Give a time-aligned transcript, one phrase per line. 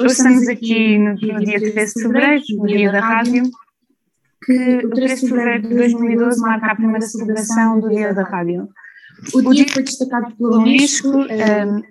[0.00, 3.42] Hoje estamos aqui no, no dia 13 de fevereiro, no dia da rádio,
[4.42, 8.66] que o 13 de fevereiro de 2012 marca a primeira celebração do dia da rádio.
[9.34, 11.82] O dia foi destacado pela Unesco, um,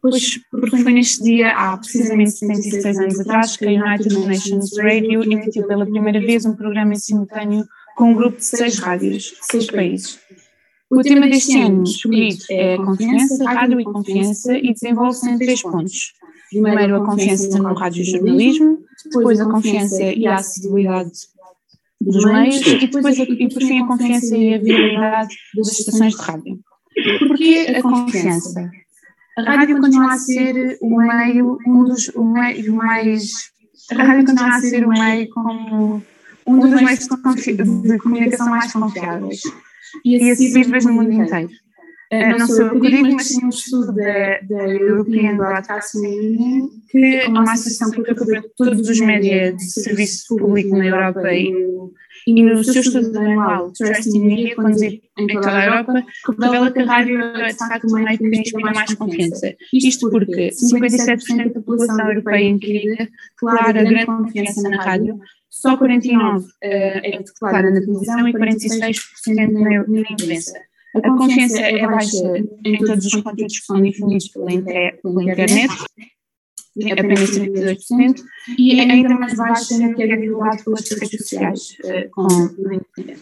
[0.00, 5.22] pois, porque foi neste dia, há precisamente 76 anos atrás, que a United Nations Radio
[5.22, 9.66] emitiu pela primeira vez um programa em simultâneo com um grupo de seis rádios, seis
[9.66, 10.18] países.
[10.88, 15.60] O tema deste ano escolhido é a confiança, rádio e confiança, e desenvolve-se em três
[15.60, 16.14] pontos.
[16.50, 21.10] Primeiro, a confiança no radiojornalismo, depois a confiança e a acessibilidade
[22.00, 26.22] dos meios, e, depois, e por fim a confiança e a viabilidade das estações de
[26.22, 26.58] rádio.
[27.18, 28.70] Porquê a confiança?
[29.38, 33.30] A rádio continua a ser o meio, um dos o meio mais.
[33.92, 36.02] A rádio continua a ser o meio como
[36.46, 39.40] um dos meios de, de comunicação mais confiáveis
[40.04, 41.50] e acessíveis no mundo inteiro.
[42.12, 46.68] Uh, não sou eu que digo, mas sim um estudo da, da European Broadcasting Union,
[46.90, 51.52] que é uma associação que cobre todos os médias de serviço público na Europa e
[51.52, 51.92] no,
[52.26, 56.04] e no seu estudo anual Trust in Media, conduzido em toda a Europa,
[56.40, 59.54] revela que a rádio é de facto o meio que inspira mais confiança.
[59.72, 63.08] Isto porque 57% da população europeia inquirida
[63.40, 69.84] declara grande confiança na rádio, só 49% uh, é declara na televisão e 46% na,
[69.86, 70.69] na imprensa.
[70.94, 72.16] A confiança é baixa
[72.64, 75.72] em todos os conteúdos que são difundidos pela, inter, pela internet,
[76.80, 78.22] é apenas 32%,
[78.58, 82.74] e é ainda mais baixa no que é divulgado pelas redes sociais uh, com a
[82.74, 83.20] internet.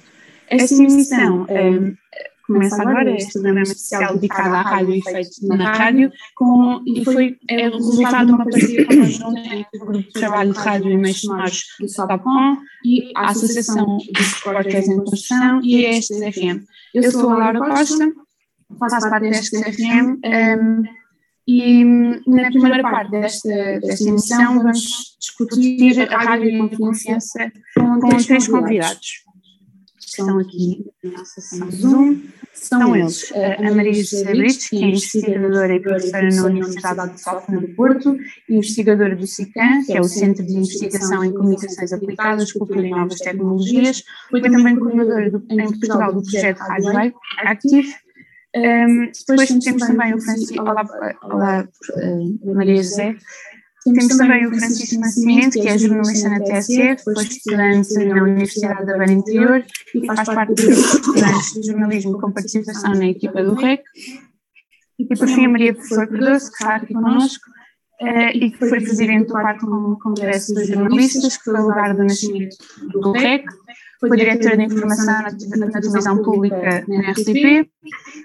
[0.48, 1.94] Esta emissão um,
[2.48, 7.36] começa agora, este programa especial dedicado à rádio e feito na rádio, com, e foi
[7.48, 11.20] é, resultado de uma parceria conjunta entre o Grupo de Trabalho de Rádio e Meios
[11.20, 16.64] Sonoros do SODAPON e a Associação dos Repórteres em Construção e a STFM.
[16.94, 18.10] Eu sou a Laura Costa,
[18.78, 20.82] faço parte da STFM um,
[21.46, 21.84] e
[22.26, 28.08] na primeira parte desta, desta emissão vamos discutir a rádio e a confiança com, com
[28.08, 29.28] três convidados
[30.20, 30.84] estão aqui.
[31.02, 32.20] na nossa sessão Zoom
[32.53, 33.32] são eles.
[33.32, 38.16] a Maria José Brites, que é investigadora e professora na Universidade de Sofna do Porto,
[38.48, 43.19] investigadora do CICAN, que é o Centro de Investigação em Comunicações Aplicadas, Cultura e Novas
[43.19, 47.14] Tecnologias, foi também coordenadora do, em Portugal do projeto Rádio
[47.44, 47.94] Active.
[48.56, 50.84] Um, depois temos também o Francisco, olá,
[51.22, 53.14] olá uh, Maria José,
[53.84, 58.99] temos também o Francisco Nascimento, que é jornalista na TSF, foi estudante na Universidade da
[58.99, 63.43] Beira Interior e faz parte do grupo de estudantes de jornalismo com participação na equipa
[63.43, 63.83] do REC.
[64.99, 67.44] E por fim a Maria Professor Cardoso, que está aqui connosco,
[68.03, 72.03] uh, e que foi presidente do quarto Congresso dos Jornalistas, que foi o lugar do
[72.03, 72.56] nascimento
[72.93, 73.44] do REC,
[74.00, 77.69] foi diretora de informação na, na televisão pública na RTP,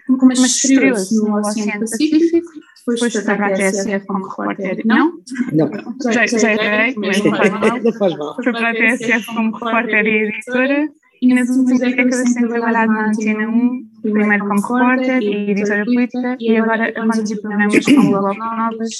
[0.10, 2.52] mas estreou-se no Oceano Pacífico
[2.86, 4.82] depois foi para a TSF como repórter.
[4.86, 5.14] Não?
[5.54, 5.70] Não.
[6.12, 7.80] Já, já errei, mas não faz mal.
[7.82, 8.36] Não faz mal.
[8.36, 10.90] Foi para a TSF como repórter e editora.
[11.22, 16.38] E nas últimas décadas tem trabalhado na Antena 1, primeiro como repórter e editora política,
[16.38, 18.96] e agora a conduzir programas como Bloco Novas,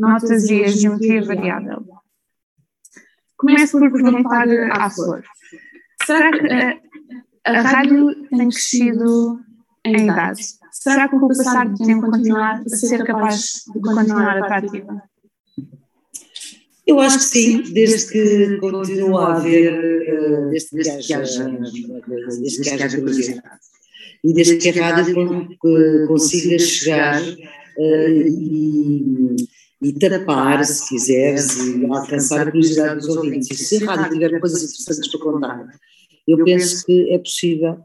[0.00, 1.84] Notas e a Geometria Variável.
[3.36, 5.22] Começo por perguntar à Flor.
[6.04, 6.78] Será que a,
[7.44, 9.38] a rádio tem crescido
[9.84, 10.42] em idade?
[10.82, 15.02] Será que com o passar do tempo continuar a ser capaz de continuar atrativa?
[16.86, 21.48] Eu acho que sim, desde que continua a haver, uh, desde que haja,
[22.40, 23.42] desde que haja curiosidade.
[24.22, 25.48] E desde que a rádio
[26.06, 29.36] consiga chegar uh, e,
[29.82, 33.50] e tapar, se quiseres, e alcançar a curiosidade dos ouvintes.
[33.50, 35.66] E se a rádio tiver coisas interessantes para contar,
[36.28, 37.78] eu penso que é possível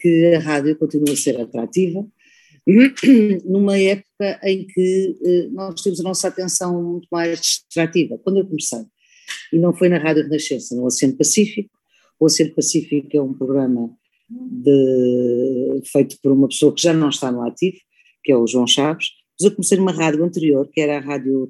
[0.00, 2.04] que a rádio continue a ser atrativa,
[3.46, 8.18] numa época em que eh, nós temos a nossa atenção muito mais distrativa.
[8.18, 8.84] Quando eu comecei,
[9.52, 11.70] e não foi na Rádio Renascença, no Oceano Pacífico,
[12.20, 13.90] o Oceano Pacífico é um programa
[14.28, 17.78] de, feito por uma pessoa que já não está no ativo,
[18.22, 19.08] que é o João Chaves,
[19.40, 21.48] mas eu comecei numa rádio anterior, que era a rádio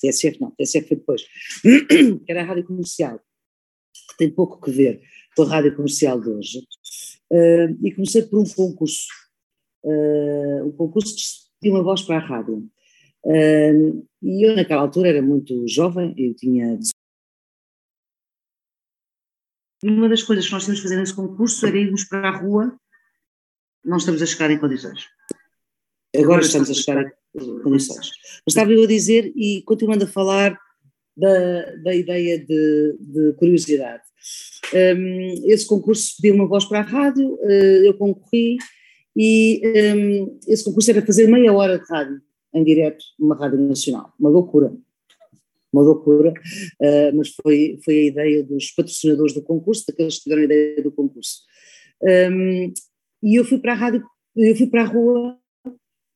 [0.00, 1.22] TSF, não, TSF foi depois,
[1.62, 3.18] que era a rádio comercial,
[4.10, 5.00] que tem pouco que ver
[5.34, 6.58] com a rádio comercial de hoje,
[7.32, 9.08] uh, e comecei por um concurso
[9.84, 12.68] uh, o concurso de uma voz para a rádio.
[13.24, 16.78] Uh, e eu naquela altura era muito jovem, eu tinha
[19.82, 22.78] uma das coisas que nós tínhamos que fazer nesse concurso era irmos para a rua,
[23.84, 25.06] não estamos a chegar em condições.
[26.14, 28.10] Agora estamos a chegar em condições.
[28.44, 30.58] Mas estava eu a dizer, e continuando a falar
[31.16, 34.02] da, da ideia de, de curiosidade.
[34.72, 38.58] Um, esse concurso pediu uma voz para a rádio, uh, eu concorri,
[39.16, 39.62] e
[39.94, 42.20] um, esse concurso era fazer meia hora de rádio
[42.54, 44.72] em direto numa rádio nacional, uma loucura.
[45.72, 50.42] uma loucura, uh, mas foi, foi a ideia dos patrocinadores do concurso, daqueles que tiveram
[50.42, 51.42] a ideia do concurso.
[52.02, 52.72] Um,
[53.22, 54.02] e eu fui para a rádio,
[54.36, 55.38] eu fui para a rua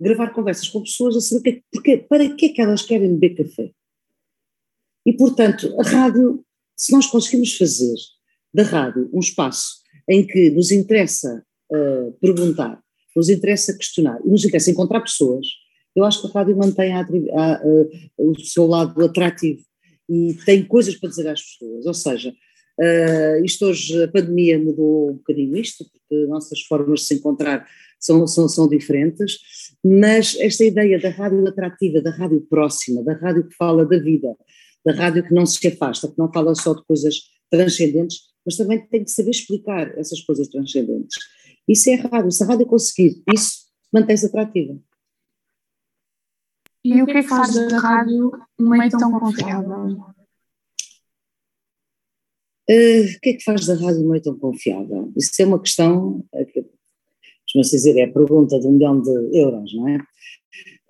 [0.00, 3.44] gravar conversas com pessoas a saber que, porque, para que é que elas querem beber
[3.44, 3.70] café.
[5.06, 6.44] E, portanto, a rádio,
[6.76, 7.94] se nós conseguimos fazer
[8.52, 12.82] da rádio um espaço em que nos interessa uh, perguntar,
[13.14, 15.46] nos interessa questionar e nos interessa encontrar pessoas,
[15.94, 17.60] eu acho que a rádio mantém a, a,
[18.18, 19.62] o seu lado atrativo
[20.08, 21.86] e tem coisas para dizer às pessoas.
[21.86, 27.06] Ou seja, uh, isto hoje, a pandemia mudou um bocadinho isto, porque nossas formas de
[27.06, 27.66] se encontrar
[28.00, 29.38] são, são, são diferentes,
[29.82, 34.36] mas esta ideia da rádio atrativa, da rádio próxima, da rádio que fala da vida,
[34.84, 37.14] da rádio que não se afasta, que não fala só de coisas
[37.50, 41.16] transcendentes, mas também tem que saber explicar essas coisas transcendentes.
[41.68, 42.30] Isso é rádio.
[42.30, 44.78] Se a rádio conseguir isso, mantém-se atrativa.
[46.84, 50.14] E o que é que faz da rádio um meio tão confiável?
[52.68, 55.10] Uh, o que é que faz da rádio um meio tão confiável?
[55.16, 56.22] Isso é uma questão,
[56.52, 56.64] que,
[57.76, 59.98] dizer, é a pergunta de um milhão de euros, não é?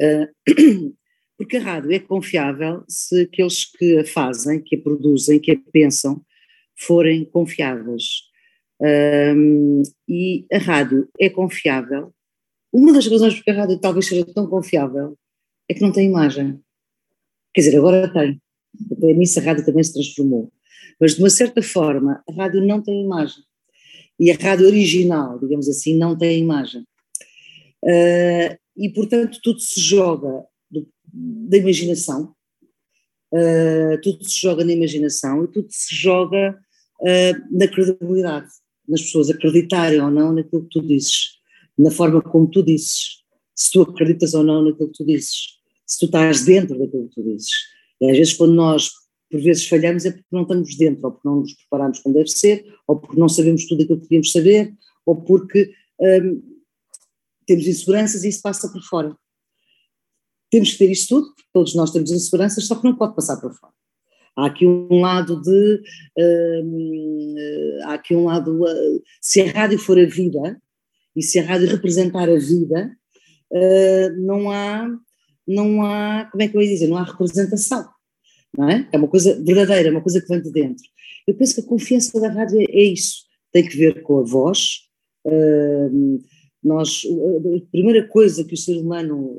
[0.00, 0.94] Uh,
[1.38, 5.56] porque a rádio é confiável se aqueles que a fazem, que a produzem, que a
[5.72, 6.24] pensam,
[6.76, 8.23] forem confiáveis.
[8.80, 12.12] Um, e a rádio é confiável.
[12.72, 15.16] Uma das razões porque a rádio talvez seja tão confiável
[15.68, 16.60] é que não tem imagem.
[17.52, 18.40] Quer dizer, agora tem.
[18.90, 20.52] Até nisso a rádio também se transformou.
[21.00, 23.42] Mas de uma certa forma, a rádio não tem imagem.
[24.18, 26.84] E a rádio original, digamos assim, não tem imagem.
[27.82, 32.34] Uh, e portanto tudo se joga do, da imaginação,
[33.32, 36.58] uh, tudo se joga na imaginação e tudo se joga
[37.00, 38.48] uh, na credibilidade,
[38.88, 41.38] nas pessoas acreditarem ou não naquilo que tu dizes,
[41.78, 43.22] na forma como tu dizes,
[43.54, 47.14] se tu acreditas ou não naquilo que tu dizes, se tu estás dentro daquilo que
[47.14, 47.50] tu dizes.
[48.00, 48.90] E às vezes, quando nós,
[49.30, 52.28] por vezes, falhamos, é porque não estamos dentro, ou porque não nos preparamos como deve
[52.28, 54.74] ser, ou porque não sabemos tudo aquilo que devíamos saber,
[55.06, 56.42] ou porque hum,
[57.46, 59.16] temos inseguranças e isso passa por fora.
[60.50, 63.40] Temos que ter isto tudo, porque todos nós temos inseguranças, só que não pode passar
[63.40, 63.72] por fora.
[64.36, 65.80] Há aqui um lado de.
[66.18, 67.34] Hum,
[67.84, 68.62] há aqui um lado.
[68.62, 70.60] Uh, se a rádio for a vida,
[71.14, 72.90] e se a rádio representar a vida,
[74.18, 74.88] não há,
[75.46, 77.88] não há, como é que eu ia dizer, não há representação,
[78.56, 78.88] não é?
[78.92, 80.84] É uma coisa verdadeira, é uma coisa que vem de dentro.
[81.26, 84.22] Eu penso que a confiança da rádio é, é isso, tem que ver com a
[84.22, 84.80] voz.
[86.62, 89.36] Nós, a primeira coisa que o ser humano,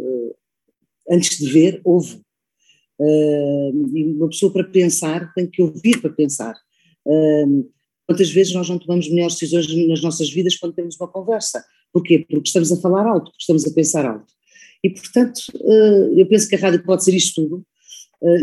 [1.10, 2.22] antes de ver, ouve.
[3.00, 6.56] Uh, e uma pessoa para pensar tem que ouvir para pensar.
[7.06, 7.70] Uh,
[8.08, 11.64] quantas vezes nós não tomamos melhores decisões nas nossas vidas quando temos uma conversa?
[11.92, 12.20] Porquê?
[12.20, 14.34] Porque estamos a falar alto, porque estamos a pensar alto.
[14.84, 17.66] E, portanto, uh, eu penso que a rádio pode ser isto tudo,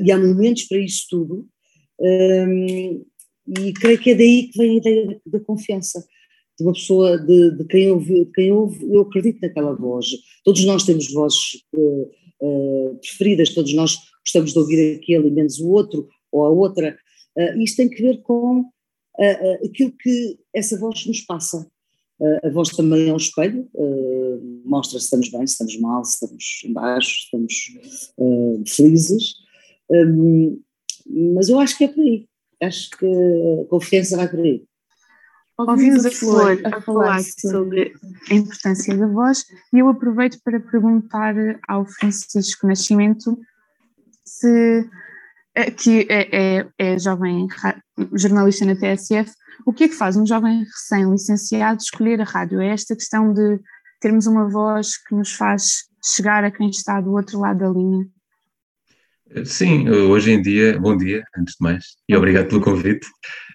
[0.04, 1.48] e há momentos para isto tudo,
[3.58, 6.05] e creio que é daí que vem a ideia da confiança
[6.58, 10.06] de uma pessoa, de, de, quem ouve, de quem ouve, eu acredito naquela voz.
[10.44, 12.10] Todos nós temos vozes uh,
[12.40, 16.96] uh, preferidas, todos nós gostamos de ouvir aquele e menos o outro, ou a outra.
[17.36, 18.64] Uh, isto tem que ver com
[19.64, 21.66] aquilo que essa voz nos passa.
[22.42, 23.69] a voz também é um espelho,
[24.64, 29.34] mostra se estamos bem, se estamos mal, se estamos em baixo, se estamos felizes.
[29.90, 30.60] Um,
[31.34, 32.26] mas eu acho que é por aí.
[32.62, 34.64] Acho que a confiança vai por aí.
[35.58, 37.93] Ouvimos a Flor a falar sobre
[38.31, 41.34] a importância da voz e eu aproveito para perguntar
[41.69, 43.38] ao Francisco Nascimento
[44.24, 44.88] se
[45.76, 47.46] que é, é, é jovem
[48.14, 49.31] jornalista na TSF,
[49.67, 52.60] o que é que faz um jovem recém-licenciado escolher a rádio?
[52.60, 53.60] É esta questão de
[54.00, 58.06] termos uma voz que nos faz chegar a quem está do outro lado da linha?
[59.44, 63.06] Sim, hoje em dia, bom dia, antes de mais, e obrigado pelo convite.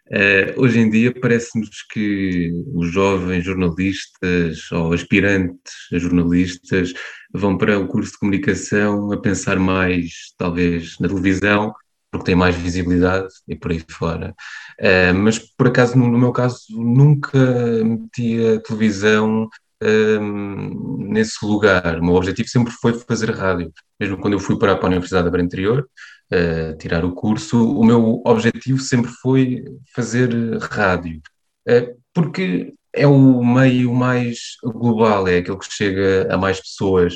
[0.07, 6.93] Uh, hoje em dia parece-nos que os jovens jornalistas ou aspirantes a jornalistas
[7.33, 11.73] vão para o curso de comunicação a pensar mais, talvez, na televisão,
[12.11, 14.33] porque tem mais visibilidade e por aí fora.
[14.79, 17.37] Uh, mas, por acaso, no, no, meu caso, nunca
[17.83, 19.49] meti a televisão
[19.81, 21.99] um, nesse lugar.
[21.99, 23.71] O meu objetivo sempre foi fazer rádio.
[23.99, 25.87] Mesmo quando eu fui para, para a Universidade da Beira Interior,
[26.31, 30.29] uh, tirar o curso, o meu objetivo sempre foi fazer
[30.59, 31.21] rádio.
[31.67, 37.15] Uh, porque é o meio mais global, é aquele que chega a mais pessoas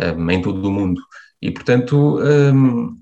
[0.00, 1.00] um, em todo o mundo.
[1.40, 2.96] E, portanto, um,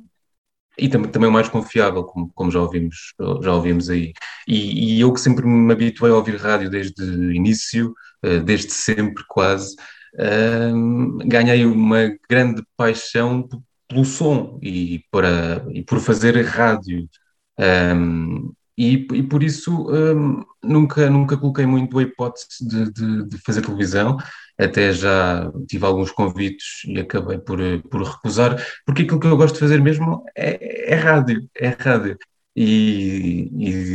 [0.78, 4.12] e também, também o mais confiável, como, como já, ouvimos, já ouvimos aí.
[4.46, 8.72] E, e, eu que sempre me habituei a ouvir rádio desde o início, eh, desde
[8.72, 9.74] sempre quase,
[11.26, 13.46] ganhei uma grande paixão
[13.88, 17.08] pelo som e, para, e por fazer rádio.
[17.58, 23.38] Um, e, e, por isso um, nunca, nunca coloquei muito a hipótese de, de, de,
[23.38, 24.18] fazer televisão,
[24.58, 27.58] até já tive alguns convites e acabei por,
[27.90, 32.18] por recusar, porque aquilo que eu gosto de fazer mesmo é, é rádio, é rádio.
[32.54, 33.50] E,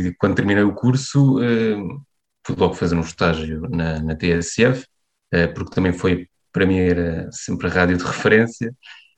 [0.08, 2.02] e, quando terminei o curso, uh,
[2.46, 4.84] fui logo fazer um estágio na, na TSF,
[5.34, 8.74] uh, porque também foi, para mim, era sempre a rádio de referência,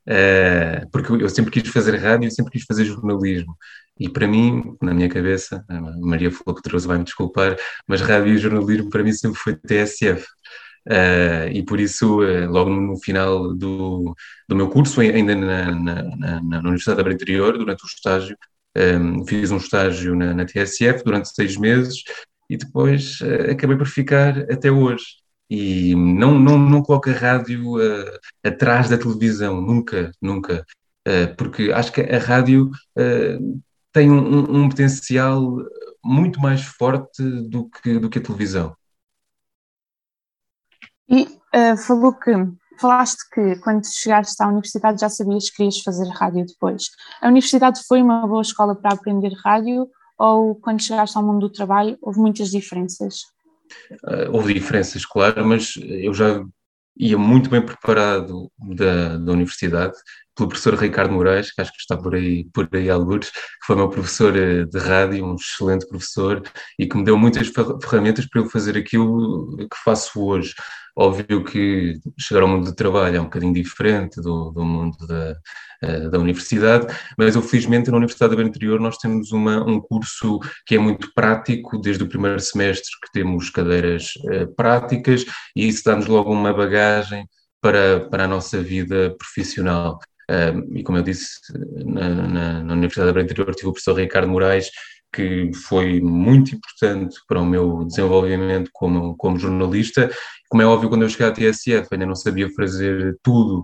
[0.09, 3.56] uh, porque eu sempre quis fazer rádio, sempre quis fazer jornalismo.
[3.98, 8.38] E para mim, na minha cabeça, a Maria Flocotrouxe vai me desculpar, mas rádio e
[8.38, 10.24] jornalismo para mim sempre foi TSF.
[10.86, 14.14] Uh, e por isso, uh, logo no final do,
[14.48, 18.36] do meu curso, ainda na, na, na, na Universidade da Interior, durante o estágio,
[18.76, 22.02] um, eh, fiz um estágio na, na, TSF durante seis meses
[22.50, 25.04] e depois uh, acabei por ficar até hoje.
[25.48, 27.76] E não, não, não coloco a rádio
[28.42, 30.64] atrás da televisão, nunca, nunca,
[31.36, 32.70] porque acho que a rádio
[33.94, 35.56] tem um, um, potencial
[36.04, 38.76] muito mais forte do que, do que a televisão.
[41.08, 42.32] E uh, falou que
[42.78, 46.90] falaste que quando chegaste à universidade já sabias que querias fazer rádio depois.
[47.22, 51.52] A universidade foi uma boa escola para aprender rádio ou quando chegaste ao mundo do
[51.52, 53.20] trabalho houve muitas diferenças?
[54.02, 56.44] Uh, houve diferenças, claro, mas eu já
[56.96, 59.96] ia muito bem preparado da, da universidade
[60.36, 63.76] pelo professor Ricardo Moraes, que acho que está por aí, por aí alguns, que foi
[63.76, 66.42] meu professor eh, de rádio, um excelente professor,
[66.78, 67.50] e que me deu muitas
[67.82, 70.54] ferramentas para eu fazer aquilo que faço hoje.
[70.96, 75.36] Óbvio que chegar ao mundo do trabalho é um bocadinho diferente do, do mundo da,
[75.82, 76.86] eh, da universidade,
[77.18, 81.12] mas eu felizmente na Universidade do Interior nós temos uma, um curso que é muito
[81.12, 85.24] prático, desde o primeiro semestre que temos cadeiras uh, práticas,
[85.54, 87.26] e isso dá-nos logo uma bagagem
[87.60, 89.98] para, para a nossa vida profissional.
[90.30, 91.38] Um, e como eu disse,
[91.84, 94.70] na, na, na Universidade da Interior tive o professor Ricardo Moraes,
[95.12, 100.10] que foi muito importante para o meu desenvolvimento como, como jornalista.
[100.48, 103.60] Como é óbvio, quando eu cheguei à TSF ainda não sabia fazer tudo,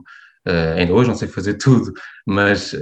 [0.46, 1.92] uh, ainda hoje não sei fazer tudo,
[2.26, 2.72] mas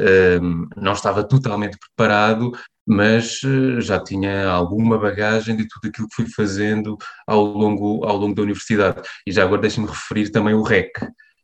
[0.76, 2.52] não estava totalmente preparado,
[2.88, 8.16] mas uh, já tinha alguma bagagem de tudo aquilo que fui fazendo ao longo, ao
[8.16, 9.02] longo da universidade.
[9.26, 10.90] E já agora deixe-me referir também o REC,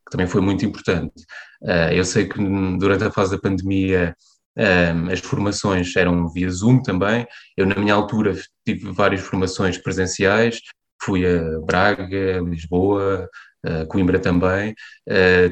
[0.04, 1.14] que também foi muito importante.
[1.62, 2.38] Uh, eu sei que
[2.78, 4.14] durante a fase da pandemia
[4.56, 7.26] um, as formações eram via Zoom também.
[7.56, 8.34] Eu, na minha altura,
[8.64, 10.60] tive várias formações presenciais,
[11.02, 13.28] fui a Braga, Lisboa,
[13.66, 14.74] uh, Coimbra também.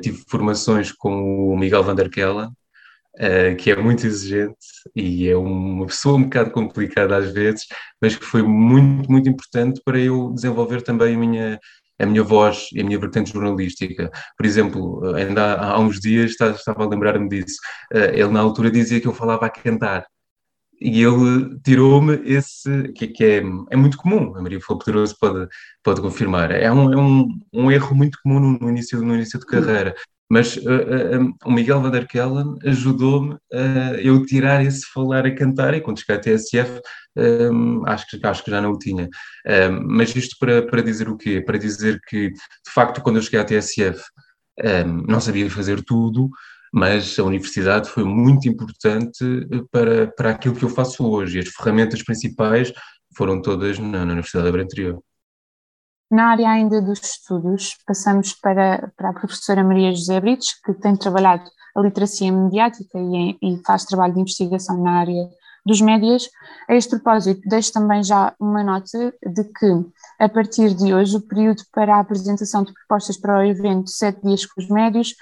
[0.02, 2.50] Tive formações com o Miguel Van der Kellen,
[3.14, 4.56] Uh, que é muito exigente
[4.96, 7.66] e é uma pessoa um bocado complicada às vezes,
[8.00, 11.60] mas que foi muito, muito importante para eu desenvolver também a minha,
[12.02, 14.10] a minha voz e a minha vertente jornalística.
[14.36, 17.56] Por exemplo, ainda há, há uns dias estava a lembrar-me disso.
[17.92, 20.06] Eh, ele, na altura, dizia que eu falava a cantar.
[20.80, 25.46] E ele tirou-me esse, que, que, é, é muito comum, a Maria Flor Poderoso pode,
[25.82, 26.50] pode confirmar.
[26.50, 29.94] É um, é um, um erro muito comum no, no, início, no início de carreira.
[30.32, 35.34] Mas uh, uh, o Miguel Van der Kellen ajudou-me a eu tirar esse falar a
[35.34, 36.80] cantar, e quando cheguei à TSF,
[37.14, 39.10] um, acho, que, acho que já não o tinha.
[39.46, 41.42] Um, mas isto para, para dizer o quê?
[41.42, 44.02] Para dizer que, de facto, quando eu cheguei à TSF,
[44.86, 46.30] um, não sabia fazer tudo,
[46.72, 49.22] mas a universidade foi muito importante
[49.70, 51.40] para, para aquilo que eu faço hoje.
[51.40, 52.72] As ferramentas principais
[53.14, 54.98] foram todas na, na Universidade da Anterior.
[56.12, 60.94] Na área ainda dos estudos, passamos para, para a professora Maria José Brites, que tem
[60.94, 65.30] trabalhado a literacia mediática e, e, faz trabalho de investigação na área
[65.64, 66.28] dos médias.
[66.68, 69.86] A este propósito, deixo também já uma nota de que,
[70.18, 74.20] a partir de hoje, o período para a apresentação de propostas para o evento Sete
[74.22, 75.14] Dias com os Médios,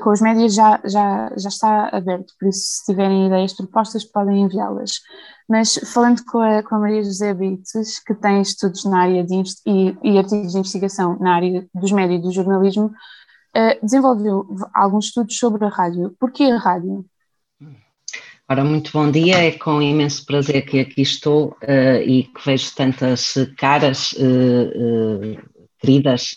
[0.00, 4.42] com os médias já, já, já está aberto, por isso, se tiverem ideias, propostas, podem
[4.42, 5.00] enviá-las.
[5.48, 9.42] Mas falando com a, com a Maria José Brites, que tem estudos na área de
[9.66, 15.06] e, e artigos de investigação na área dos médios e do jornalismo, uh, desenvolveu alguns
[15.06, 16.16] estudos sobre a rádio.
[16.18, 17.04] Porquê a rádio?
[18.48, 22.74] Ora, muito bom dia, é com imenso prazer que aqui estou uh, e que vejo
[22.74, 26.36] tantas caras uh, queridas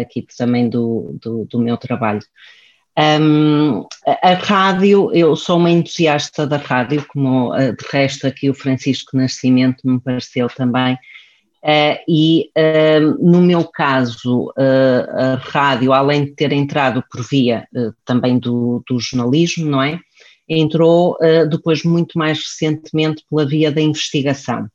[0.00, 2.20] aqui também do, do, do meu trabalho.
[2.98, 8.54] Um, a rádio, eu sou uma entusiasta da rádio, como uh, de resto aqui o
[8.54, 16.32] Francisco Nascimento me pareceu também, uh, e uh, no meu caso, a rádio, além de
[16.32, 17.66] ter entrado por via
[18.04, 19.98] também do, do, jornalismo, não é?
[20.48, 21.16] Entrou
[21.48, 24.66] depois muito mais recentemente pela via da investigação.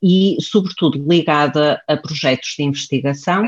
[0.00, 3.44] e, sobretudo, ligada a projetos de investigação,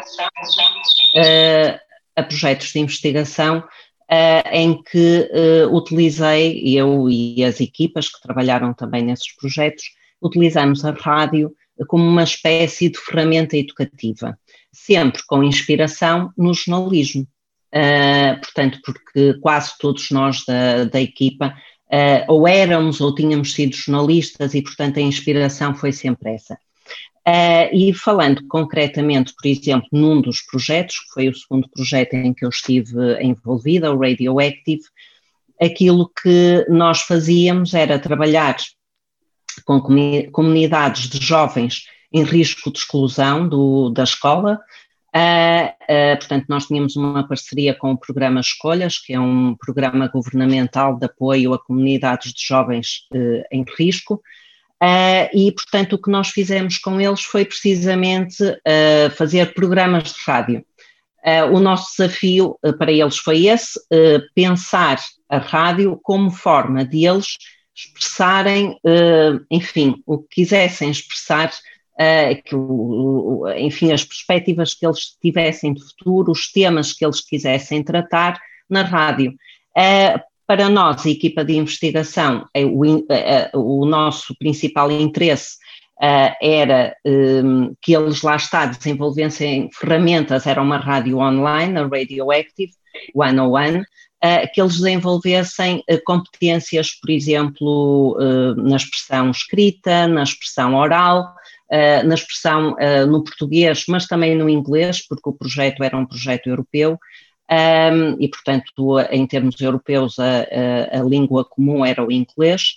[2.18, 8.74] a projetos de investigação uh, em que uh, utilizei, eu e as equipas que trabalharam
[8.74, 9.84] também nesses projetos,
[10.20, 11.54] utilizamos a rádio
[11.86, 14.36] como uma espécie de ferramenta educativa,
[14.72, 17.26] sempre com inspiração no jornalismo.
[17.72, 21.54] Uh, portanto, porque quase todos nós da, da equipa
[22.28, 26.58] ou éramos ou tínhamos sido jornalistas e, portanto, a inspiração foi sempre essa.
[27.28, 32.32] Uh, e falando concretamente, por exemplo, num dos projetos, que foi o segundo projeto em
[32.32, 34.84] que eu estive envolvida, o Radioactive,
[35.60, 38.56] aquilo que nós fazíamos era trabalhar
[39.66, 39.78] com
[40.32, 44.58] comunidades de jovens em risco de exclusão do, da escola.
[45.14, 50.08] Uh, uh, portanto, nós tínhamos uma parceria com o programa Escolhas, que é um programa
[50.08, 53.06] governamental de apoio a comunidades de jovens
[53.52, 54.22] em risco,
[54.82, 60.20] Uh, e, portanto, o que nós fizemos com eles foi precisamente uh, fazer programas de
[60.24, 60.64] rádio.
[61.18, 63.78] Uh, o nosso desafio para eles foi esse:
[64.34, 67.26] pensar a rádio como forma de eles
[67.74, 68.76] expressarem,
[69.48, 71.52] enfim, o que quisessem expressar,
[72.44, 72.56] que,
[73.56, 78.82] enfim, as perspectivas que eles tivessem de futuro, os temas que eles quisessem tratar na
[78.82, 79.32] rádio.
[80.48, 85.58] Para nós, equipa de investigação, é o, é, é, o nosso principal interesse
[86.00, 92.72] Uh, era um, que eles lá está desenvolvessem ferramentas, era uma rádio online, a Radioactive
[93.12, 93.84] 101, uh,
[94.54, 98.16] que eles desenvolvessem uh, competências, por exemplo,
[98.58, 101.34] na expressão escrita, na expressão oral,
[101.68, 102.76] na expressão
[103.08, 106.96] no português, mas também no inglês, porque o projeto era um projeto europeu,
[107.50, 112.76] um, e, portanto, em termos europeus, a, a, a, língua comum era o inglês,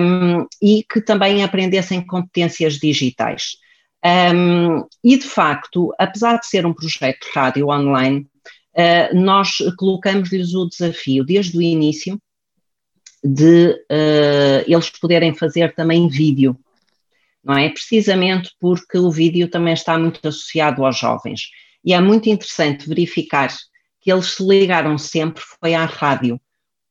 [0.00, 3.56] um, e que também aprendessem competências digitais.
[4.04, 8.26] Um, e, de facto, apesar de ser um projeto rádio online,
[8.74, 12.20] uh, nós colocamos-lhes o desafio, desde o início,
[13.22, 16.56] de uh, eles poderem fazer também vídeo,
[17.42, 17.68] não é?
[17.68, 21.50] Precisamente porque o vídeo também está muito associado aos jovens.
[21.84, 23.48] E é muito interessante verificar
[24.08, 26.40] que eles se ligaram sempre foi à rádio.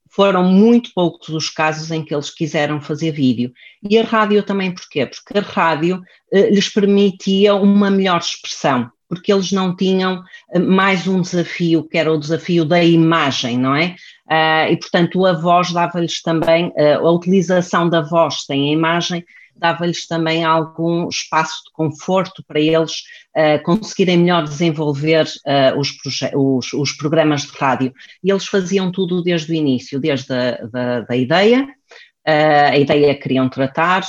[0.08, 3.52] Foram muito poucos os casos em que eles quiseram fazer vídeo.
[3.82, 5.08] E a rádio também porquê?
[5.08, 6.00] Porque a rádio
[6.32, 11.98] eh, lhes permitia uma melhor expressão, porque eles não tinham eh, mais um desafio, que
[11.98, 13.96] era o desafio da imagem, não é?
[14.30, 19.26] Uh, e, portanto, a voz dava-lhes também, uh, a utilização da voz sem a imagem
[19.58, 22.92] dava-lhes também algum espaço de conforto para eles
[23.36, 25.94] uh, conseguirem melhor desenvolver uh, os,
[26.36, 27.94] os, os, programas de rádio.
[28.24, 33.16] E eles faziam tudo desde o início, desde a da, da ideia, uh, a ideia
[33.16, 34.04] que queriam tratar,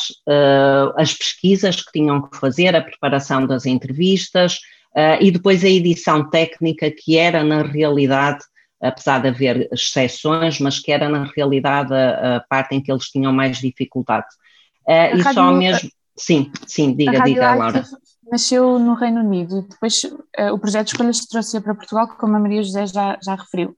[0.97, 4.59] as pesquisas que tinham que fazer, a preparação das entrevistas
[5.21, 8.41] e depois a edição técnica, que era na realidade
[8.81, 13.07] apesar de haver exceções, mas que era na realidade a, a, parte em que eles
[13.07, 14.27] tinham mais dificuldade.
[14.89, 15.91] Uh, e só mesmo.
[16.17, 17.85] Sim, sim, diga, diga, Laura.
[18.31, 22.41] Nasceu no Reino Unido e depois uh, o projeto Escolhas trouxe para Portugal, como a
[22.41, 23.77] Maria José já, já referiu.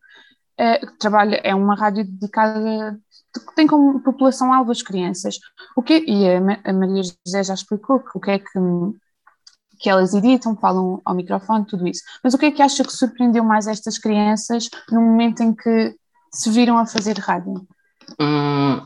[0.59, 2.99] Uh, trabalha, é uma rádio dedicada,
[3.33, 5.39] que tem como população-alvo as crianças.
[5.77, 8.61] O que, e a, a Maria José já explicou o que é que,
[9.79, 12.03] que elas editam, falam ao microfone, tudo isso.
[12.23, 15.95] Mas o que é que acha que surpreendeu mais estas crianças no momento em que
[16.33, 17.67] se viram a fazer rádio?
[18.21, 18.83] Hum,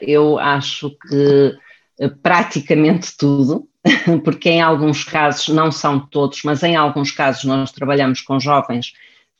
[0.00, 1.56] eu acho que
[1.98, 3.68] eh, praticamente tudo,
[4.24, 8.92] porque em alguns casos, não são todos, mas em alguns casos nós trabalhamos com jovens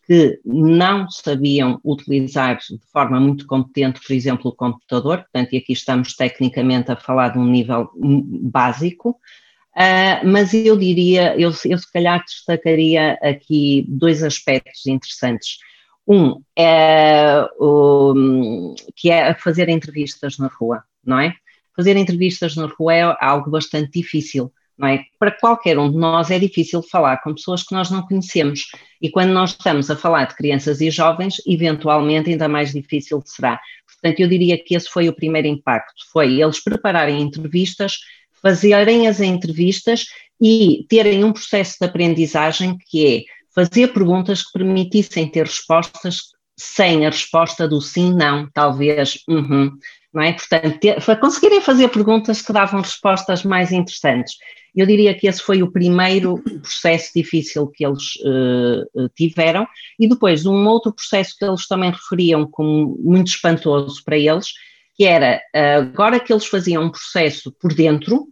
[0.06, 5.72] que não sabiam utilizar de forma muito competente, por exemplo, o computador, portanto, e aqui
[5.72, 11.90] estamos tecnicamente a falar de um nível básico, uh, mas eu diria, eu, eu se
[11.90, 15.58] calhar destacaria aqui dois aspectos interessantes.
[16.06, 21.34] Um é o, que é fazer entrevistas na rua, não é?
[21.74, 25.04] Fazer entrevistas na rua é algo bastante difícil, não é?
[25.18, 28.68] Para qualquer um de nós é difícil falar com pessoas que nós não conhecemos.
[29.00, 33.60] E quando nós estamos a falar de crianças e jovens, eventualmente ainda mais difícil será.
[33.86, 37.98] Portanto, eu diria que esse foi o primeiro impacto, foi eles prepararem entrevistas,
[38.42, 40.04] fazerem as entrevistas
[40.40, 47.06] e terem um processo de aprendizagem que é fazer perguntas que permitissem ter respostas sem
[47.06, 49.72] a resposta do sim, não, talvez, uhum,
[50.12, 50.32] não é?
[50.32, 54.36] Portanto, ter, conseguirem fazer perguntas que davam respostas mais interessantes.
[54.74, 59.66] Eu diria que esse foi o primeiro processo difícil que eles uh, tiveram,
[59.98, 64.48] e depois um outro processo que eles também referiam como muito espantoso para eles,
[64.96, 68.26] que era uh, agora que eles faziam um processo por dentro,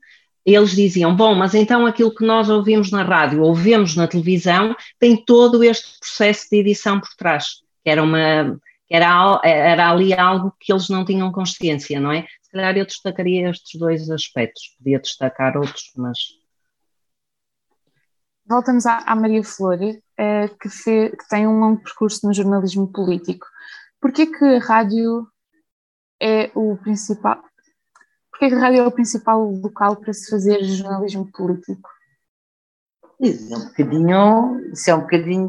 [0.45, 5.17] eles diziam: bom, mas então aquilo que nós ouvimos na rádio, ouvimos na televisão, tem
[5.17, 7.63] todo este processo de edição por trás.
[7.85, 8.59] que era uma
[8.93, 12.27] era, era ali algo que eles não tinham consciência, não é?
[12.43, 16.19] Se calhar eu destacaria estes dois aspectos, podia destacar outros, mas.
[18.45, 19.79] Voltamos à, à Maria Flor,
[20.19, 23.47] eh, que, fez, que, tem um longo percurso no jornalismo político.
[23.99, 25.27] Porquê que a rádio
[26.21, 27.43] é o principal?
[28.43, 31.89] Porquê que a rádio é o principal local para se fazer jornalismo político?
[33.21, 35.49] Isso é um bocadinho, isso é um bocadinho,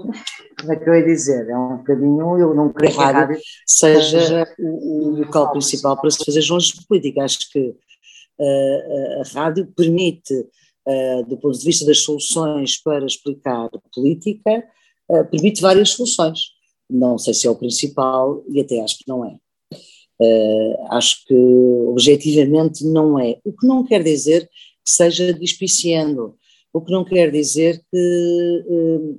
[0.60, 1.49] como é que eu ia dizer?
[1.49, 6.12] É um bocadinho, eu não creio que a rádio seja o, o local principal para
[6.12, 7.21] se fazer jornalismo político.
[7.21, 7.75] Acho que
[8.39, 10.32] uh, a rádio permite,
[10.88, 14.63] uh, do ponto de vista das soluções para explicar política,
[15.10, 16.41] uh, permite várias soluções.
[16.88, 19.36] Não sei se é o principal e até acho que não é.
[20.89, 23.38] Acho que objetivamente não é.
[23.43, 24.47] O que não quer dizer
[24.83, 26.36] que seja despiciando
[26.73, 28.63] o que não quer dizer que.
[28.67, 29.17] Uh,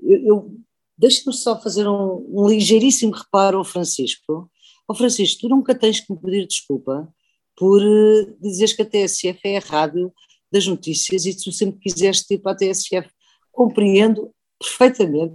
[0.00, 0.54] eu,
[0.96, 4.48] Deixa-me só fazer um, um, ligeiríssimo reparo ao Francisco.
[4.86, 7.12] Ao Francisco, tu nunca tens que me pedir desculpa
[7.56, 10.12] por uh, dizeres que a TSF é a rádio
[10.52, 13.08] das notícias e tu sempre quiseste ir para a TSF.
[13.50, 15.34] Compreendo perfeitamente.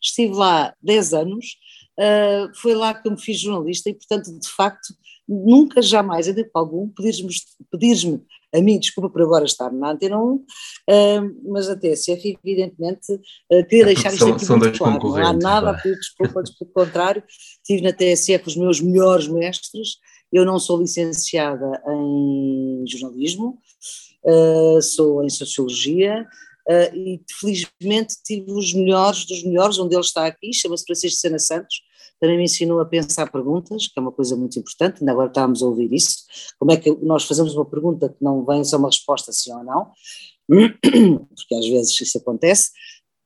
[0.00, 1.56] Estive lá 10 anos,
[1.98, 4.94] uh, foi lá que eu me fiz jornalista e, portanto, de facto,
[5.28, 7.32] nunca jamais, em tempo algum, pedires-me
[7.70, 8.04] pedires
[8.52, 10.44] a mim, desculpa por agora estar na Antena 1, uh,
[11.52, 14.98] mas a TSF, evidentemente, uh, queria é deixar isto aqui são muito claro.
[15.08, 17.22] Não há nada a pedir desculpa, pelo contrário,
[17.64, 19.98] tive na TSF os meus melhores mestres.
[20.32, 23.58] Eu não sou licenciada em jornalismo,
[24.24, 26.26] uh, sou em sociologia.
[26.70, 31.38] Uh, e felizmente tive os melhores dos melhores, um deles está aqui, chama-se Francisco Sena
[31.40, 31.82] Santos,
[32.20, 35.64] também me ensinou a pensar perguntas, que é uma coisa muito importante, ainda agora estávamos
[35.64, 36.18] a ouvir isso,
[36.60, 39.64] como é que nós fazemos uma pergunta que não vem só uma resposta sim ou
[39.64, 39.90] não,
[41.34, 42.70] porque às vezes isso acontece,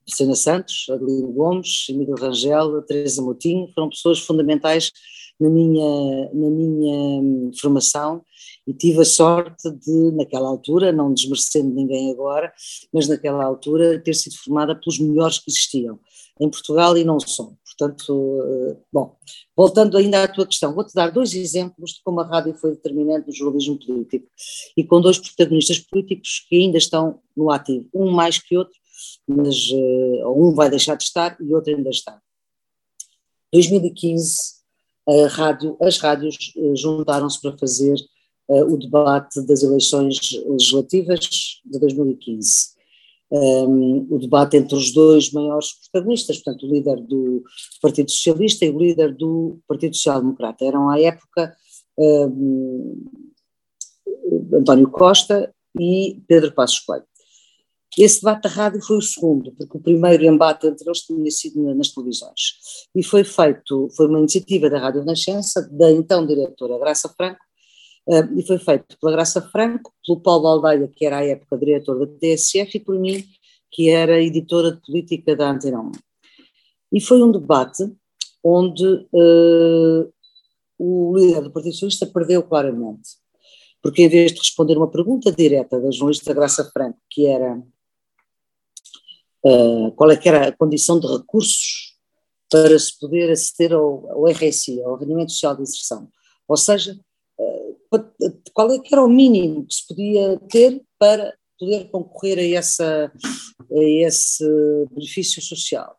[0.08, 4.90] Luciana Santos, Adelino Gomes, Emílio Rangel, Teresa Moutinho, foram pessoas fundamentais
[5.38, 8.24] na minha, na minha formação
[8.66, 12.52] e tive a sorte de, naquela altura, não desmerecendo ninguém agora,
[12.92, 15.98] mas naquela altura ter sido formada pelos melhores que existiam
[16.40, 17.52] em Portugal e não só.
[17.64, 19.16] Portanto, eh, bom,
[19.56, 23.26] voltando ainda à tua questão, vou-te dar dois exemplos de como a rádio foi determinante
[23.26, 24.26] no jornalismo político
[24.76, 28.78] e com dois protagonistas políticos que ainda estão no ativo, um mais que outro,
[29.26, 32.20] mas uh, um vai deixar de estar e outro ainda está.
[33.52, 34.54] 2015,
[35.08, 37.96] a rádio, as rádios uh, juntaram-se para fazer
[38.48, 41.20] o debate das eleições legislativas
[41.64, 42.74] de 2015
[43.30, 47.42] um, o debate entre os dois maiores protagonistas, portanto, o líder do
[47.82, 50.64] Partido Socialista e o líder do Partido Social Democrata.
[50.64, 51.52] Eram, à época,
[51.98, 53.02] um,
[54.52, 57.04] António Costa e Pedro Passos Coelho.
[57.96, 61.74] Esse debate da rádio foi o segundo, porque o primeiro embate entre eles tinha sido
[61.74, 62.86] nas televisões.
[62.94, 67.43] E foi feito, foi uma iniciativa da Rádio Renascença, da então diretora Graça Franco,
[68.06, 72.06] e foi feito pela Graça Franco, pelo Paulo Aldeia, que era à época diretor da
[72.06, 73.24] TSF, e por mim,
[73.70, 75.92] que era editora de política da Antena 1.
[76.92, 77.90] E foi um debate
[78.42, 80.12] onde uh,
[80.78, 83.16] o líder do Partido Socialista perdeu claramente,
[83.82, 87.58] porque em vez de responder uma pergunta direta da jornalista Graça Franco, que era
[89.44, 91.94] uh, qual é que era a condição de recursos
[92.50, 96.08] para se poder aceder ao, ao RSI, ao Rendimento Social de Inserção,
[96.46, 96.98] ou seja,
[98.52, 103.12] qual é que era o mínimo que se podia ter para poder concorrer a, essa,
[103.70, 104.44] a esse
[104.90, 105.96] benefício social.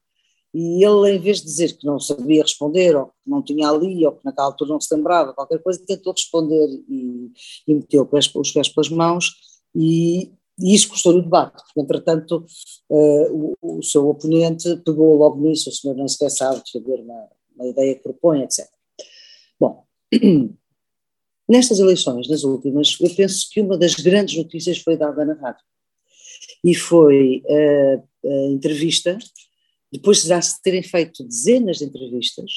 [0.54, 4.06] E ele, em vez de dizer que não sabia responder, ou que não tinha ali,
[4.06, 7.30] ou que naquela altura não se lembrava, qualquer coisa, tentou responder e,
[7.68, 9.34] e meteu os pés pelas mãos,
[9.76, 12.46] e, e isso custou-lhe o debate, porque entretanto
[12.90, 17.28] uh, o, o, seu oponente pegou logo nisso, o senhor não sequer sabe defender uma,
[17.54, 18.66] uma ideia que propõe, etc.
[19.60, 19.84] Bom,
[21.48, 25.64] Nestas eleições, nas últimas, eu penso que uma das grandes notícias foi dada na rádio.
[26.64, 29.18] E foi a, a entrevista,
[29.92, 32.52] depois de já se terem feito dezenas de entrevistas,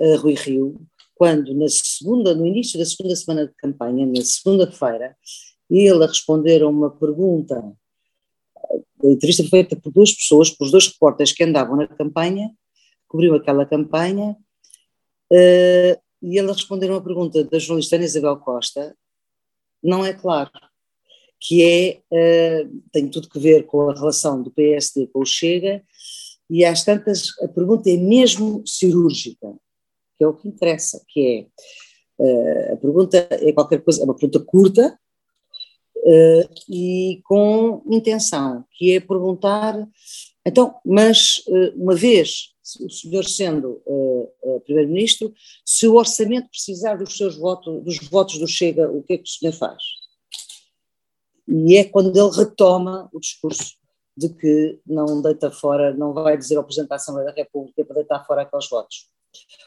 [0.00, 0.80] a Rui Rio,
[1.14, 5.16] quando na segunda, no início da segunda semana de campanha, na segunda-feira,
[5.68, 7.60] ele a responder a uma pergunta,
[9.02, 12.50] a entrevista foi feita por duas pessoas, por dois repórteres que andavam na campanha,
[13.06, 14.36] cobriu aquela campanha,
[16.22, 18.96] e ele responder uma pergunta da jornalista Ana Isabel Costa,
[19.82, 20.50] não é claro,
[21.40, 25.82] que é, uh, tem tudo que ver com a relação do PSD com o Chega,
[26.50, 29.54] e às tantas a pergunta é mesmo cirúrgica,
[30.16, 31.48] que é o que interessa, que
[32.18, 34.98] é, uh, a pergunta é qualquer coisa, é uma pergunta curta,
[35.96, 39.86] uh, e com intenção, que é perguntar,
[40.44, 41.42] então, mas
[41.76, 45.32] uma vez o senhor sendo uh, primeiro-ministro,
[45.64, 49.24] se o orçamento precisar dos seus votos, dos votos do Chega, o que é que
[49.24, 49.82] o senhor faz?
[51.46, 53.74] E é quando ele retoma o discurso
[54.16, 57.94] de que não deita fora, não vai dizer ao Presidente da Assembleia da República para
[57.94, 59.08] deitar fora aqueles votos.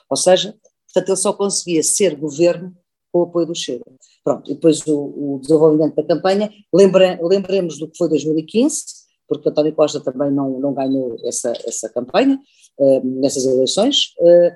[0.10, 2.76] Ou seja, portanto, ele só conseguia ser governo
[3.12, 3.86] com o apoio do Chega.
[4.24, 9.01] Pronto, e depois o, o desenvolvimento da campanha, lembra, lembremos do que foi 2015,
[9.32, 12.38] porque António Costa também não, não ganhou essa, essa campanha,
[12.78, 14.52] uh, nessas eleições, uh,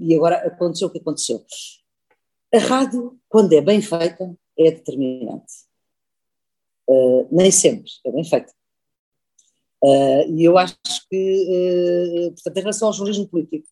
[0.00, 1.40] e agora aconteceu o que aconteceu.
[2.52, 5.52] A rádio, quando é bem feita, é determinante.
[6.88, 8.52] Uh, nem sempre é bem feita.
[10.28, 10.74] e eu acho
[11.08, 13.68] que, portanto, em relação ao jornalismo político,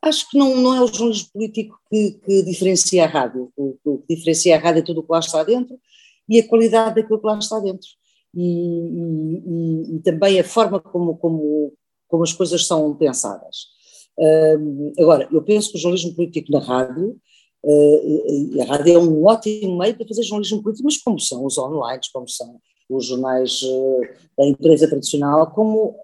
[0.00, 3.52] acho que não, não é o jornalismo político que, que diferencia a rádio.
[3.54, 5.78] O, o, que diferencia a rádio é tudo o que lá está dentro
[6.26, 7.88] e a qualidade daquilo que lá está dentro.
[8.34, 11.72] E, e, e também a forma como, como,
[12.06, 13.78] como as coisas são pensadas.
[14.18, 17.16] Uh, agora, eu penso que o jornalismo político na rádio,
[17.64, 21.56] uh, a rádio é um ótimo meio para fazer jornalismo político, mas como são os
[21.56, 24.00] online, como são os jornais uh,
[24.36, 25.96] da empresa tradicional, como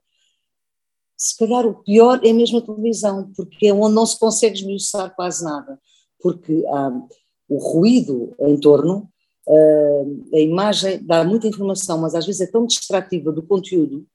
[1.16, 5.14] se calhar o pior é mesmo a televisão, porque é onde não se consegue esmiuçar
[5.14, 5.78] quase nada,
[6.20, 6.64] porque
[7.48, 9.08] o ruído em torno,
[9.46, 14.07] a imagem dá muita informação, mas às vezes é tão distrativa do conteúdo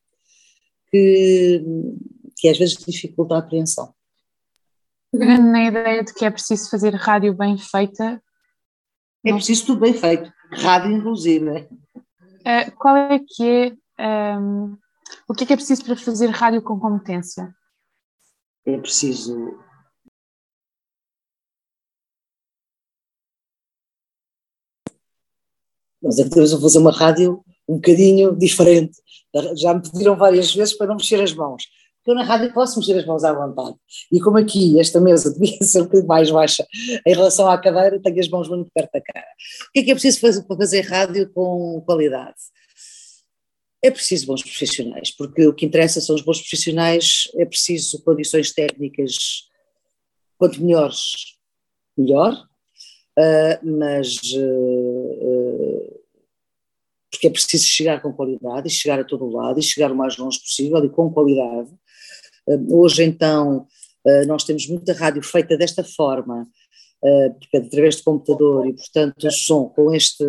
[0.92, 1.64] que,
[2.36, 3.94] que às vezes dificulta a apreensão.
[5.12, 8.22] Pegando na ideia de que é preciso fazer rádio bem feita.
[9.26, 11.68] É preciso tudo bem feito, rádio inclusive.
[11.96, 14.78] Uh, qual é que é um,
[15.28, 17.54] o que é que é preciso para fazer rádio com competência?
[18.66, 19.60] É preciso
[26.02, 28.98] Nós é que temos a fazer uma rádio um bocadinho diferente.
[29.56, 31.64] Já me pediram várias vezes para não mexer as mãos.
[31.98, 33.76] Porque eu na rádio posso mexer as mãos à vontade.
[34.12, 36.66] E como aqui esta mesa devia ser um bocadinho mais baixa
[37.06, 39.28] em relação à cadeira, tenho as mãos muito perto da cara.
[39.68, 42.38] O que é que é preciso fazer para fazer rádio com qualidade?
[43.82, 48.52] É preciso bons profissionais, porque o que interessa são os bons profissionais, é preciso condições
[48.52, 49.48] técnicas,
[50.38, 51.38] quanto melhores,
[51.98, 52.49] melhor,
[53.20, 56.00] uh, mas uh,
[57.12, 60.18] porque é preciso chegar com qualidade e chegar a todo lado e chegar o mais
[60.18, 61.70] longe possível e com qualidade.
[62.70, 63.68] Hoje então
[64.26, 66.48] nós temos muita rádio feita desta forma,
[67.04, 70.24] é através de computador e portanto o som com este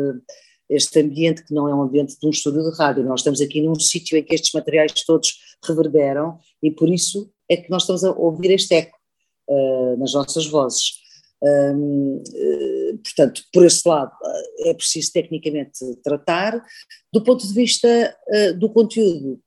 [0.70, 3.03] este ambiente que não é um ambiente de um estúdio de rádio.
[3.03, 7.57] Nós estamos aqui num sítio em que estes materiais todos reverberam e por isso é
[7.57, 8.96] que nós estamos a ouvir este eco
[9.48, 11.00] uh, nas nossas vozes.
[11.42, 12.22] Uh,
[13.03, 16.62] portanto, por esse lado, uh, é preciso tecnicamente tratar,
[17.12, 17.88] do ponto de vista
[18.29, 19.40] uh, do conteúdo,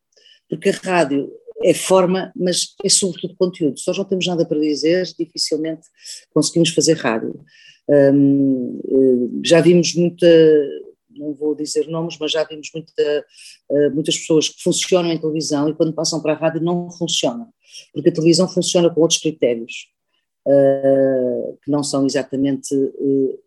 [0.50, 1.32] porque a rádio
[1.64, 3.80] é forma, mas é sobretudo conteúdo.
[3.80, 5.88] Se nós não temos nada para dizer, dificilmente
[6.34, 7.40] conseguimos fazer rádio.
[9.44, 10.28] Já vimos muita
[11.18, 13.26] não vou dizer nomes, mas já vimos muita,
[13.72, 17.50] eh, muitas pessoas que funcionam em televisão e quando passam para a rádio não funcionam,
[17.94, 19.88] porque a televisão funciona com outros critérios,
[20.48, 23.40] uh, que não são exatamente, uh,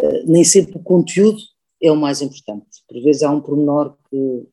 [0.00, 1.38] uh, nem sempre o conteúdo
[1.82, 4.46] é o mais importante, por vezes há um pormenor que,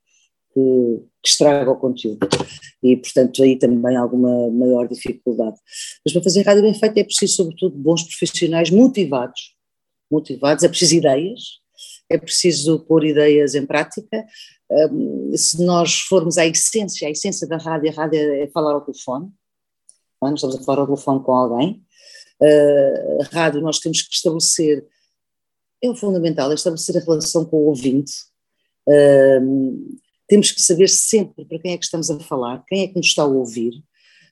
[0.53, 2.27] que, que estraga o conteúdo
[2.83, 5.57] e portanto aí também há alguma maior dificuldade.
[6.05, 9.55] Mas para fazer rádio bem feita é preciso sobretudo bons profissionais motivados,
[10.11, 11.41] motivados, é preciso ideias,
[12.09, 14.25] é preciso pôr ideias em prática.
[14.69, 18.81] Um, se nós formos à essência, a essência da rádio, a rádio é falar ao
[18.81, 19.29] telefone,
[20.23, 21.83] estamos a falar ao telefone com alguém.
[22.41, 24.85] Uh, rádio nós temos que estabelecer,
[25.81, 28.13] é o fundamental, é estabelecer a relação com o ouvinte.
[28.87, 29.97] Um,
[30.27, 33.07] temos que saber sempre para quem é que estamos a falar, quem é que nos
[33.07, 33.73] está a ouvir,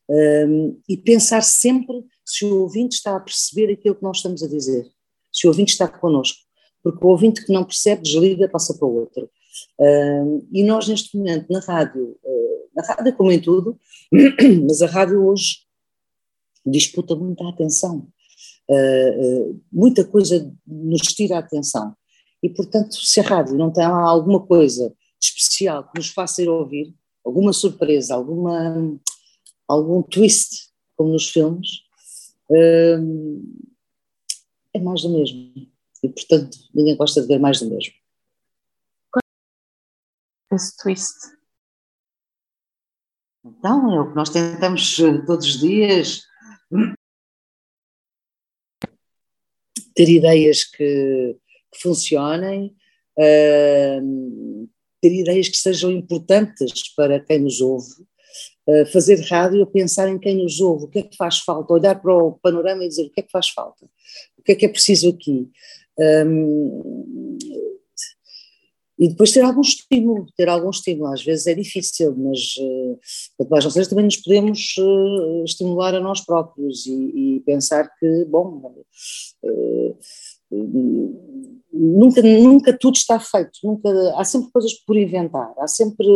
[0.09, 4.47] um, e pensar sempre se o ouvinte está a perceber aquilo que nós estamos a
[4.47, 4.89] dizer,
[5.31, 6.43] se o ouvinte está connosco
[6.83, 9.29] porque o ouvinte que não percebe desliga, passa para o outro.
[9.79, 13.79] Uh, e nós neste momento na rádio, uh, na rádio como em tudo,
[14.67, 15.59] mas a rádio hoje
[16.65, 18.07] disputa muita atenção,
[18.69, 21.95] uh, muita coisa nos tira a atenção.
[22.41, 26.93] E portanto, se a rádio não tem alguma coisa especial que nos faça ir ouvir,
[27.23, 28.99] alguma surpresa, alguma,
[29.67, 31.83] algum twist, como nos filmes,
[34.73, 35.53] é mais do mesmo.
[36.03, 37.93] E, portanto, ninguém gosta de ver mais do mesmo.
[40.51, 41.15] Esse twist.
[43.45, 46.23] Então, é o que nós tentamos todos os dias
[49.95, 51.35] ter ideias que,
[51.71, 52.75] que funcionem,
[53.17, 54.69] uh,
[55.01, 58.01] ter ideias que sejam importantes para quem nos ouve,
[58.67, 62.01] uh, fazer rádio pensar em quem nos ouve, o que é que faz falta, olhar
[62.01, 63.85] para o panorama e dizer o que é que faz falta,
[64.37, 65.49] o que é que é preciso aqui.
[66.25, 67.32] Um,
[69.03, 72.97] e depois ter algum estímulo, ter algum estímulo, às vezes é difícil, mas uh,
[73.35, 78.73] quanto mais também nos podemos uh, estimular a nós próprios e, e pensar que, bom,
[79.43, 79.97] uh,
[81.73, 86.07] nunca, nunca tudo está feito, nunca, há sempre coisas por inventar, há sempre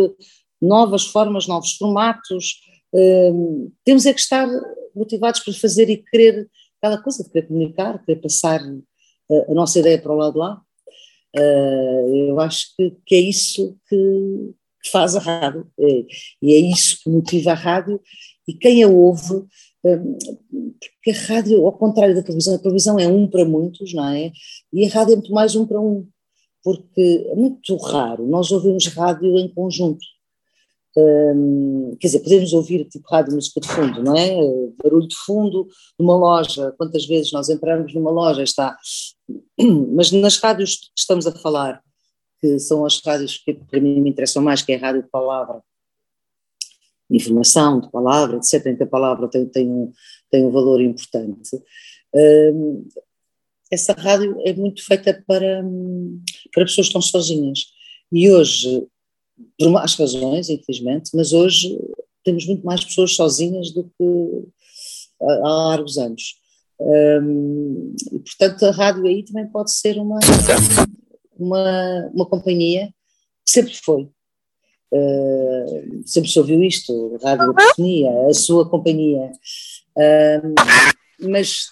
[0.62, 2.62] novas formas, novos formatos,
[2.94, 4.48] uh, temos é que estar
[4.96, 6.50] motivados para fazer e querer
[6.82, 8.62] cada coisa, querer comunicar, querer passar
[9.50, 10.62] a nossa ideia para o lado de lá.
[11.38, 16.06] Uh, eu acho que, que é isso que, que faz a rádio, é,
[16.42, 18.02] e é isso que motiva a rádio,
[18.48, 19.46] e quem a ouve
[19.82, 24.32] porque a rádio, ao contrário da televisão, a televisão é um para muitos, não é?
[24.74, 26.08] E a rádio é muito mais um para um,
[26.64, 30.06] porque é muito raro nós ouvimos rádio em conjunto.
[32.00, 34.32] Quer dizer, podemos ouvir tipo rádio música de fundo, não é?
[34.82, 35.68] Barulho de fundo
[36.00, 38.76] numa loja, quantas vezes nós entramos numa loja, está.
[39.94, 41.84] Mas nas rádios que estamos a falar,
[42.42, 45.10] que são as rádios que para mim me interessam mais, que é a rádio de
[45.10, 45.62] palavra,
[47.12, 49.92] informação, de palavra, etc., em que a palavra tem, tem, um,
[50.32, 51.62] tem um valor importante.
[52.14, 52.88] Um,
[53.72, 55.64] essa rádio é muito feita para,
[56.54, 57.66] para pessoas que estão sozinhas.
[58.12, 58.88] E hoje,
[59.58, 61.78] por más razões, infelizmente, mas hoje
[62.24, 64.48] temos muito mais pessoas sozinhas do que
[65.22, 66.36] há, largos anos.
[66.80, 70.20] Um, e, portanto, a rádio aí também pode ser uma,
[71.38, 72.94] uma, uma companhia,
[73.46, 74.10] sempre foi,
[74.90, 79.34] Uh, sempre se ouviu isto, Rádio Oportunia, a sua companhia,
[79.98, 81.68] uh, mas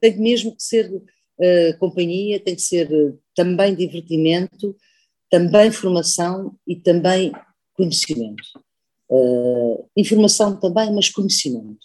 [0.00, 2.88] tem mesmo que ser uh, companhia, tem que ser
[3.34, 4.76] também divertimento,
[5.32, 7.32] também formação e também
[7.72, 8.44] conhecimento.
[9.96, 11.80] informação também, mas conhecimento.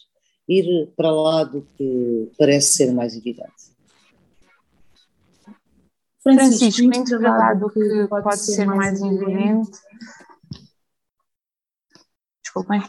[0.50, 3.76] Ir para lá do que parece ser mais evidente.
[6.22, 9.72] Francisco, muito verdade o que pode ser mais evidente
[12.58, 12.82] desculpem.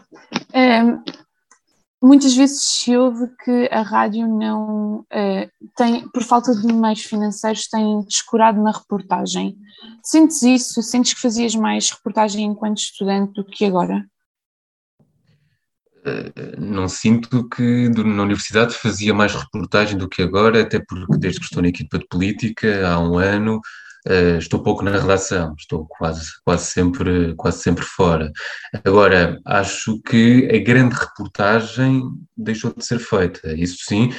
[2.02, 7.68] Muitas vezes se ouve que a rádio não uh, tem, por falta de meios financeiros,
[7.68, 9.56] tem descurado na reportagem.
[10.02, 10.82] Sentes isso?
[10.82, 14.06] Sentes que fazias mais reportagem enquanto estudante do que agora?
[16.04, 21.40] Eh, não sinto que na universidade fazia mais reportagem do que agora, até porque desde
[21.40, 23.60] que estou na equipa de política há um ano
[24.06, 28.30] Uh, estou pouco na redação, estou quase, quase, sempre, quase sempre fora.
[28.84, 32.02] Agora, acho que a grande reportagem
[32.36, 34.10] deixou de ser feita, isso sim,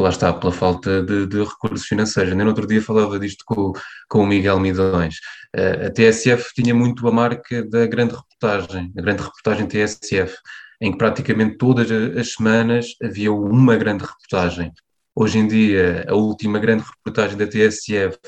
[0.00, 2.34] lá está, pela falta de, de recursos financeiros.
[2.34, 3.72] Nem no outro dia falava disto com,
[4.08, 5.16] com o Miguel Midões.
[5.56, 10.36] Uh, a TSF tinha muito a marca da grande reportagem, a grande reportagem TSF,
[10.80, 14.72] em que praticamente todas as semanas havia uma grande reportagem.
[15.14, 18.18] Hoje em dia, a última grande reportagem da TSF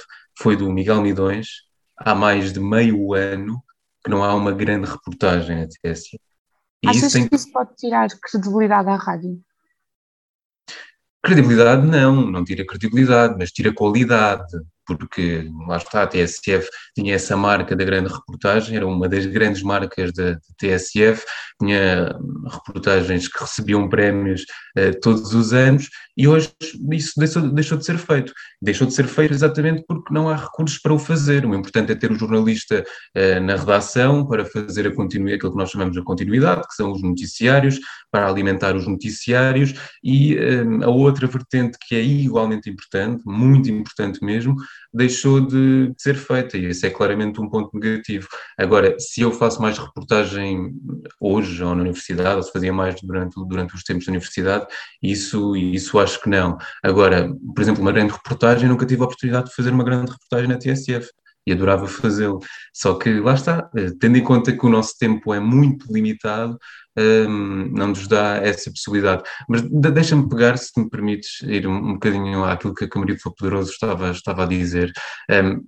[0.42, 1.46] foi do Miguel Midões,
[1.96, 3.62] há mais de meio ano
[4.05, 6.20] que não há uma grande reportagem na TSE.
[6.83, 7.28] E Achas isso tem...
[7.28, 9.40] que isso pode tirar credibilidade à rádio?
[11.22, 14.52] Credibilidade não, não tira credibilidade, mas tira qualidade
[14.87, 19.62] porque lá está, a TSF tinha essa marca da grande reportagem, era uma das grandes
[19.62, 21.24] marcas da, TSF,
[21.61, 22.16] tinha
[22.50, 24.42] reportagens que recebiam prémios
[24.76, 26.53] uh, todos os anos e hoje
[26.92, 28.33] isso deixou, deixou, de ser feito.
[28.61, 31.46] Deixou de ser feito exatamente porque não há recursos para o fazer.
[31.46, 32.85] O importante é ter o jornalista
[33.16, 36.92] uh, na redação para fazer a continuidade, aquilo que nós chamamos de continuidade, que são
[36.92, 43.22] os noticiários, para alimentar os noticiários e uh, a outra vertente que é igualmente importante,
[43.25, 44.55] muito importante mesmo,
[44.92, 48.28] deixou de, ser feita e esse é claramente um ponto negativo.
[48.59, 50.74] Agora, se eu faço mais reportagem
[51.20, 54.66] hoje ou na universidade, ou se fazia mais durante, durante os tempos da universidade,
[55.02, 56.59] isso, isso acho que não.
[56.83, 60.48] Agora, por exemplo, uma grande reportagem, nunca tive a oportunidade de fazer uma grande reportagem
[60.48, 61.09] na TSF
[61.46, 62.40] e adorava fazê-lo.
[62.72, 66.59] Só que lá está, eh, tendo em conta que o nosso tempo é muito limitado,
[66.97, 69.22] um, não nos dá essa possibilidade.
[69.49, 73.32] Mas deixa-me pegar, se me permites, ir um, um bocadinho àquilo que a Camarito foi
[73.36, 74.93] Poderoso estava, estava a dizer.
[75.30, 75.64] Um,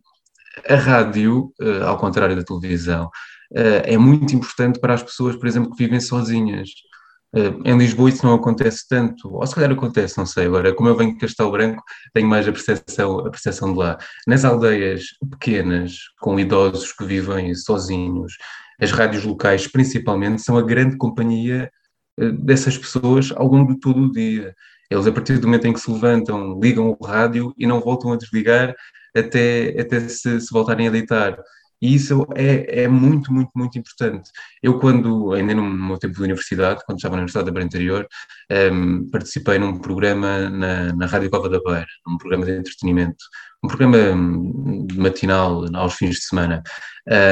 [0.69, 5.47] a rádio, uh, ao contrário da televisão, uh, é muito importante para as pessoas, por
[5.47, 6.69] exemplo, que vivem sozinhas.
[7.35, 10.47] Uh, em Lisboa isso não acontece tanto, ou se calhar acontece, não sei.
[10.47, 11.83] Agora, como eu venho de Castelo Branco,
[12.13, 13.99] tenho mais a percepção, a percepção de lá.
[14.27, 18.37] Nas aldeias pequenas, com idosos que vivem sozinhos,
[18.81, 21.71] as rádios locais, principalmente, são a grande companhia
[22.19, 24.55] eh, dessas pessoas ao longo de todo o dia.
[24.91, 28.13] Eles, a partir do momento em que se levantam, ligam o rádio e não voltam
[28.13, 28.75] a desligar
[29.17, 31.37] até, até se, se voltarem a deitar.
[31.85, 34.31] E isso é, é muito, muito, muito importante.
[34.63, 38.09] Eu, quando, ainda no meu tempo de universidade, quando estava na Universidade da Beira Interior,
[38.51, 43.23] um, ehm, participei num programa na, na Rádio Cova da Beira, um programa de entretenimento,
[43.63, 46.63] um programa hum, matinal aos fins de semana.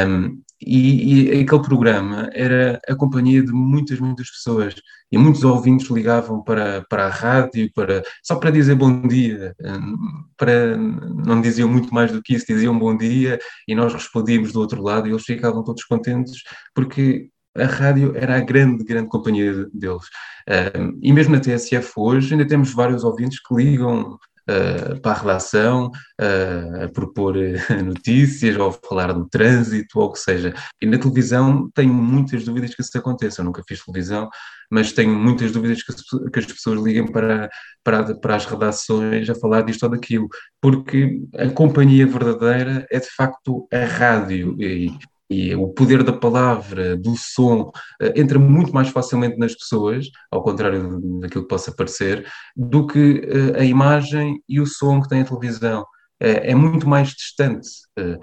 [0.06, 4.74] Um, e, e, aquele programa era a companhia de muitas, muitas pessoas.
[5.10, 9.54] E muitos ouvintes ligavam para, para a rádio para, só para dizer bom dia.
[9.60, 13.38] Hum, para, não diziam muito mais do que isso, diziam bom dia
[13.68, 16.42] e nós respondíamos do outro lado e eles ficavam todos contentes
[16.74, 20.06] porque a rádio era a grande, grande companhia deles.
[20.48, 24.18] Um, e mesmo na TSF hoje ainda temos vários ouvintes que ligam
[24.48, 25.86] uh, para a redação,
[26.20, 30.54] uh, a propor eh, notícias, ou falar do trânsito, ou o que seja.
[30.80, 33.40] E na televisão tenho muitas dúvidas que isso aconteça.
[33.40, 34.28] Eu nunca fiz televisão,
[34.70, 35.92] mas tenho muitas dúvidas que,
[36.30, 37.50] que as pessoas liguem para,
[37.84, 40.28] para, para as redações a falar disto ou daquilo,
[40.60, 44.56] porque a companhia verdadeira é de facto a rádio.
[44.60, 44.90] E,
[45.32, 47.70] e o poder da palavra, do som,
[48.00, 52.26] eh, entra muito mais facilmente nas pessoas, ao contrário daquilo que possa parecer,
[52.56, 55.84] do que eh, a imagem e o som que tem a televisão.
[56.20, 57.68] É, é muito mais distante.
[57.98, 58.18] Eh,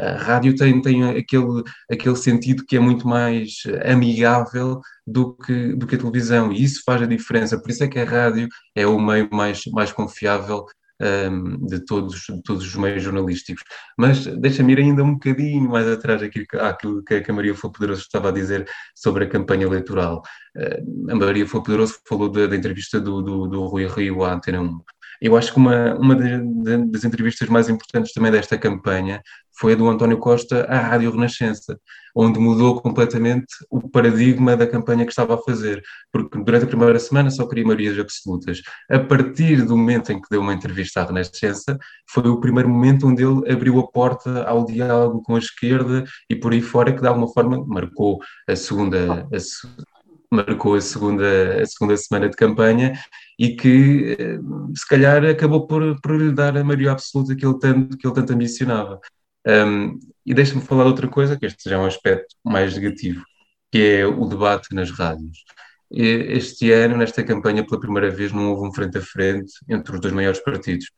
[0.00, 5.86] a rádio tem, tem aquele, aquele sentido que é muito mais amigável do que, do
[5.86, 7.60] que a televisão, e isso faz a diferença.
[7.60, 10.64] Por isso é que a rádio é o meio mais, mais confiável
[11.00, 13.62] um, de, todos, de todos os meios jornalísticos.
[13.98, 18.28] Mas deixa-me ir ainda um bocadinho mais atrás àquilo que a Maria Flor Poderoso estava
[18.28, 20.22] a dizer sobre a campanha eleitoral.
[20.56, 24.34] Uh, a Maria Flor Poderoso falou da, da entrevista do, do, do Rui Rio à
[24.34, 24.80] Antena 1.
[25.20, 29.22] Eu acho que uma, uma das entrevistas mais importantes também desta campanha
[29.56, 31.78] foi a do António Costa à Rádio Renascença,
[32.14, 35.82] onde mudou completamente o paradigma da campanha que estava a fazer,
[36.12, 38.62] porque durante a primeira semana só queria maiorias absolutas.
[38.90, 41.78] A partir do momento em que deu uma entrevista à Renascença,
[42.08, 46.36] foi o primeiro momento onde ele abriu a porta ao diálogo com a esquerda e
[46.36, 51.66] por aí fora, que de alguma forma marcou a segunda, a, marcou a segunda, a
[51.66, 52.98] segunda semana de campanha
[53.38, 54.38] e que eh,
[54.74, 58.14] se calhar acabou por, por lhe dar a maioria absoluta que ele tanto, que ele
[58.14, 59.00] tanto ambicionava.
[59.46, 63.22] Um, e deixa-me falar de outra coisa, que este já é um aspecto mais negativo,
[63.70, 65.44] que é o debate nas rádios.
[65.90, 70.00] Este ano, nesta campanha, pela primeira vez, não houve um frente a frente entre os
[70.00, 70.90] dois maiores partidos,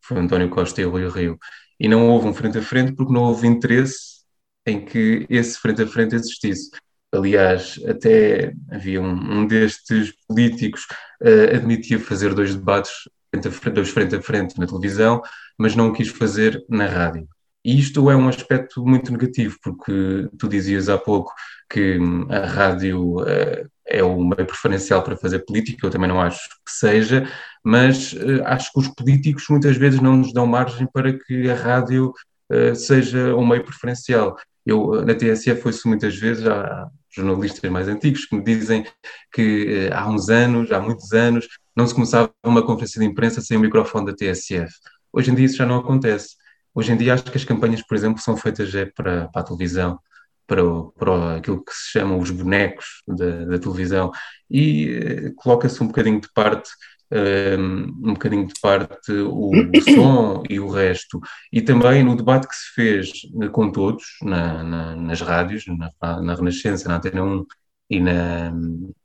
[0.00, 1.38] foi António Costa e o Rio.
[1.80, 4.22] E não houve um frente a frente porque não houve interesse
[4.66, 6.70] em que esse frente a frente existisse.
[7.12, 10.86] Aliás, até havia um, um destes políticos
[11.22, 12.92] uh, admitia fazer dois debates,
[13.30, 15.22] frente a frente, dois frente a frente na televisão,
[15.58, 17.28] mas não quis fazer na rádio.
[17.64, 21.32] E isto é um aspecto muito negativo, porque tu dizias há pouco
[21.70, 26.20] que hum, a rádio uh, é o meio preferencial para fazer política, eu também não
[26.20, 27.26] acho que seja,
[27.64, 31.54] mas uh, acho que os políticos muitas vezes não nos dão margem para que a
[31.54, 32.12] rádio
[32.52, 34.36] uh, seja um meio preferencial.
[34.66, 38.84] Eu, na TSF, foi-se muitas vezes, há jornalistas mais antigos que me dizem
[39.32, 41.46] que há uns anos, há muitos anos,
[41.76, 44.72] não se começava uma conferência de imprensa sem o microfone da TSF.
[45.12, 46.36] Hoje em dia isso já não acontece
[46.74, 49.44] Hoje em dia acho que as campanhas, por exemplo, são feitas é para, para a
[49.44, 49.98] televisão,
[50.46, 54.10] para, o, para aquilo que se chama os bonecos da, da televisão.
[54.50, 56.70] E eh, coloca-se um bocadinho de parte
[57.12, 61.20] um, ehm, um bocadinho de parte o, o, som e o resto.
[61.52, 63.12] E também no debate que se fez
[63.52, 67.46] com todos, na, na, nas rádios, na, na Renascença, na Antena 1
[67.90, 68.52] e na,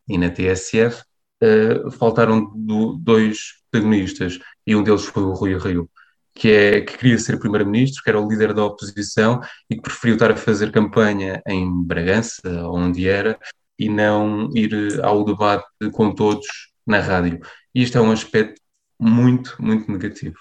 [0.07, 1.03] e na TSF,
[1.43, 4.39] uh, faltaram do, dois protagonistas.
[4.65, 5.89] E um deles foi o Rui Rio
[6.33, 10.15] que, é, que queria ser primeiro-ministro, que era o líder da oposição e que preferiu
[10.15, 13.37] estar a fazer campanha em Bragança, onde era,
[13.77, 16.47] e não ir ao debate com todos
[16.85, 17.39] na rádio.
[17.73, 18.61] E isto é um aspecto
[18.99, 20.37] muito, muito negativo.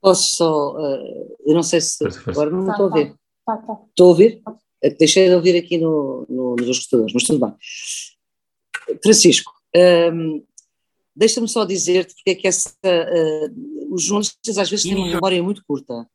[0.00, 2.40] Posso só, uh, eu não sei se força, força.
[2.40, 3.14] agora não estou a ouvir.
[3.44, 3.78] Tá, tá.
[3.88, 4.42] Estou a ouvir?
[4.82, 7.54] Eh, deixei de ouvir aqui no, no, nos escutadores, mas tudo bem.
[9.02, 10.42] Francisco, um, ehm,
[11.14, 15.42] Deixa-me só dizer-te porque é que essa, uh, os jornalistas às vezes têm uma memória
[15.42, 16.06] muito curta,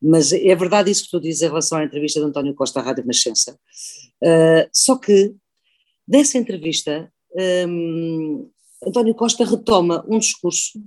[0.00, 2.82] mas é verdade isso que tu dizes em relação à entrevista de António Costa à
[2.82, 3.58] Rádio Nascença.
[4.22, 5.34] Uh, só que
[6.06, 7.12] dessa entrevista,
[7.68, 8.48] um,
[8.86, 10.78] António Costa retoma um discurso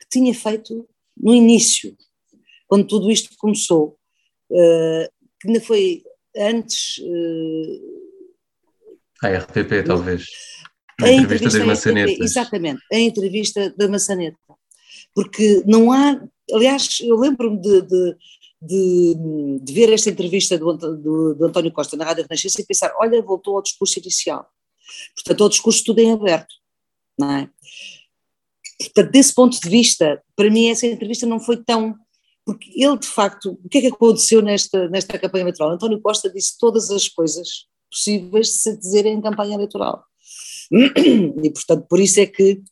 [0.00, 1.96] que tinha feito no início,
[2.66, 3.98] quando tudo isto começou,
[4.50, 5.08] uh,
[5.40, 6.02] que ainda foi
[6.36, 7.00] antes.
[9.22, 10.26] a RTP, talvez.
[11.00, 12.24] A entrevista, entrevista da maçaneta.
[12.24, 14.38] Exatamente, a entrevista da maçaneta.
[15.14, 16.20] Porque não há.
[16.52, 18.16] Aliás, eu lembro-me de, de,
[18.60, 19.14] de,
[19.62, 23.22] de, ver esta entrevista do, do, do, António Costa na Rádio Renascença e pensar: olha,
[23.22, 24.46] voltou ao discurso inicial.
[25.14, 26.54] Portanto, ao discurso tudo em aberto.
[27.18, 27.50] Não é?
[28.78, 31.96] Portanto, desse ponto de vista, para mim, essa entrevista não foi tão
[32.44, 35.70] porque ele, de facto, o que é que aconteceu nesta, nesta campanha eleitoral?
[35.70, 40.04] António Costa disse todas as coisas possíveis de se dizer em campanha eleitoral.
[40.70, 42.62] E, portanto, por isso é que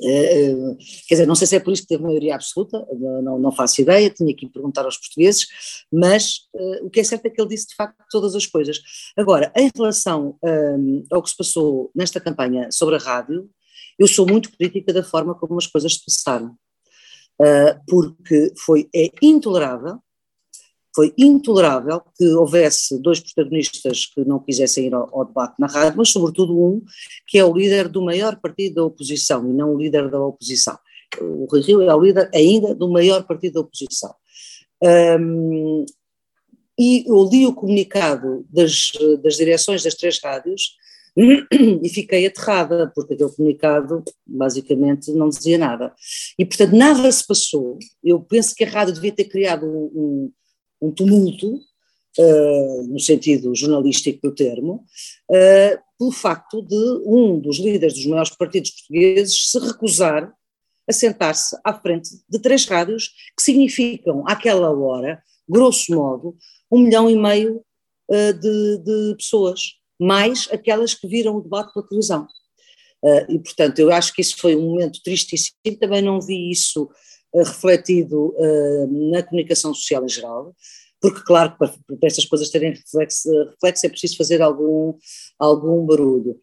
[0.00, 0.76] Uh,
[1.08, 2.84] quer dizer, não sei se é por isso que teve maioria absoluta,
[3.22, 5.46] não, não faço ideia, tinha que perguntar aos portugueses,
[5.92, 8.80] mas uh, o que é certo é que ele disse de facto todas as coisas.
[9.16, 10.38] Agora, em relação
[11.10, 13.48] ao que se passou nesta campanha sobre a rádio,
[13.98, 16.56] eu sou muito crítica da forma como as coisas se passaram,
[17.86, 20.00] porque foi, é intolerável
[20.94, 25.98] foi intolerável que houvesse dois protagonistas que não quisessem ir ao, ao, debate na rádio,
[25.98, 26.82] mas sobretudo um
[27.26, 30.78] que é o líder do maior partido da oposição e não o líder da oposição.
[31.20, 34.14] O Rui Rio é o líder ainda do maior partido da oposição.
[34.82, 35.84] Um,
[36.78, 38.92] e eu li o comunicado das,
[39.22, 40.76] das direções das três rádios
[41.16, 45.92] e fiquei aterrada, porque aquele comunicado basicamente não dizia nada.
[46.38, 47.78] E portanto nada se passou.
[48.02, 50.32] Eu penso que a rádio devia ter criado um, um
[50.90, 51.60] tumulto,
[52.18, 54.84] uh, no sentido jornalístico do termo,
[55.30, 60.32] uh, pelo facto de um dos líderes dos maiores partidos portugueses se recusar
[60.88, 66.36] a sentar-se à frente de três rádios que significam, àquela hora, grosso modo,
[66.70, 67.62] um milhão e meio
[68.10, 72.26] uh, de, de, pessoas, mais aquelas que viram o debate pela televisão.
[73.02, 76.88] Uh, e, portanto, eu acho que isso foi um momento tristíssimo, também não vi isso
[77.42, 80.54] refletido uh, na comunicação social em geral,
[81.00, 84.96] porque, claro, para, para estas coisas terem reflexo, reflexo, é preciso fazer algum,
[85.38, 86.38] algum barulho.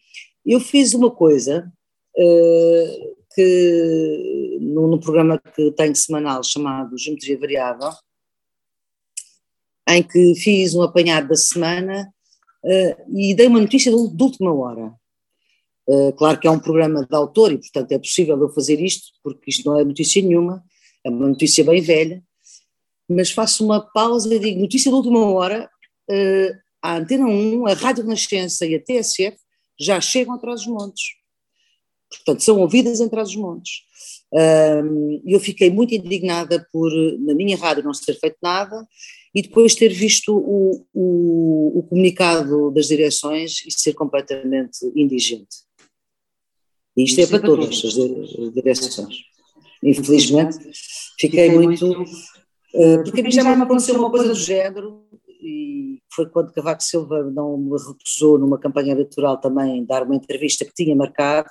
[0.45, 1.71] Eu fiz uma coisa
[2.17, 7.91] uh, que, no, no, programa que tenho semanal chamado Geometria Variável,
[9.87, 12.13] em que fiz um apanhado da semana
[12.63, 14.93] uh, e dei uma notícia de, última hora.
[16.15, 19.49] Claro que é um programa de autor e, portanto, é possível eu fazer isto, porque
[19.49, 20.63] isto não é notícia nenhuma,
[21.03, 22.23] é uma notícia bem velha,
[23.07, 25.69] mas faço uma pausa e digo: notícia de última hora,
[26.09, 29.37] uh, a Antena 1, a Rádio Renascença e a TSF
[29.79, 31.03] já chegam atrás dos montes.
[32.09, 33.83] Portanto, são ouvidas em trás dos montes.
[35.25, 38.87] E eu fiquei muito indignada por, na minha rádio, não se ter feito nada
[39.33, 45.63] e depois ter visto o, o, o comunicado das direções e ser completamente indigente.
[46.95, 49.30] E isto é para todas as direções.
[49.83, 50.57] Infelizmente,
[51.19, 52.03] fiquei muito.
[52.73, 55.03] Uh, porque a mim já me aconteceu uma coisa do género,
[55.41, 60.63] e foi quando Cavaco Silva não me recusou numa campanha eleitoral também dar uma entrevista
[60.63, 61.49] que tinha marcado,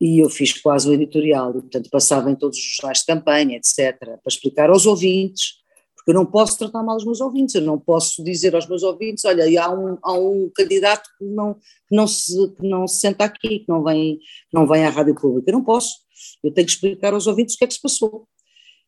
[0.00, 3.56] e eu fiz quase o editorial, e, portanto passava em todos os jornais de campanha,
[3.56, 5.64] etc., para explicar aos ouvintes
[6.06, 9.24] eu não posso tratar mal os meus ouvintes, eu não posso dizer aos meus ouvintes,
[9.24, 13.24] olha, há um, há um candidato que não, que, não se, que não se senta
[13.24, 14.20] aqui, que não vem,
[14.52, 16.05] não vem à rádio pública, eu não posso,
[16.42, 18.26] eu tenho que explicar aos ouvintes o que é que se passou.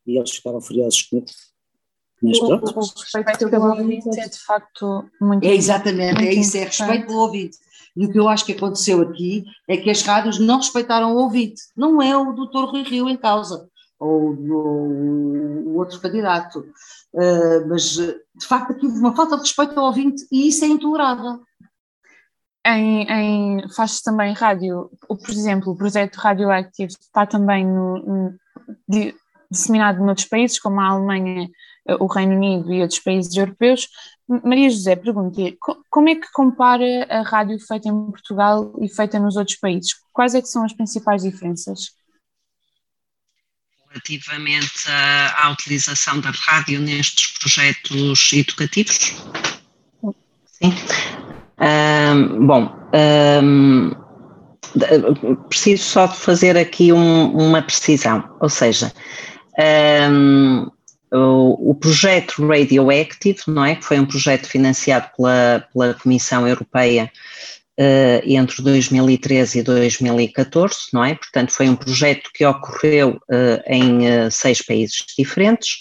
[0.07, 1.27] E eles ficaram furiosos comigo.
[2.23, 2.79] Mas pronto.
[2.79, 7.07] O, respeito pelo ouvinte é de facto muito É exatamente, muito é isso, é respeito
[7.07, 7.57] pelo ouvinte.
[7.97, 11.19] E o que eu acho que aconteceu aqui é que as rádios não respeitaram o
[11.19, 11.63] ouvinte.
[11.77, 13.69] Não é o doutor Rui Rio em causa,
[13.99, 16.61] ou o outro candidato.
[17.13, 21.41] Uh, mas, de facto, aqui uma falta de respeito ao ouvinte e isso é intolerável.
[22.71, 28.39] Em, em faz também rádio, por exemplo, o projeto Radioactive está também no, no,
[28.87, 29.15] de,
[29.51, 31.49] disseminado noutros países, como a Alemanha,
[31.99, 33.89] o Reino Unido e outros países europeus.
[34.45, 35.57] Maria José, pergunto-lhe,
[35.89, 39.95] como é que compara a rádio feita em Portugal e feita nos outros países?
[40.13, 41.97] Quais é que são as principais diferenças?
[43.91, 49.15] relativamente à, à utilização da rádio nestes projetos educativos?
[50.47, 50.73] Sim.
[51.61, 52.73] Um, bom,
[53.43, 53.91] um,
[55.49, 58.93] preciso só de fazer aqui um, uma precisão, ou seja,
[61.13, 67.11] o, o, projeto Radioactive, não é, que foi um projeto financiado pela, pela Comissão Europeia
[67.79, 71.15] uh, entre 2013 e 2014, não é?
[71.15, 75.79] Portanto, foi um projeto que ocorreu uh, em uh, seis países diferentes.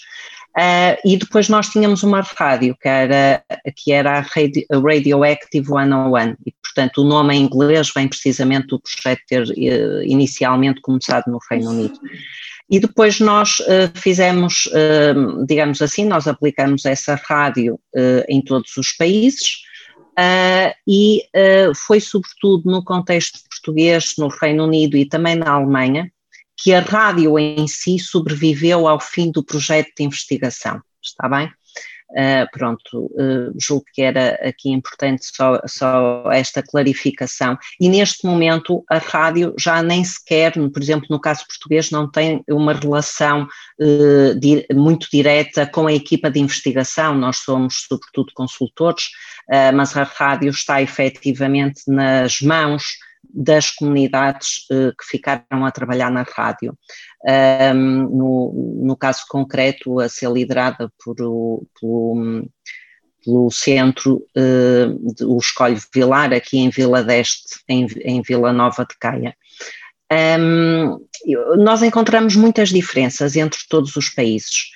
[1.04, 3.42] E depois nós tínhamos uma rádio que era,
[3.76, 8.80] que era a Radio, Radioactive 101 e portanto o nome em inglês vem precisamente do
[8.80, 9.44] projeto ter
[10.04, 11.98] inicialmente começado no Reino Unido.
[12.70, 18.76] E depois nós uh, fizemos, uh, digamos assim, nós aplicamos essa rádio uh, em todos
[18.76, 19.62] os países
[20.18, 26.10] Uh, e uh, foi sobretudo no contexto português, no Reino Unido e também na Alemanha,
[26.58, 31.50] que a rádio em si sobreviveu ao fim do projeto de investigação, está bem?
[32.10, 37.58] Uh, pronto, uh, julgo que era aqui importante só, só esta clarificação.
[37.78, 42.42] E neste momento a rádio já nem sequer, por exemplo, no caso português, não tem
[42.48, 43.46] uma relação
[43.78, 49.10] uh, di muito direta com a equipa de investigação, nós somos sobretudo consultores,
[49.74, 52.84] mas a rádio está efetivamente nas mãos
[53.32, 56.76] das comunidades uh, que ficaram a trabalhar na rádio.
[57.24, 61.66] Um, no, no, caso concreto, a ser liderada por, pelo,
[63.24, 68.84] pelo centro, uh, de, o Escolho Vilar, aqui em Vila d'Este, em, em Vila Nova
[68.84, 69.34] de Caia.
[70.10, 71.06] Um,
[71.58, 74.70] nós encontramos muitas diferenças entre todos os países.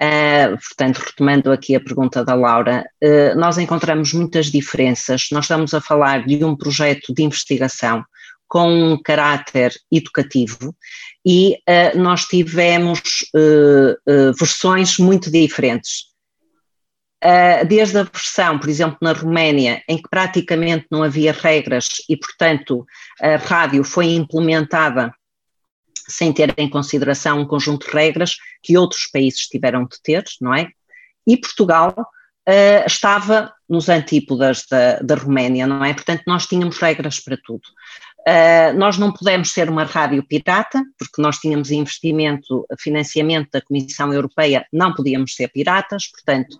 [0.00, 5.26] Uh, portanto, retomando aqui a pergunta da Laura, uh, nós encontramos muitas diferenças.
[5.32, 8.04] Nós estamos a falar de um projeto de investigação
[8.46, 10.72] com um caráter educativo
[11.26, 13.00] e uh, nós tivemos
[14.38, 16.06] versões muito diferentes.
[17.68, 22.86] desde a versão, por exemplo, na Roménia, em que praticamente não havia regras e, portanto,
[23.20, 25.12] a rádio foi implementada
[26.08, 30.54] sem ter em consideração um conjunto de regras que outros países tiveram de ter, não
[30.54, 30.68] é?
[31.26, 35.92] E Portugal uh, estava nos antípodas da, da Roménia, não é?
[35.92, 37.62] Portanto, nós tínhamos regras para tudo.
[38.28, 44.12] Uh, nós não pudemos ser uma rádio pirata, porque nós tínhamos investimento, financiamento da Comissão
[44.12, 46.52] Europeia, não podíamos ser piratas, portanto,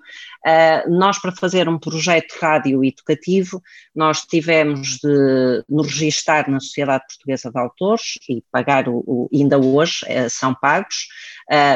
[0.47, 3.63] uh, nós para fazer um projeto rádio educativo,
[3.95, 9.59] nós tivemos de nos registar na Sociedade Portuguesa de Autores e pagar o, o ainda
[9.59, 11.07] hoje uh, são pagos,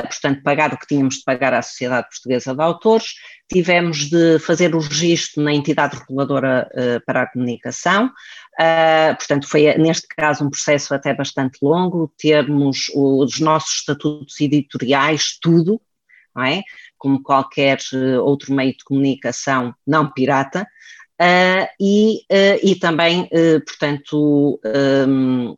[0.02, 3.14] portanto, pagar o que tínhamos de pagar à Sociedade Portuguesa de Autores,
[3.50, 6.68] tivemos de fazer o registro na entidade reguladora
[7.06, 8.10] para a comunicação,
[8.60, 15.38] Uh, portanto, foi neste caso um processo até bastante longo, termos os nossos estatutos editoriais,
[15.40, 15.80] tudo,
[16.36, 16.62] não é?
[16.98, 17.78] como qualquer
[18.22, 20.66] outro meio de comunicação não pirata,
[21.22, 24.60] Uh, e, uh, e também, uh, portanto,
[25.06, 25.54] um,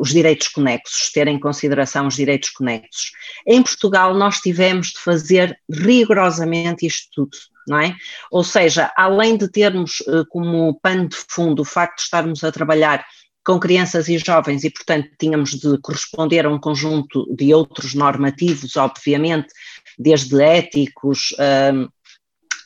[0.00, 3.12] os direitos conexos, ter em consideração os direitos conexos.
[3.46, 7.36] Em Portugal, nós tivemos de fazer rigorosamente isto tudo
[7.66, 7.96] não é?
[8.30, 13.02] Ou seja, além de termos como pano de fundo o facto de estarmos a trabalhar
[13.42, 18.76] com crianças e jovens e, portanto, tínhamos de corresponder a um conjunto de outros normativos,
[18.76, 19.48] obviamente,
[19.98, 21.90] desde éticos uh,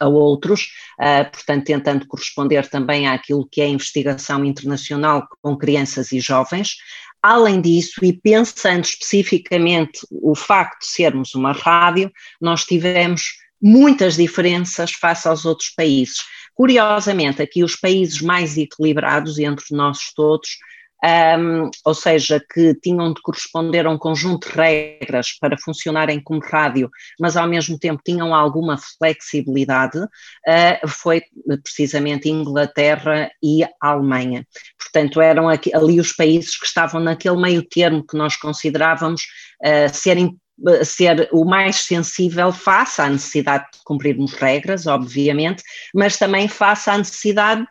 [0.00, 0.68] a outros,
[1.00, 6.76] uh, portanto, tentando corresponder também àquilo que é a investigação internacional com crianças e jovens.
[7.22, 13.22] Além disso, e pensando especificamente o facto de sermos uma rádio, nós tivemos
[13.60, 16.18] muitas diferenças face aos outros países.
[16.54, 20.58] Curiosamente, aqui os países mais equilibrados entre nós todos,
[21.04, 26.40] um, ou seja, que tinham de corresponder a um conjunto de regras para funcionarem como
[26.40, 26.90] rádio,
[27.20, 31.22] mas ao mesmo tempo tinham alguma flexibilidade, uh, foi
[31.62, 34.46] precisamente Inglaterra e Alemanha.
[34.76, 39.22] Portanto, eram aqui, ali os países que estavam naquele meio termo que nós considerávamos
[39.62, 40.36] uh, serem
[40.84, 45.62] ser o mais sensível face à necessidade de cumprirmos regras, obviamente,
[45.94, 47.64] mas também face à necessidade,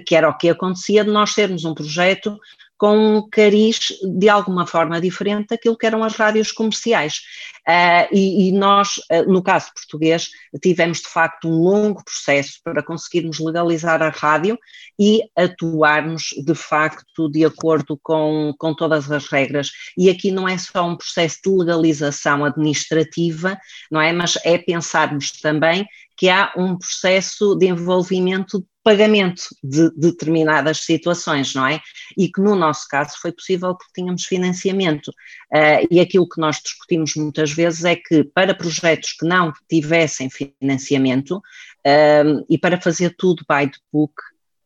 [0.00, 2.38] que era o que acontecia, de nós termos um projeto
[2.76, 7.20] com um cariz de alguma forma diferente daquilo que eram as rádios comerciais.
[7.68, 12.82] Uh, e, e, nós, uh, no caso português, tivemos de facto um longo processo para
[12.82, 14.58] conseguirmos legalizar a rádio
[14.98, 19.70] e atuarmos de facto de acordo com, com todas as regras.
[19.96, 23.56] E aqui não é só um processo de legalização administrativa,
[23.90, 24.12] não é?
[24.12, 25.86] Mas é pensarmos também
[26.16, 31.80] que há um processo de envolvimento pagamento de determinadas situações, não é?
[32.16, 35.08] E que no nosso caso foi possível porque tínhamos financiamento.
[35.52, 40.28] Uh, e aquilo que nós discutimos muitas vezes é que para projetos que não tivessem
[40.30, 44.14] financiamento uh, e para fazer tudo by the book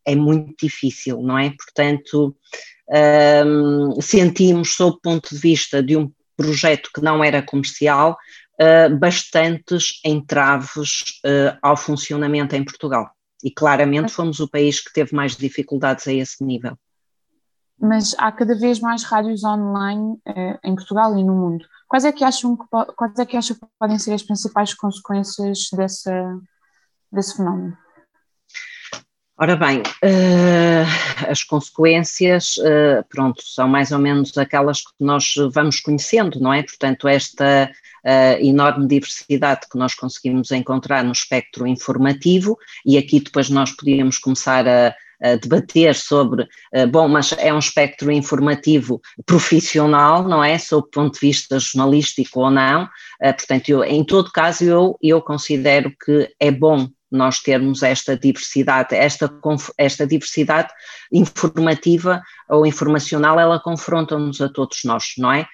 [0.05, 1.51] é muito difícil, não é?
[1.51, 2.37] Portanto,
[2.89, 8.17] uh, sentimos, sob o ponto de vista de um projeto que não era comercial,
[8.99, 11.21] bastantes entraves
[11.63, 13.11] ao funcionamento em Portugal
[13.43, 16.77] e claramente fomos o país que teve mais dificuldades a esse nível.
[17.79, 21.67] Mas há cada vez mais rádios online eh, em Portugal e no mundo.
[21.89, 22.65] Quais é que acham que,
[22.97, 26.39] quais é que, acham que podem ser as principais consequências dessa,
[27.13, 27.77] desse fenómeno?
[29.39, 35.79] Ora bem, uh, as consequências, uh, pronto, são mais ou menos aquelas que nós vamos
[35.79, 36.63] conhecendo, não é?
[36.63, 37.71] Portanto, esta
[38.03, 44.17] uh, enorme diversidade que nós conseguimos encontrar no espectro informativo, e aqui depois nós podíamos
[44.17, 50.59] começar a, uh, debater sobre, uh, bom, mas é um espectro informativo profissional, não é?
[50.59, 52.85] Sob o ponto de vista jornalístico ou não.
[52.85, 58.17] Uh, portanto, eu, em todo caso, eu, eu considero que é bom nós termos esta
[58.17, 59.31] diversidade, esta,
[59.79, 60.69] esta diversidade
[61.13, 65.47] informativa ou informacional, ela confronta-nos a todos nós, não é?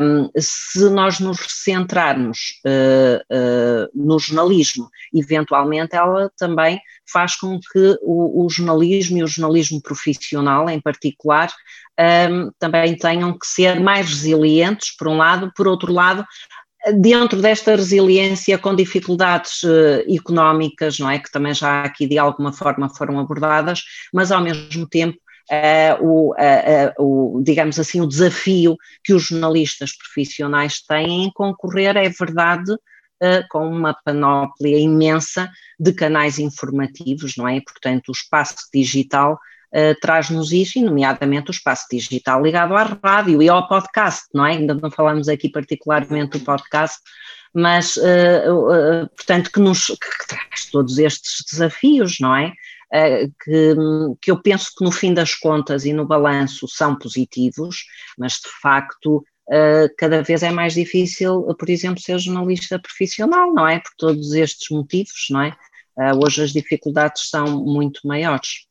[0.00, 6.80] Um, se nós nos centrarmos uh, uh, no jornalismo, eventualmente ela também
[7.10, 11.52] faz com que o, o jornalismo e o jornalismo profissional, em particular,
[12.30, 16.24] um, também tenham que ser mais resilientes, por um lado, por outro lado,
[16.90, 22.52] dentro desta resiliência com dificuldades uh, económicas, não é, que também já aqui de alguma
[22.52, 25.16] forma foram abordadas, mas ao mesmo tempo
[25.50, 31.96] uh, o, uh, o, digamos assim, o desafio que os jornalistas profissionais têm em concorrer,
[31.96, 32.74] é verdade,
[33.48, 37.60] com uma panóplia imensa de canais informativos, não é?
[37.60, 39.38] Portanto, o espaço digital
[39.74, 44.46] uh, traz-nos isso, e nomeadamente o espaço digital ligado à rádio e ao podcast, não
[44.46, 44.52] é?
[44.52, 46.98] Ainda não falamos aqui particularmente do podcast,
[47.54, 52.52] mas, uh, uh, portanto, que nos que traz todos estes desafios, não é?
[53.42, 53.74] Que,
[54.20, 57.86] que, eu penso que no fim das contas e no balanço são positivos,
[58.18, 59.24] mas de facto
[59.96, 63.78] cada vez é mais difícil, por exemplo, ser jornalista profissional, não é?
[63.78, 65.56] Por todos estes motivos, não é?
[66.22, 68.66] hoje as dificuldades são muito maiores.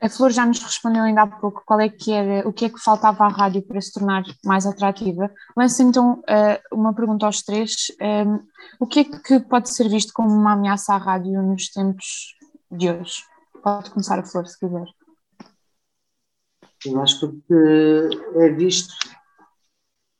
[0.00, 2.70] A Flor já nos respondeu ainda há pouco qual é que era, o que é
[2.70, 5.30] que faltava à rádio para se tornar mais atrativa.
[5.54, 7.92] Lanço então uh, uma pergunta aos três.
[8.00, 8.38] Um, ehm,
[8.78, 12.34] o que é que pode ser visto como uma ameaça à rádio nos tempos
[12.70, 13.22] de hoje?
[13.62, 14.86] Pode começar a Flor, se quiser.
[16.86, 18.94] Eu acho que o que é visto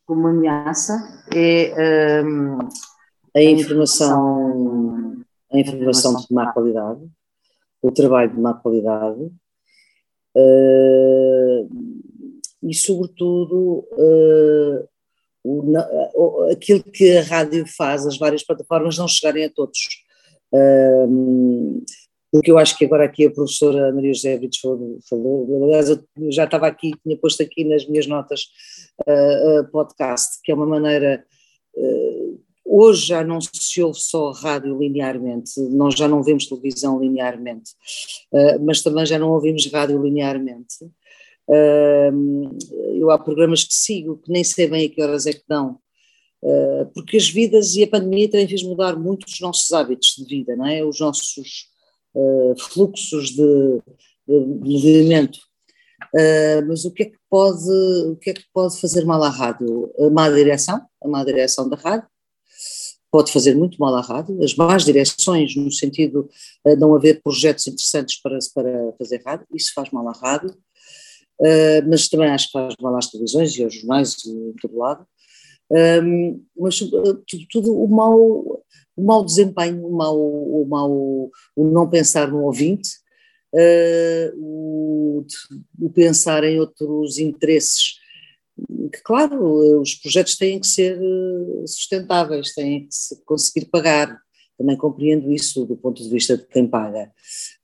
[0.06, 2.68] como uma ameaça é um, ehm,
[3.34, 7.00] a informação, a informação de má qualidade,
[7.80, 9.32] o trabalho de má qualidade,
[12.62, 13.86] e, sobretudo,
[15.44, 19.78] o, aquilo que a rádio faz, as várias plataformas, não chegarem a todos.
[20.52, 21.82] Uh,
[22.32, 25.98] porque eu acho que agora aqui a professora Maria José Brites falou, falou, aliás, eu
[26.30, 28.44] já estava aqui, tinha posto aqui nas minhas notas
[29.72, 31.24] podcast, que é uma maneira
[32.72, 37.72] Hoje já não se ouve só rádio linearmente, nós já não vemos televisão linearmente,
[38.32, 40.84] uh, mas também já não ouvimos rádio linearmente.
[41.48, 42.56] Uh,
[42.94, 45.80] eu há programas que sigo que nem sei bem a que horas é que dão,
[46.44, 50.24] uh, porque as vidas e a pandemia também fez mudar muito os nossos hábitos de
[50.24, 50.84] vida, não é?
[50.84, 51.68] Os nossos
[52.56, 53.80] fluxos de,
[54.28, 55.40] de, movimento.
[56.68, 57.70] mas o que é que pode,
[58.10, 59.92] o que é que pode fazer mal à rádio?
[59.98, 62.09] A má direção, a má direção da rádio,
[63.10, 66.28] pode fazer muito mal à rádio, as más direções, no sentido
[66.64, 70.50] de não haver projetos interessantes para, para fazer rádio, isso faz mal à rádio,
[71.40, 75.06] uh, mas também acho que faz mal às televisões e aos jornais em todo lado.
[76.02, 78.62] Um, mas tudo, tudo, o mau,
[78.96, 82.90] o mau desempenho, o mau, o mau, o não pensar no ouvinte,
[84.36, 87.99] o pensar em outros interesses
[88.90, 94.20] que, claro, os projetos têm que ser eh, sustentáveis, têm que se conseguir pagar.
[94.58, 97.10] Também compreendo isso do ponto de vista de quem paga.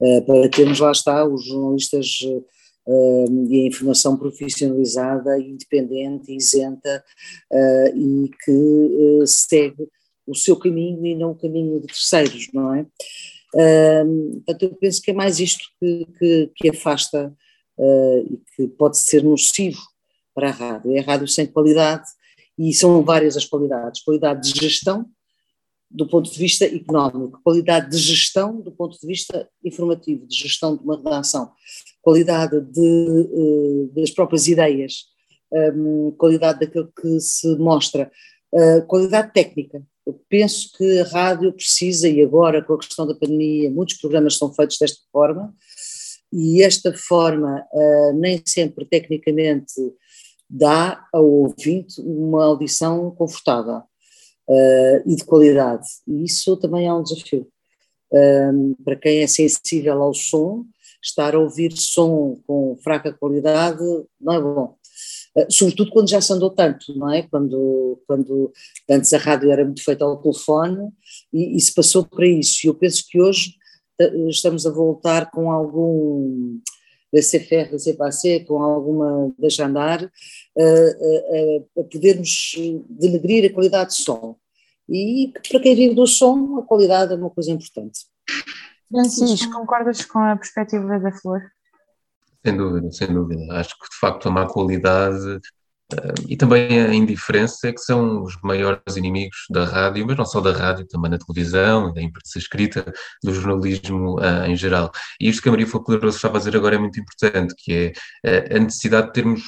[0.01, 2.21] Eh, para termos, lá está, os jornalistas
[2.89, 7.05] eh, e a informação profissionalizada, independente, isenta
[7.95, 9.89] e que segue
[10.27, 12.87] o seu caminho e não o caminho de terceiros, não é?
[14.45, 17.35] Portanto, eu penso que é mais isto que, que, que afasta
[18.31, 19.81] e que pode ser nocivo
[20.37, 20.95] para a rádio.
[20.95, 22.07] É a rádio sem qualidade
[22.59, 24.03] e são várias as qualidades.
[24.03, 25.07] Qualidade de gestão
[25.91, 30.77] do ponto de vista económico, qualidade de gestão do ponto de vista informativo, de gestão
[30.77, 31.51] de uma redação,
[32.03, 35.05] qualidade de, eh, das próprias ideias,
[35.75, 38.11] um, qualidade daquilo que se mostra,
[38.53, 39.83] uh, qualidade técnica.
[40.05, 44.37] Eu penso que a rádio precisa, e agora com a questão da pandemia, muitos programas
[44.37, 45.55] são feitos desta forma,
[46.33, 49.75] e esta forma uh, nem sempre tecnicamente
[50.49, 53.83] dá ao ouvinte uma audição confortável
[54.49, 55.87] uh, e de qualidade.
[56.07, 57.47] E isso também é um desafio.
[58.13, 60.65] Um, para quem é sensível ao som,
[61.03, 63.83] estar a ouvir som com fraca qualidade
[64.21, 64.77] não é bom.
[65.37, 67.23] Uh, sobretudo quando já se andou tanto, não é?
[67.23, 68.53] Quando, quando
[68.89, 70.91] antes a rádio era muito feita ao telefone
[71.33, 72.61] e, e se passou para isso.
[72.65, 73.55] E eu penso que hoje
[74.01, 76.61] uh, estamos a voltar com algum
[77.17, 82.55] laissez-faire, laissez-passer, com alguma deixa andar, a, a, a podermos
[82.89, 84.37] denegrir a qualidade de som.
[84.89, 88.01] E para quem vive do som, a qualidade é uma coisa importante.
[88.89, 91.43] Francisco, concordas com a perspectiva da Flor?
[92.45, 93.53] Sem dúvida, sem dúvida.
[93.55, 95.41] Acho que de facto a má qualidade
[96.29, 100.41] e também a indiferença é que são os maiores inimigos da rádio, mas não só
[100.41, 104.91] da rádio, também da televisão, da imprensa escrita, do jornalismo uh, em geral.
[105.21, 108.53] E isto que a Maria Poderoso estava a dizer agora é muito importante, que é
[108.53, 109.43] uh, a necessidade de termos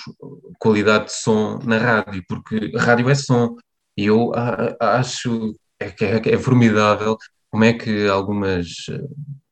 [0.59, 3.57] qualidade de som na rádio, porque rádio é som,
[3.97, 4.33] e eu
[4.81, 7.17] acho é, é, é formidável
[7.51, 8.69] como é que algumas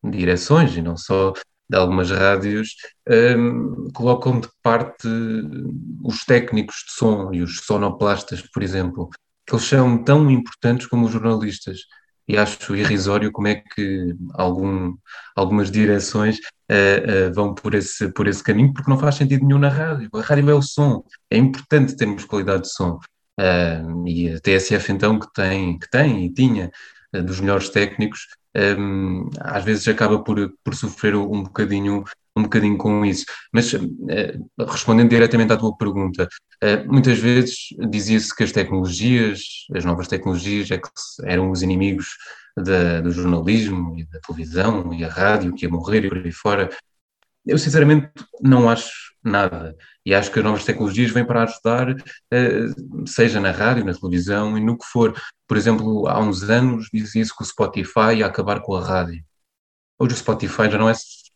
[0.05, 1.33] direções, e não só
[1.69, 2.77] de algumas rádios
[3.09, 5.09] um, colocam de parte
[6.05, 9.11] os técnicos de som e os sonoplastas, por exemplo,
[9.47, 11.81] que eles são tão importantes como os jornalistas.
[12.29, 14.97] E acho irrisório como é que algum,
[15.37, 19.61] algumas direções uh, uh, vão por esse, por esse caminho, porque não faz sentido nenhum
[19.61, 20.09] na rádio.
[20.13, 22.99] A rádio é o som, é importante termos qualidade de som.
[23.39, 26.71] Uh, e a TSF, então, que tem, que tem e tinha
[27.23, 28.27] dos melhores técnicos,
[28.79, 32.05] um, às vezes acaba por, por sofrer um bocadinho
[32.37, 33.25] um bocadinho com isso.
[33.53, 36.29] Mas uh, respondendo diretamente à tua pergunta,
[36.63, 39.41] uh, muitas vezes dizia-se que as tecnologias,
[39.75, 40.79] as novas tecnologias, é
[41.25, 42.09] eram os inimigos
[42.57, 46.33] da, do jornalismo e da televisão e a rádio que ia morrer e por aí
[46.33, 46.71] fora.
[47.47, 48.11] Eu sinceramente
[48.43, 48.91] não acho
[49.23, 49.77] nada.
[50.05, 54.57] E acho que as novas tecnologias vêm para ajudar, uh, seja na rádio, na televisão
[54.57, 55.15] e no que for.
[55.49, 59.25] Por exemplo, há uns anos dizia-se que o Spotify ia acabar com a rádio.
[59.99, 60.95] Hoje o Spotify já não é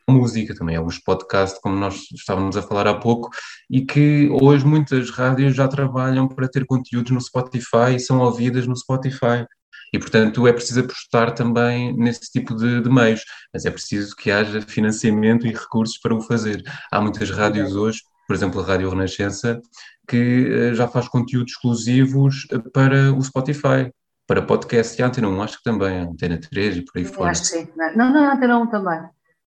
[0.09, 3.31] música, também é os podcasts, como nós estávamos a falar há pouco,
[3.71, 8.67] e que hoje muitas rádios já trabalham para ter conteúdos no Spotify e são ouvidas
[8.67, 9.47] no Spotify.
[9.93, 13.23] E, portanto, é preciso apostar também nesse tipo de, de, meios,
[13.53, 16.63] mas é preciso que haja financiamento e recursos para o fazer.
[16.93, 19.61] Há muitas rádios hoje, por exemplo, a Rádio Renascença,
[20.07, 23.93] que uh, já faz conteúdos exclusivos eh, para o Spotify,
[24.27, 27.05] para podcast e a Antena 1, acho que também, a Antena 3 e por aí
[27.05, 27.31] Eu fora.
[27.31, 27.69] Acho que sim.
[27.97, 29.01] Não, não, a Antena 1 também.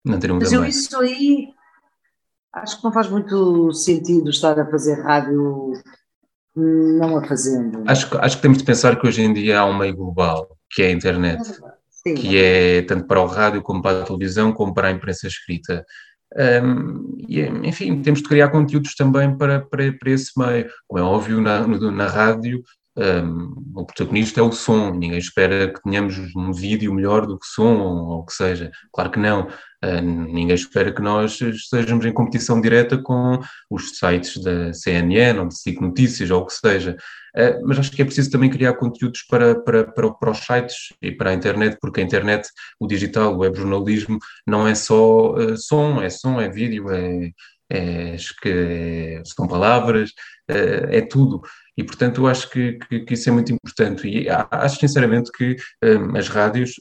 [0.03, 0.65] Na Antena 1 Mas também.
[0.65, 1.53] eu isso aí
[2.53, 5.73] acho que não faz muito sentido estar a fazer rádio
[6.55, 7.83] não a fazendo.
[7.87, 10.83] Acho, acho que temos de pensar que hoje em dia há um meio global, que
[10.83, 11.41] é a internet.
[12.05, 12.15] Sim.
[12.15, 15.85] que é tanto para o rádio como para a televisão, como para a imprensa escrita.
[16.35, 20.69] Um, e, enfim, temos de criar conteúdos também para, para, para esse meio.
[20.85, 22.61] Como é óbvio, na, na rádio,
[22.95, 24.91] um, o protagonista é o som.
[24.91, 28.71] Ninguém espera que tenhamos um vídeo melhor do que som ou o que seja.
[28.91, 29.47] Claro que não.
[29.83, 33.39] Uh, ninguém espera que nós estejamos em competição direta com
[33.69, 36.95] os sites da CNN ou de SIC Notícias ou o que seja.
[37.35, 40.93] Uh, mas acho que é preciso também criar conteúdos para, para, para, para os sites
[41.01, 42.47] e para a internet, porque a internet,
[42.79, 47.31] o digital, o web jornalismo, não é só uh, som, é som, é vídeo, é,
[47.69, 48.15] é,
[48.45, 50.11] é- são palavras,
[50.47, 51.41] é tudo.
[51.77, 54.07] E, portanto, eu acho que, que, que isso é muito importante.
[54.07, 56.73] E acho sinceramente que um, as rádios,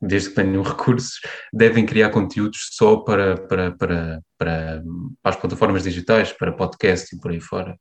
[0.00, 1.20] desde que tenham recursos,
[1.52, 4.82] devem criar conteúdos só para, para, para, para,
[5.24, 7.76] as plataformas digitais, para podcast e por aí fora.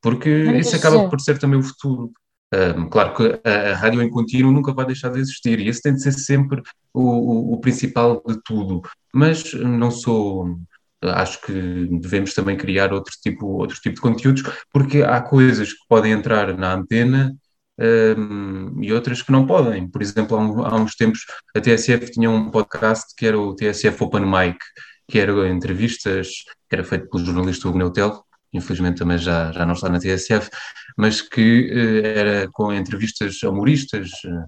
[0.00, 2.12] Porque isso acaba por ser também o futuro.
[2.54, 5.80] Um, claro que a, a rádio em contínuo nunca vai deixar de existir e esse
[5.80, 6.60] tem de ser sempre
[6.92, 8.82] o, o, o principal de tudo.
[9.14, 10.58] Mas não sou.
[11.04, 11.52] Acho que
[12.00, 14.42] devemos também criar outro tipo, outro tipo de conteúdos,
[14.72, 17.34] porque há coisas que podem entrar na antena
[17.78, 19.88] um, e outras que não podem.
[19.88, 21.20] Por exemplo, há, um- há uns tempos
[21.56, 24.58] a TSF tinha um podcast que era o TSF Open Mic,
[25.08, 26.28] que era entrevistas,
[26.68, 28.22] que era feito pelo jornalista Hugo Neutel,
[28.52, 30.48] infelizmente também já, já não está na TSF,
[30.96, 34.44] mas que eh, era com entrevistas humoristas, eh,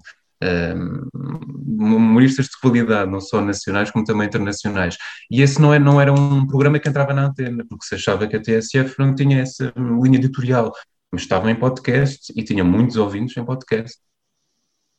[1.63, 4.97] humoristas de qualidade, não só nacionais como também internacionais.
[5.29, 8.27] E esse não, é, não era um programa que entrava na antena, porque se achava
[8.27, 10.71] que a TSF não tinha essa linha editorial,
[11.11, 13.97] mas estava em podcast e tinha muitos ouvintes em podcast.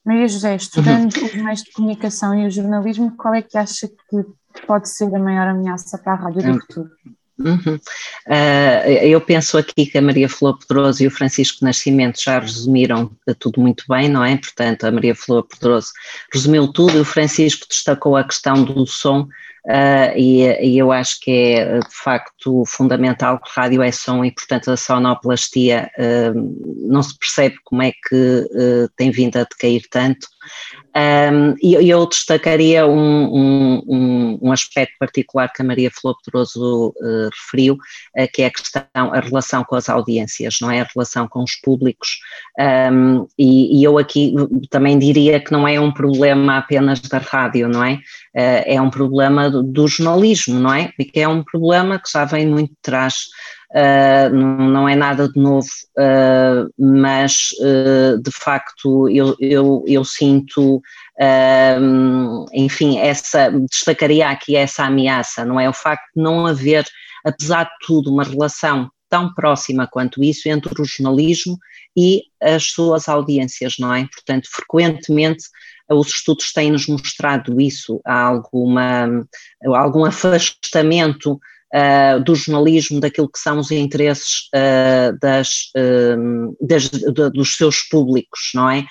[0.04, 4.62] Maria José, estudando os meios de comunicação e o jornalismo, qual é que acha que
[4.66, 6.60] pode ser a maior ameaça para a rádio do Hum.
[6.60, 6.90] futuro?
[7.38, 7.78] Uhum.
[8.26, 13.10] Ah, eu penso aqui que a Maria Flor Pedroso e o Francisco Nascimento já resumiram
[13.38, 14.36] tudo muito bem, não é?
[14.38, 15.92] Portanto, a Maria Flor Pedroso
[16.32, 19.28] resumiu tudo e o Francisco destacou a questão do som.
[19.68, 24.30] ah, e, e eu acho que é de facto fundamental que rádio é som e,
[24.30, 28.48] portanto, a sonoplastia ah, não se percebe como é que
[28.96, 30.26] tem vindo a decair tanto.
[30.96, 37.28] Um, e eu destacaria um, um- um- aspecto particular que a Maria Flor Pedroso eh,
[37.30, 37.76] referiu,
[38.16, 40.80] eh, que é a questão, a relação com as audiências, não é?
[40.80, 42.18] A relação com os públicos.
[43.38, 44.34] E, e eu aqui
[44.70, 47.98] também diria que não é um problema apenas da rádio, não é?
[48.34, 50.92] Eh, é um problema do, do jornalismo, não é?
[50.98, 53.14] E que é um problema que já vem muito de trás
[54.32, 60.80] não, não, é nada de novo, uh, mas uh, de facto eu, eu, eu sinto,
[62.52, 65.68] enfim, essa, destacaria aqui essa ameaça, não é?
[65.68, 66.86] O facto de não haver,
[67.24, 71.56] apesar de tudo, uma relação tão próxima quanto isso entre o jornalismo
[71.96, 74.06] e as suas audiências, não é?
[74.12, 75.44] Portanto, frequentemente
[75.88, 79.26] os estudos têm-nos mostrado isso, há alguma,
[79.64, 81.38] algum afastamento
[81.76, 88.50] uh, do jornalismo daquilo que são os interesses uh, das, uh, das, dos seus públicos,
[88.54, 88.86] não é?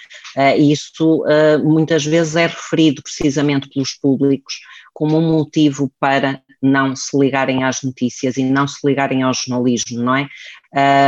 [0.58, 1.24] E isso
[1.64, 4.56] muitas vezes é referido precisamente pelos públicos
[4.94, 10.04] como um motivo para não se ligarem às notícias e não se ligarem ao jornalismo,
[10.04, 10.28] não é?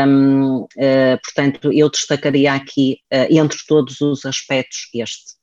[0.08, 0.66] Um,
[1.24, 3.00] portanto, eu destacaria aqui,
[3.30, 5.37] entre todos os aspectos, este.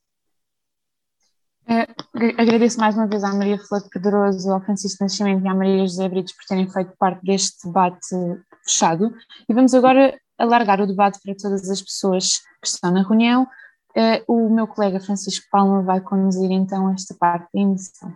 [1.67, 5.85] Uh, agradeço mais uma vez à Maria Flor Pedroso, ao Francisco Nascimento e à Maria
[5.85, 8.15] José Britos por terem feito parte deste debate
[8.63, 9.11] fechado.
[9.49, 13.47] E vamos agora alargar o debate para todas as pessoas que estão na reunião.
[13.97, 18.09] Uh, o meu colega Francisco Palma vai conduzir então esta parte da emissão.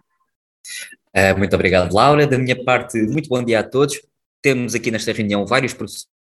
[1.16, 2.28] Uh, muito obrigado, Laura.
[2.28, 4.00] Da minha parte, muito bom dia a todos.
[4.42, 6.19] Temos aqui nesta reunião vários professores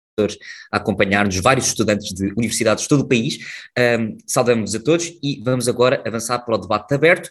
[0.70, 3.38] a acompanhar-nos, vários estudantes de universidades de todo o país.
[3.78, 7.30] Um, saudamos a todos e vamos agora avançar para o debate aberto.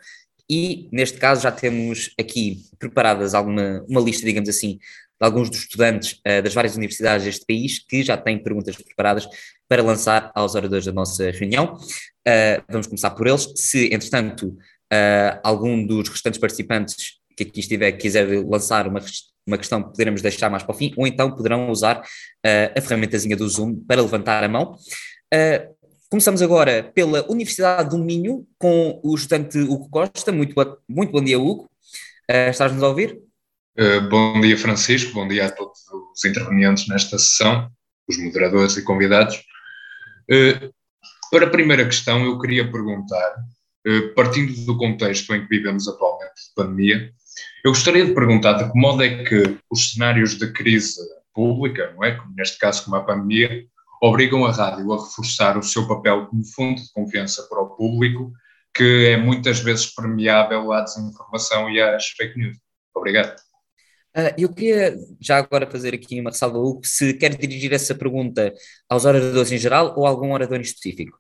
[0.50, 5.60] E neste caso já temos aqui preparadas alguma uma lista, digamos assim, de alguns dos
[5.60, 9.28] estudantes uh, das várias universidades deste país que já têm perguntas preparadas
[9.70, 11.76] para lançar aos oradores da nossa reunião.
[12.28, 13.48] Uh, vamos começar por eles.
[13.56, 19.00] Se, entretanto, uh, algum dos restantes participantes que aqui estiver quiser lançar uma
[19.46, 22.82] uma questão que poderemos deixar mais para o fim, ou então poderão usar uh, a
[22.82, 24.76] ferramentazinha do Zoom para levantar a mão.
[25.34, 25.76] Uh,
[26.10, 30.32] começamos agora pela Universidade do Minho, com o estudante Hugo Costa.
[30.32, 30.56] Muito,
[30.88, 31.70] muito bom dia, Hugo.
[32.30, 33.20] Uh, Estás-nos a ouvir?
[34.12, 35.14] bom dia, Francisco.
[35.14, 35.80] Bom dia a todos
[36.14, 37.68] os intervenientes nesta sessão,
[38.08, 39.42] os moderadores e convidados.
[41.32, 43.34] para a primeira questão, eu queria perguntar,
[44.16, 47.12] partindo do contexto em que vivemos atualmente de pandemia,
[47.64, 51.00] eu gostaria de perguntar de que modo é que os cenários de crise
[51.34, 52.16] pública, não é?
[52.16, 53.66] Como neste caso como a pandemia,
[54.02, 58.32] obrigam a rádio a reforçar o seu papel como fonte de confiança para o público,
[58.74, 62.58] que é muitas vezes permeável à desinformação e às fake news.
[62.96, 63.40] Obrigado.
[64.16, 68.54] Uh, eu queria já agora fazer aqui uma ressalva, Hugo, se quer dirigir essa pergunta
[68.90, 71.18] aos oradores em geral ou a algum orador em específico.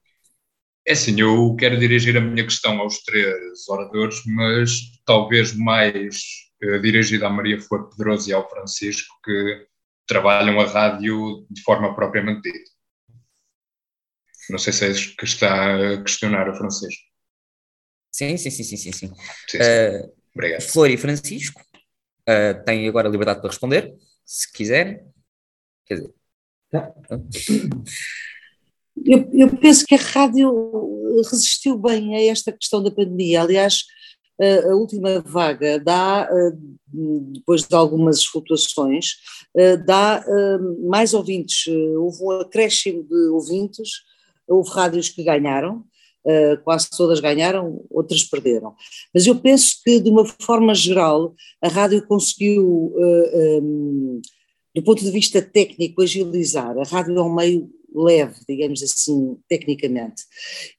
[0.87, 4.71] É assim, eu quero dirigir a minha questão aos três oradores, mas
[5.05, 6.23] talvez mais
[6.63, 9.67] uh, dirigida à Maria Flor Pedroso e ao Francisco, que
[10.07, 12.71] trabalham a rádio de forma propriamente dita.
[14.49, 17.03] Não sei se é isso que está a questionar o Francisco.
[18.11, 18.91] Sim, sim, sim, sim, sim.
[18.91, 19.07] sim.
[19.07, 19.13] sim,
[19.47, 19.57] sim.
[19.59, 20.61] Uh, Obrigado.
[20.61, 21.61] Flor e Francisco
[22.27, 23.93] uh, têm agora a liberdade para responder,
[24.25, 24.99] se quiserem.
[25.85, 26.13] Quer dizer.
[26.71, 26.93] Tá.
[29.05, 30.51] Eu, eu, penso que a rádio
[31.29, 33.41] resistiu bem a esta questão da pandemia.
[33.41, 33.83] Aliás,
[34.69, 36.27] a última vaga dá,
[37.33, 39.15] depois de algumas flutuações,
[39.85, 40.23] dá
[40.87, 41.67] mais ouvintes.
[41.97, 43.89] Houve um acréscimo de ouvintes,
[44.47, 45.83] houve rádios que ganharam,
[46.63, 48.75] quase todas ganharam, outras perderam.
[49.13, 52.93] Mas eu penso que, de uma forma geral, a rádio conseguiu,
[54.75, 56.77] do ponto de vista técnico, agilizar.
[56.77, 60.23] A rádio é um meio leve, digamos assim, tecnicamente.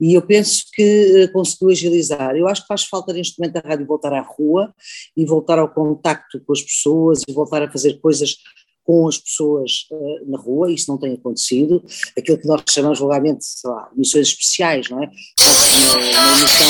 [0.00, 2.34] E eu penso que eh, conseguiu agilizar.
[2.36, 4.74] Eu acho que faz falta neste momento a rádio voltar à rua
[5.16, 8.36] e voltar ao contacto com as pessoas e voltar a fazer coisas
[8.84, 11.84] com as pessoas uh, na rua, isso não tem acontecido,
[12.18, 15.06] aquilo que nós chamamos vulgarmente, sei lá, missões especiais, não é?
[15.06, 16.66] Uma, uma missão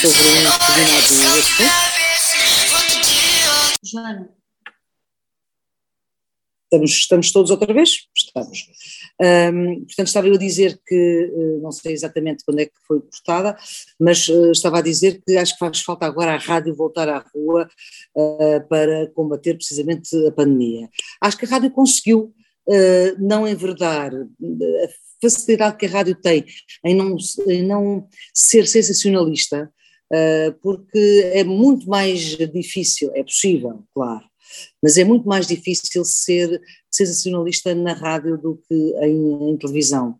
[0.00, 1.96] sobre um determinado assunto.
[3.84, 4.36] Joana.
[6.64, 8.08] Estamos, estamos todos outra vez?
[8.14, 8.66] Estamos.
[9.20, 13.00] Um, portanto, estava eu a dizer que, eh, não sei exatamente quando é que foi
[13.00, 13.56] cortada,
[13.98, 17.24] mas uh, estava a dizer que acho que faz falta agora a rádio voltar à
[17.34, 17.66] rua
[18.14, 20.90] uh, para combater precisamente a pandemia.
[21.20, 22.34] Acho que a rádio conseguiu
[22.68, 24.88] uh, não enverdar a
[25.22, 26.44] facilidade que a rádio tem
[26.84, 27.16] em não,
[27.48, 29.70] em não ser sensacionalista,
[30.62, 32.20] porque é muito mais
[32.52, 34.24] difícil, é possível, claro,
[34.82, 40.16] mas é muito mais difícil ser sensacionalista na rádio do que em, em televisão.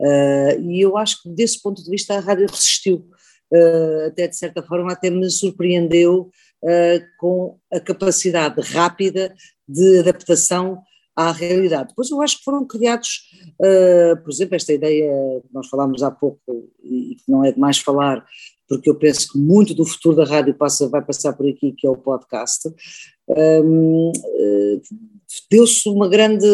[0.00, 3.06] Uh, e eu acho que desse ponto de vista a rádio resistiu,
[3.52, 6.30] uh, até de certa forma até me surpreendeu
[6.62, 9.34] uh, com a capacidade rápida
[9.68, 10.82] de adaptação
[11.14, 11.88] à realidade.
[11.88, 13.28] Depois eu acho que foram criados,
[14.22, 15.12] por exemplo, esta ideia
[15.42, 16.40] que nós falámos há pouco
[16.82, 18.24] e que não é demais falar,
[18.66, 21.86] porque eu penso que muito do futuro da rádio passa, vai passar por aqui, que
[21.86, 22.72] é o podcast,
[23.36, 24.12] um,
[25.50, 26.46] deu-se uma grande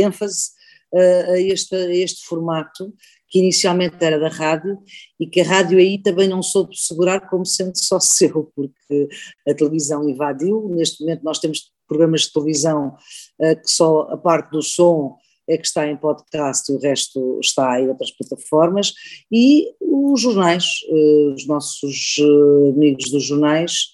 [0.00, 0.50] ênfase
[0.94, 2.92] a este, a este formato
[3.30, 4.76] que inicialmente era da rádio
[5.18, 9.08] e que a rádio aí também não soube segurar como sendo só seu, porque
[9.48, 10.68] a televisão invadiu.
[10.68, 12.96] Neste momento nós temos programas de televisão
[13.38, 15.16] uh, que só a parte do som
[15.48, 18.92] é que está em podcast e o resto está em outras plataformas,
[19.32, 23.88] e os jornais, uh, os nossos uh, amigos dos jornais,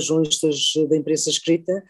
[0.00, 1.84] jornalistas da imprensa escrita,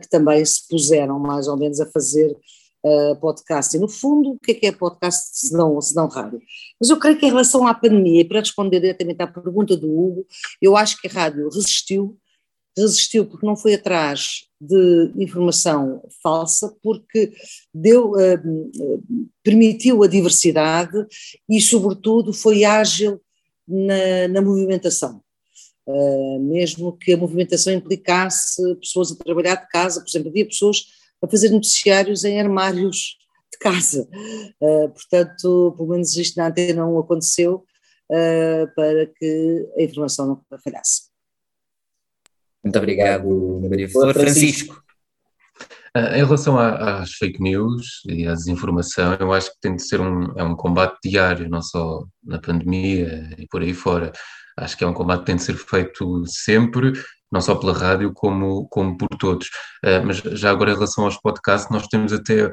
[0.00, 2.36] que também se puseram mais ou menos a fazer
[2.84, 3.76] uh, podcast.
[3.76, 6.40] E no fundo, o que é que é podcast se não, se não rádio?
[6.80, 9.88] Mas eu creio que em relação à pandemia, e para responder diretamente à pergunta do
[9.88, 10.26] Hugo,
[10.60, 12.18] eu acho que a rádio resistiu,
[12.76, 17.32] resistiu porque não foi atrás de informação falsa, porque
[17.74, 19.02] deu, uh,
[19.42, 21.06] permitiu a diversidade
[21.48, 23.20] e, sobretudo, foi ágil
[23.66, 25.22] na, na movimentação.
[25.92, 30.84] Uh, mesmo que a movimentação implicasse pessoas a trabalhar de casa, por exemplo, havia pessoas
[31.20, 33.18] a fazer noticiários em armários
[33.52, 34.08] de casa.
[34.62, 37.64] Uh, portanto, pelo menos isto na antena não aconteceu
[38.10, 41.10] uh, para que a informação não falhasse.
[42.62, 44.12] Muito obrigado, Maria Flor.
[44.12, 44.80] Francisco.
[45.96, 50.38] Em relação às fake news e à desinformação, eu acho que tem de ser um,
[50.38, 54.12] é um combate diário, não só na pandemia e por aí fora.
[54.60, 56.92] Acho que é um combate que tem de ser feito sempre
[57.30, 59.48] não só pela rádio como, como por todos.
[59.84, 62.52] Uh, mas já agora em relação aos podcasts, nós temos até uh,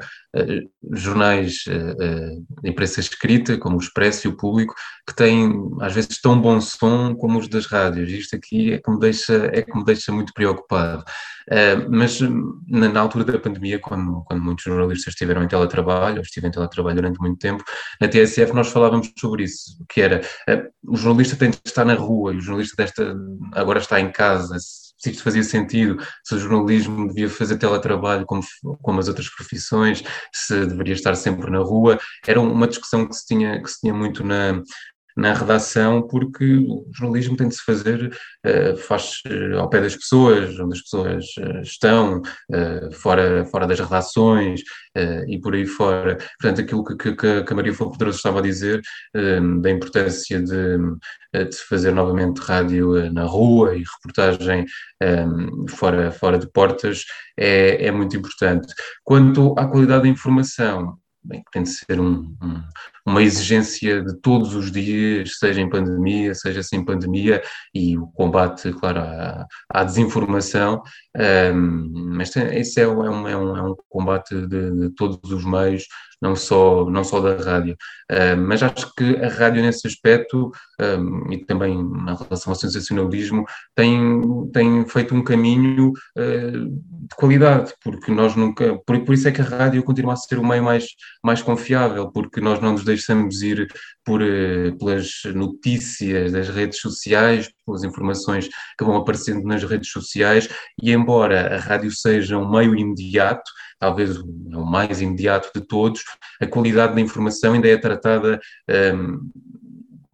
[0.92, 4.74] jornais uh, de imprensa escrita, como o Expresso e o Público,
[5.06, 8.10] que têm às vezes tão bom som como os das rádios.
[8.10, 11.04] Isto aqui é que me deixa, é que me deixa muito preocupado.
[11.90, 12.20] mas
[12.68, 16.52] na, na, altura da pandemia, quando, quando muitos jornalistas estiveram em teletrabalho, ou estiveram em
[16.52, 17.64] teletrabalho durante muito tempo,
[18.00, 20.20] na TSF nós falávamos sobre isso, que era
[20.86, 23.16] o jornalista tem de estar na rua, e o jornalista desta,
[23.52, 24.56] agora está em casa,
[24.98, 28.42] se isto fazia sentido, se o jornalismo devia fazer teletrabalho como,
[28.82, 33.26] como as outras profissões, se deveria estar sempre na rua, era uma discussão que se
[33.26, 34.60] tinha, que se tinha muito na,
[35.18, 38.16] na redação, porque o jornalismo tem de se fazer,
[38.46, 42.22] uh, faz uh, ao pé das pessoas, onde as pessoas uh, estão,
[42.92, 44.60] fora, fora das redações
[45.28, 46.16] e por aí fora.
[46.40, 48.80] Portanto, aquilo que, que, que a Maria Flor Poderoso estava a dizer,
[49.60, 50.78] da importância de,
[51.32, 54.64] de fazer novamente rádio na rua e reportagem
[55.02, 57.04] um, fora, fora de portas,
[57.36, 58.72] é, é muito importante.
[59.04, 62.34] Quanto à qualidade da informação, bem, tem de ser um,
[63.08, 67.42] uma exigência de todos os dias, seja em pandemia, seja sem pandemia,
[67.74, 70.82] e o combate, claro, à, à desinformação,
[71.54, 75.44] um, mas esse é, é, um, é, um, é um combate de, de, todos os
[75.44, 75.84] meios,
[76.20, 77.76] não só, não só da rádio.
[78.46, 80.50] Mas acho que a rádio, nesse aspecto,
[81.30, 83.44] e também na relação ao sensacionalismo,
[83.74, 86.68] tem, tem feito um caminho uh,
[87.08, 88.78] de qualidade, porque nós nunca.
[88.84, 90.86] Por, por isso é que a rádio continua a ser o meio mais,
[91.22, 92.97] mais confiável, porque nós não nos deixamos
[93.42, 93.68] ir
[94.04, 100.48] por, uh, pelas notícias das redes sociais, pelas informações que vão aparecendo nas redes sociais,
[100.82, 106.02] e embora a rádio seja um meio imediato, talvez o mais imediato de todos,
[106.40, 108.40] a qualidade da informação ainda é tratada
[108.94, 109.30] um,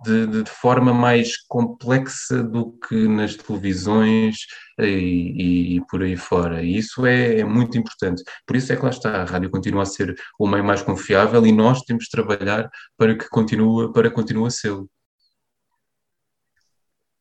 [0.05, 4.37] de, de, forma mais complexa do que nas televisões
[4.79, 6.63] e, e, e por aí fora.
[6.63, 8.23] E isso é, é, muito importante.
[8.47, 11.47] Por isso é que lá está, a rádio continua a ser o meio mais confiável
[11.47, 14.75] e nós temos de trabalhar para que continue, para continue a ser.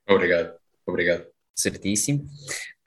[0.07, 0.53] Obrigado,
[0.85, 1.25] obrigado.
[1.55, 2.27] Certíssimo.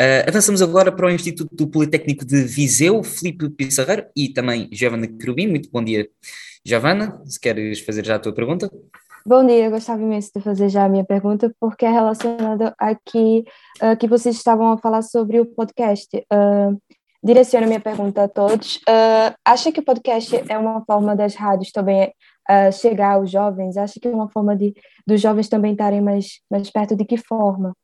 [0.01, 5.47] Uh, avançamos agora para o Instituto Politécnico de Viseu, Filipe Pissarreiro e também Giovana Querubim.
[5.47, 6.09] Muito bom dia,
[6.65, 7.23] Giovana.
[7.25, 8.69] Se queres fazer já a tua pergunta.
[9.29, 13.45] Bom dia, eu gostava imenso de fazer já a minha pergunta, porque é relacionada aqui
[13.83, 16.17] uh, que vocês estavam a falar sobre o podcast.
[16.33, 16.81] Uh,
[17.25, 18.77] direciono minha pergunta a todos.
[18.89, 22.15] Uh, acha que o podcast é uma forma das rádios também
[22.49, 23.77] uh, chegar aos jovens?
[23.77, 24.73] Acha que é uma forma de
[25.05, 26.95] dos jovens também estarem mais, mais perto?
[26.95, 27.75] De que forma?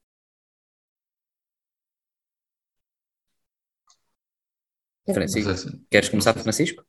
[5.13, 6.85] Francisco, queres começar, Francisco?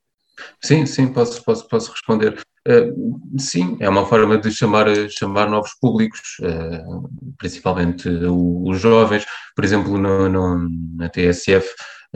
[0.62, 2.40] Sim, sim, posso, posso, posso responder.
[2.66, 7.08] Uh, sim, é uma forma de chamar, chamar novos públicos, uh,
[7.38, 9.26] principalmente os jovens.
[9.54, 11.68] Por exemplo, no, no, na TSF,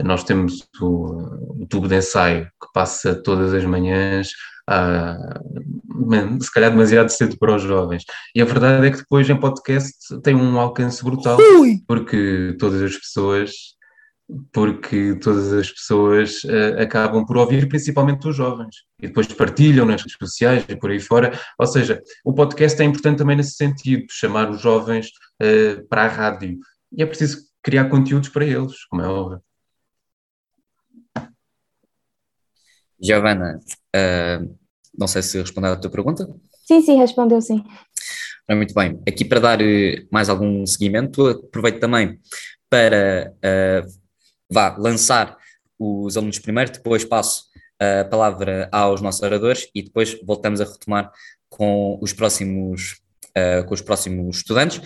[0.03, 4.29] nós temos o, o, tubo de ensaio que passa todas as manhãs,
[6.41, 8.03] se calhar demasiado cedo para os jovens.
[8.35, 11.37] E a verdade é que depois em podcast tem um alcance brutal,
[11.87, 13.51] porque todas as pessoas
[14.51, 20.01] porque todas as pessoas uh, acabam por ouvir, principalmente os jovens, e depois partilham nas
[20.01, 21.37] redes sociais e por aí fora.
[21.57, 25.07] Ou seja, o podcast é importante também nesse sentido, chamar os jovens
[25.41, 26.59] uh, para a rádio.
[26.91, 29.41] E é preciso criar conteúdos para eles, como é óbvio.
[33.01, 33.59] Giovana,
[33.95, 34.57] uh,
[34.97, 36.27] não sei se respondeu à tua pergunta.
[36.67, 37.63] Sim, sim, respondeu sim.
[38.49, 38.99] Muito bem.
[39.07, 42.19] Aqui para dar eh, mais algum seguimento, aproveito também
[42.67, 43.99] para uh,
[44.49, 45.37] vá, lançar
[45.77, 47.49] os alunos primeiro, depois passo
[47.79, 51.11] a palavra aos nossos oradores e depois voltamos a retomar
[51.49, 52.99] com os próximos,
[53.29, 54.81] uh, com os próximos estudantes.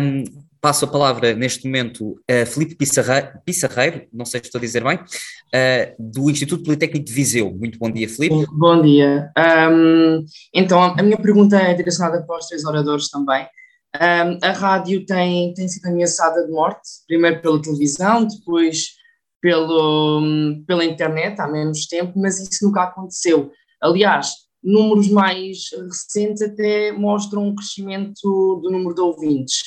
[0.00, 0.24] Um,
[0.60, 4.96] passo a palavra neste momento a Filipe Pissarreiro, não sei se estou a dizer bem,
[4.96, 7.52] uh, do Instituto Politécnico de Viseu.
[7.52, 8.46] Muito bom dia, Filipe.
[8.52, 9.32] Bom dia.
[9.70, 10.24] Um,
[10.54, 13.46] então, a minha pergunta é direcionada para os três oradores também.
[13.96, 18.94] Um, a rádio tem, tem sido ameaçada de morte, primeiro pela televisão, depois
[19.40, 20.22] pelo,
[20.66, 23.50] pela internet, há menos tempo, mas isso nunca aconteceu.
[23.80, 29.62] Aliás, números mais recentes até mostram um crescimento do número de ouvintes.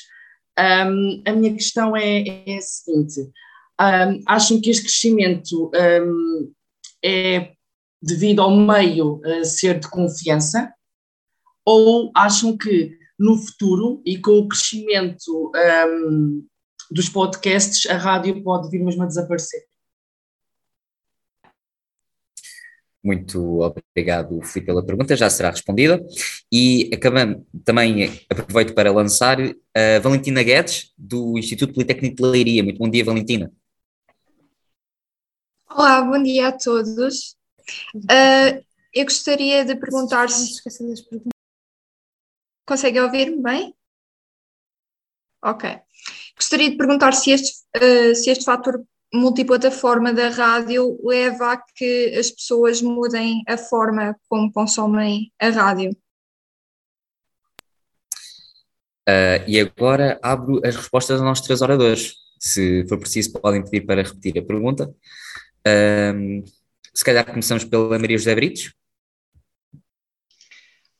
[0.57, 3.19] Um, a minha questão é, é a seguinte:
[3.81, 6.51] um, acham que este crescimento um,
[7.03, 7.51] é
[8.01, 10.71] devido ao meio ser de confiança?
[11.65, 15.51] Ou acham que no futuro e com o crescimento
[16.91, 19.63] dos podcasts a rádio pode vir mesmo a desaparecer?
[23.03, 26.01] Muito obrigado, Filipe, pela pergunta, já será respondida.
[26.49, 32.63] E acabamos, também aproveito para lançar a Valentina Guedes, do Instituto Politécnico de Leiria.
[32.63, 33.51] Muito bom dia, Valentina.
[35.69, 37.35] Olá, bom dia a todos.
[37.95, 38.63] Uh,
[38.93, 40.27] eu gostaria de perguntar
[42.63, 42.65] se.
[42.65, 43.75] Conseguem ouvir-me bem?
[45.43, 45.79] Ok.
[46.37, 48.83] Gostaria de perguntar se este, uh, se este fator
[49.13, 55.91] multiplataforma da rádio leva a que as pessoas mudem a forma como consomem a rádio.
[59.07, 62.15] Uh, e agora abro as respostas aos nossos três oradores.
[62.39, 64.87] Se for preciso, podem pedir para repetir a pergunta.
[65.67, 66.43] Uh,
[66.93, 68.73] se calhar começamos pela Maria José Britos.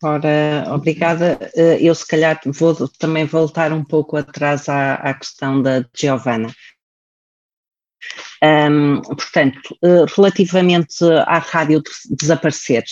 [0.03, 1.39] Ora, obrigada.
[1.55, 6.53] Ah, eu se calhar vou também voltar um pouco atrás à, à questão da Giovanna.
[8.43, 12.84] Um, portanto, eh, relativamente à rádio desaparecer,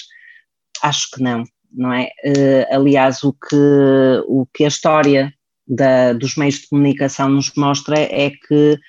[0.81, 2.09] acho que não, não é?
[2.23, 5.33] Uh, aliás, o que, o que a história
[5.67, 8.79] da, dos meios de comunicação nos mostra é que,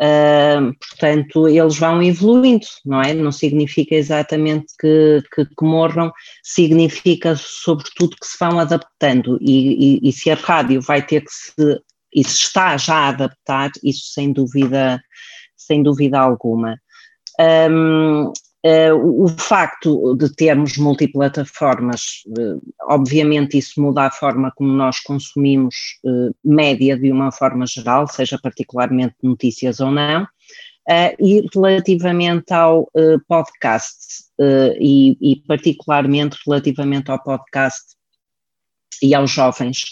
[0.00, 3.12] uh, portanto, eles vão evoluindo, não é?
[3.14, 6.12] Não significa exatamente que, que, que morram,
[6.42, 9.38] significa, sobretudo, que se vão adaptando.
[9.40, 11.80] E, e, e se a rádio vai ter que se,
[12.14, 15.00] e se está já a adaptar, isso sem dúvida
[15.68, 16.80] sem dúvida alguma.
[17.38, 18.32] Um,
[18.66, 22.60] Uh, o facto de termos multiplataformas, uh,
[22.90, 28.36] obviamente isso muda a forma como nós consumimos uh, média de uma forma geral, seja
[28.42, 30.26] particularmente notícias ou não,
[31.20, 32.90] e relativamente ao
[33.28, 34.24] podcast,
[34.80, 37.94] e, e, particularmente relativamente ao podcast
[39.02, 39.82] e aos jovens,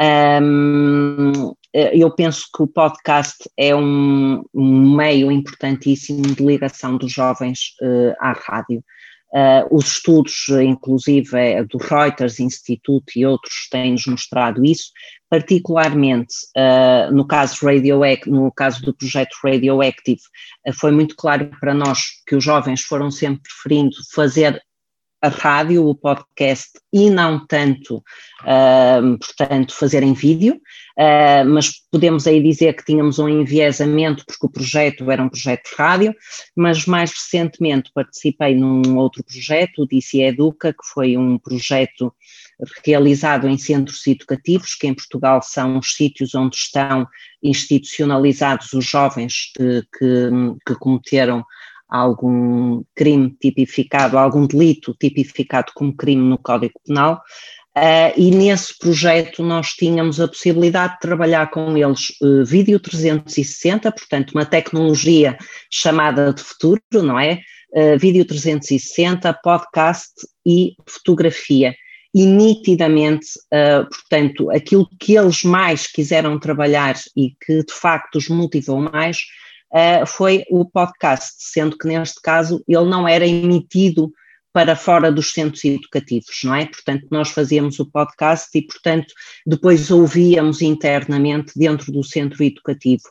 [0.00, 8.14] um, eu penso que o podcast é um, meio importantíssimo de ligação dos jovens uh,
[8.18, 8.82] à rádio.
[9.32, 14.90] Uh, os estudos, inclusive é, do Reuters Institute e outros, têm-nos mostrado isso,
[15.28, 17.56] particularmente uh, no caso
[18.26, 20.22] no caso do projeto Radioactive,
[20.78, 24.62] foi muito claro para nós que os jovens foram sempre preferindo fazer
[25.22, 32.26] a rádio, o podcast e não tanto, uh, portanto, fazer em vídeo, uh, mas podemos
[32.26, 36.14] aí dizer que tínhamos um enviesamento porque o projeto era um projeto de rádio,
[36.54, 42.12] mas mais recentemente participei num outro projeto, o DC Educa, que foi um projeto
[42.84, 47.06] realizado em centros educativos, que em Portugal são os sítios onde estão
[47.42, 50.30] institucionalizados os jovens que, que,
[50.66, 51.44] que cometeram
[51.88, 57.22] algum crime tipificado, algum delito tipificado como crime no Código Penal,
[57.76, 63.92] Uh, e nesse projeto nós tínhamos a possibilidade de trabalhar com eles uh, vídeo 360,
[63.92, 65.36] portanto uma tecnologia
[65.70, 67.38] chamada de futuro, não é?
[67.74, 70.10] Uh, vídeo 360, podcast
[70.46, 71.74] e fotografia.
[72.14, 73.26] E nitidamente,
[73.90, 79.18] portanto, aquilo que eles mais quiseram trabalhar e que de facto os motivou mais
[79.72, 84.12] uh, foi o podcast, sendo que neste caso ele não era emitido
[84.52, 86.64] para fora dos centros educativos, não é?
[86.64, 89.12] Portanto, nós fazíamos o podcast e, portanto,
[89.46, 93.02] depois ouvíamos internamente dentro do centro educativo.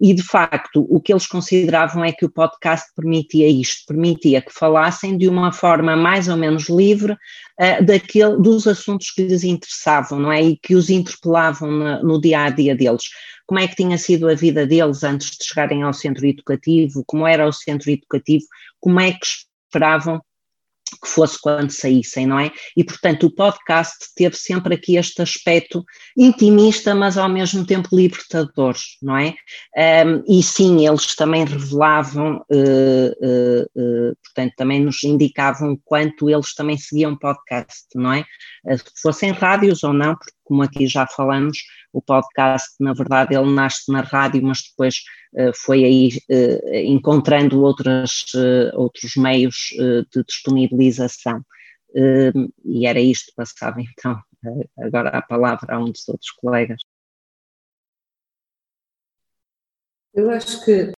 [0.00, 4.52] E de facto, o que eles consideravam é que o podcast permitia isto, permitia que
[4.52, 10.18] falassem de uma forma mais ou menos livre uh, daquele, dos assuntos que lhes interessavam,
[10.18, 10.42] não é?
[10.42, 13.04] E que os interpelavam no, no dia a dia deles.
[13.46, 17.26] Como é que tinha sido a vida deles antes de chegarem ao centro educativo, como
[17.26, 18.44] era o centro educativo,
[18.80, 20.20] como é que esperavam
[21.04, 22.50] que fosse quando saíssem, não é?
[22.76, 25.84] E, portanto, o podcast teve sempre aqui este aspecto
[26.16, 29.34] intimista, mas ao mesmo tempo libertador, não é?
[30.06, 36.54] Um, e sim, eles também revelavam, uh, uh, uh, portanto, também nos indicavam quanto eles
[36.54, 38.24] também seguiam podcast, não é?
[39.02, 41.58] fossem rádios ou não, porque como aqui já falamos,
[41.94, 44.96] o podcast, na verdade, ele nasce na rádio, mas depois
[45.34, 49.56] uh, foi aí uh, encontrando outras, uh, outros meios
[50.12, 51.40] de disponibilização.
[52.64, 54.20] e era isto, passava então
[54.78, 56.80] agora a palavra a um dos outros colegas.
[60.12, 60.92] Eu acho que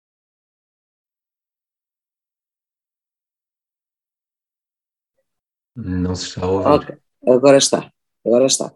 [5.75, 6.69] Não se está a ouvir.
[6.69, 6.97] Okay.
[7.27, 7.91] Agora está,
[8.25, 8.73] agora está.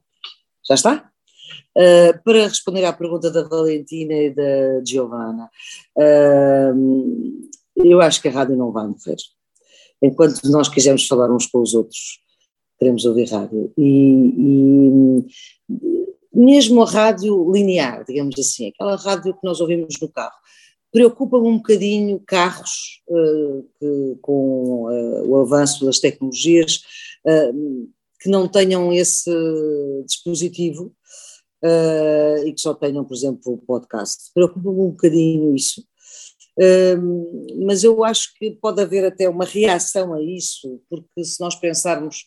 [0.63, 1.10] Já está?
[1.77, 5.49] Uh, para responder à pergunta da Valentina e da Giovanna,
[5.97, 9.15] uh, eu acho que a rádio não vai morrer.
[10.01, 12.19] Enquanto nós quisermos falar uns com os outros,
[12.77, 13.71] queremos ouvir rádio.
[13.77, 15.25] E, e
[16.33, 20.35] mesmo a rádio linear, digamos assim, aquela rádio que nós ouvimos no carro,
[20.91, 24.87] preocupa-me um bocadinho carros uh, que, com
[25.25, 26.81] o avanço das tecnologias
[28.19, 29.31] que não tenham esse
[30.05, 30.91] dispositivo
[31.63, 34.31] uh, e que só tenham, por exemplo, o podcast.
[34.33, 35.83] Preocupa-me um bocadinho isso.
[36.57, 41.55] Uh, mas eu acho que pode haver até uma reação a isso, porque se nós
[41.55, 42.25] pensarmos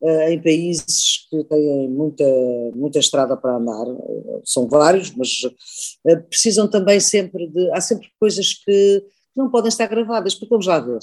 [0.00, 2.24] uh, em países que têm muita,
[2.74, 3.86] muita estrada para andar,
[4.44, 5.30] são vários, mas
[6.28, 7.70] precisam também sempre de.
[7.72, 9.04] Há sempre coisas que
[9.34, 11.00] não podem estar gravadas, porque vamos lá ver.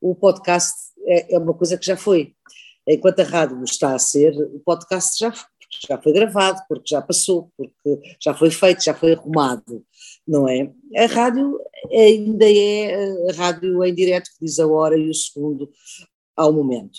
[0.00, 0.72] O podcast
[1.06, 2.32] é, é uma coisa que já foi.
[2.86, 5.32] Enquanto a rádio está a ser, o podcast já
[5.88, 9.84] já foi gravado, porque já passou, porque já foi feito, já foi arrumado,
[10.26, 10.70] não é?
[10.96, 11.58] A rádio
[11.92, 15.70] ainda é a rádio em direto que diz a hora e o segundo
[16.36, 16.98] ao momento.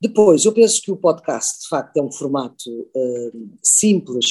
[0.00, 4.26] Depois, eu penso que o podcast, de facto, é um formato uh, simples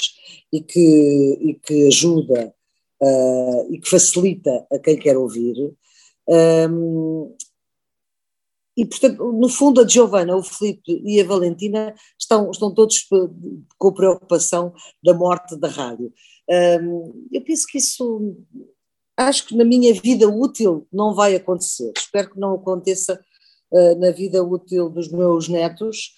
[0.51, 2.53] e que, e que ajuda
[3.01, 5.55] uh, e que facilita a quem quer ouvir.
[6.27, 7.35] Um,
[8.75, 13.07] e, portanto, no fundo, a Giovanna, o Filipe e a Valentina estão, estão todos
[13.77, 14.73] com preocupação
[15.03, 16.11] da morte da rádio.
[16.81, 18.35] Um, eu penso que isso,
[19.15, 21.93] acho que na minha vida útil não vai acontecer.
[21.95, 23.19] Espero que não aconteça
[23.71, 26.15] uh, na vida útil dos meus netos.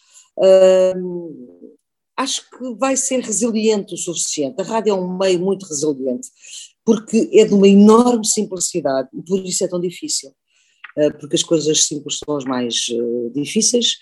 [0.96, 1.76] Um,
[2.16, 4.62] acho que vai ser resiliente o suficiente.
[4.62, 6.30] A rádio é um meio muito resiliente,
[6.86, 10.34] porque é de uma enorme simplicidade e por isso é tão difícil.
[10.98, 13.98] Eh, porque as coisas simples são as mais eh, difíceis,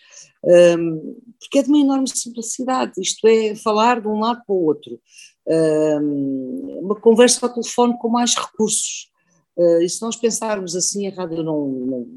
[0.45, 0.99] ehm,
[1.39, 4.99] porque é de uma enorme simplicidade, isto é falar de um lado para o outro,
[5.47, 9.11] ehm, uma conversa ao telefone com mais recursos,
[9.55, 11.67] Uh, e se nós pensarmos assim, a rádio não,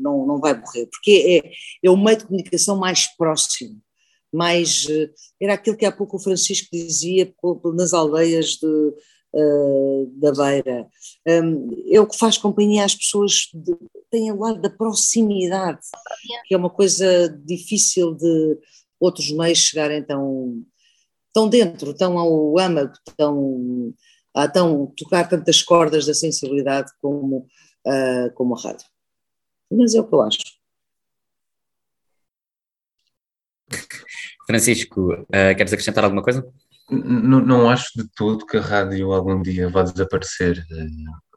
[0.01, 1.51] não, não, vai morrer, porque é,
[1.86, 3.78] é o meio de comunicação mais próximo,
[4.32, 4.86] mais.
[5.39, 7.31] Era aquilo que há pouco o Francisco dizia
[7.74, 10.89] nas aldeias de, uh, da Beira.
[11.27, 13.77] Um, é o que faz companhia às pessoas, de,
[14.11, 15.81] tem o lado da proximidade,
[16.47, 18.59] que é uma coisa difícil de
[19.01, 20.65] outros meios chegarem tão,
[21.33, 23.95] tão dentro, tão ao âmago, tão,
[24.35, 27.47] a tão tocar tantas cordas da sensibilidade como,
[27.87, 28.87] uh, como a rádio.
[29.70, 30.39] Mas é o que eu acho.
[34.47, 36.47] Francisco, uh, queres acrescentar alguma coisa?
[36.89, 40.65] Não, não acho de todo que a rádio algum dia vá desaparecer.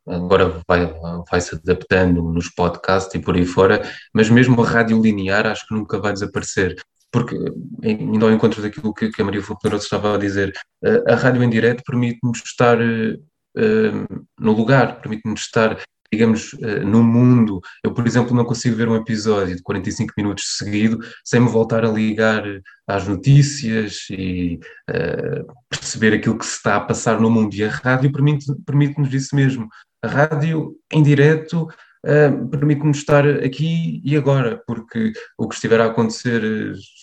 [0.10, 0.92] Agora vai,
[1.30, 3.82] vai se adaptando nos podcasts e por aí fora,
[4.14, 6.76] mas mesmo a rádio linear acho que nunca vai desaparecer.
[7.12, 7.36] Porque,
[7.84, 10.54] indo ao encontro daquilo que, a Maria Fulperoso estava a dizer,
[10.84, 15.80] a, a rádio em direto permite-nos estar uh, no lugar, permite-nos estar
[16.12, 17.62] digamos, eh, no mundo.
[17.84, 21.86] Eu, por exemplo, não consigo ver um episódio de 45 minutos seguido sem me voltar
[21.86, 22.44] a ligar
[22.88, 24.60] às notícias e
[24.90, 27.54] uh, perceber aquilo que se está a passar no mundo.
[27.54, 29.70] E a rádio permite-nos permite isso mesmo.
[30.02, 31.68] A rádio, em direto,
[32.06, 36.42] uh, permite-nos estar aqui e agora, porque o que estiver a acontecer,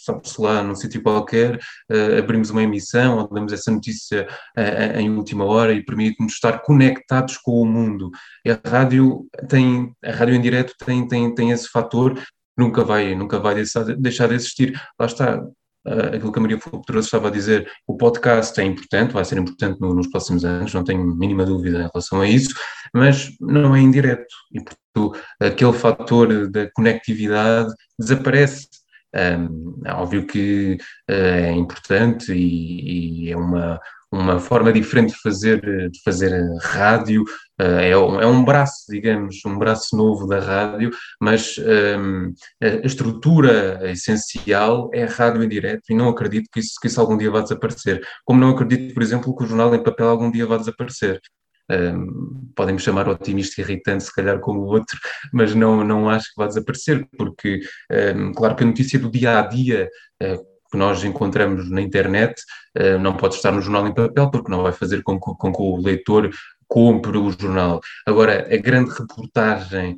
[0.04, 5.10] sabe-se lá, num sítio qualquer, uh, abrimos uma emissão ou damos essa notícia uh, em
[5.10, 8.10] última hora e permite-nos estar conectados com o mundo.
[8.44, 12.18] E a rádio tem, a rádio em direto tem, tem, tem esse fator,
[12.56, 13.54] nunca vai, nunca vai
[13.98, 14.80] deixar de existir.
[14.98, 15.42] Lá está,
[15.86, 19.38] uh, aquilo que a Maria Pedroso estava a dizer, o podcast é importante, vai ser
[19.38, 22.54] importante no, nos próximos anos, não tenho mínima dúvida em relação a isso,
[22.92, 24.34] mas não é indireto.
[24.52, 28.68] E, portanto, aquele fator da conectividade desaparece.
[29.14, 30.76] Um, é óbvio que
[31.10, 33.80] uh, é importante e, e é uma,
[34.10, 37.24] uma forma diferente de fazer, de fazer rádio,
[37.58, 42.82] eh, é, um, é um braço, digamos, um braço novo da rádio, mas um, ehm,
[42.82, 47.00] a estrutura essencial é a rádio em direto e não acredito que isso, que isso
[47.00, 48.00] algum dia vá desaparecer.
[48.24, 51.20] Como não acredito, por exemplo, que o jornal em papel algum dia vá desaparecer.
[51.68, 54.96] Um, ehm, podem me chamar otimista e irritante, se calhar como o outro,
[55.32, 57.60] mas não, não acho que vá desaparecer, porque,
[57.90, 59.88] um, ehm, claro que a notícia do dia a dia,
[60.22, 62.42] uh, que nós encontramos na internet
[62.78, 65.52] uh, não pode estar no jornal em papel, porque não vai fazer com, com, com
[65.52, 66.30] que o leitor
[66.68, 67.80] compre o jornal.
[68.04, 69.96] Agora, a grande reportagem,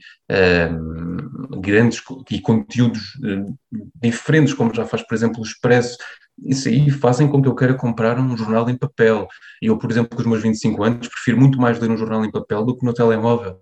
[0.70, 3.58] um, grandes e conteúdos uh,
[4.02, 5.96] diferentes, como já faz, por exemplo, o Expresso,
[6.38, 9.26] isso aí fazem com que eu queira comprar um jornal em papel.
[9.60, 12.30] Eu, por exemplo, com os meus 25 anos, prefiro muito mais ler um jornal em
[12.30, 13.58] papel do que no telemóvel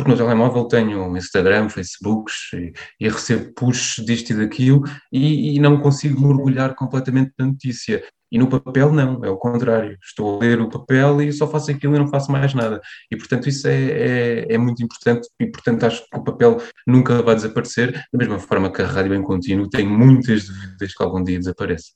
[0.00, 4.82] porque no telemóvel tenho Instagram, Facebook e, e recebo push disto e daquilo
[5.12, 8.02] e, e, não consigo mergulhar completamente na notícia.
[8.32, 9.98] E no papel não, é o contrário.
[10.02, 12.80] Estou a ler o papel e só faço aquilo e não faço mais nada.
[13.10, 17.20] E portanto isso é, é, é muito importante e portanto acho que o papel nunca
[17.22, 21.22] vai desaparecer, da mesma forma que a rádio em contínuo tem muitas dúvidas que algum
[21.22, 21.92] dia desapareça.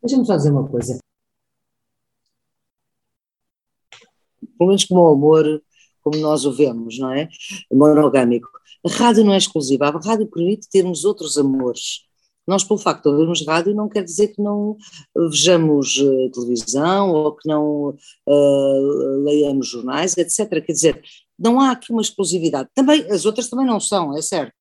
[0.00, 0.96] Deixa-me só dizer uma coisa.
[4.56, 5.62] Pelo menos como o amor
[6.04, 7.28] como nós o vemos, não é?
[7.72, 8.48] Monogâmico.
[8.86, 12.04] A rádio não é exclusiva, a rádio permite termos outros amores.
[12.46, 14.76] Nós, pelo facto de ouvirmos rádio, não quer dizer que não
[15.30, 20.62] vejamos uh, televisão ou que não uh, leiamos jornais, etc.
[20.62, 21.02] Quer dizer,
[21.38, 22.68] não há aqui uma exclusividade.
[22.74, 24.52] Também, as outras também não são, é certo.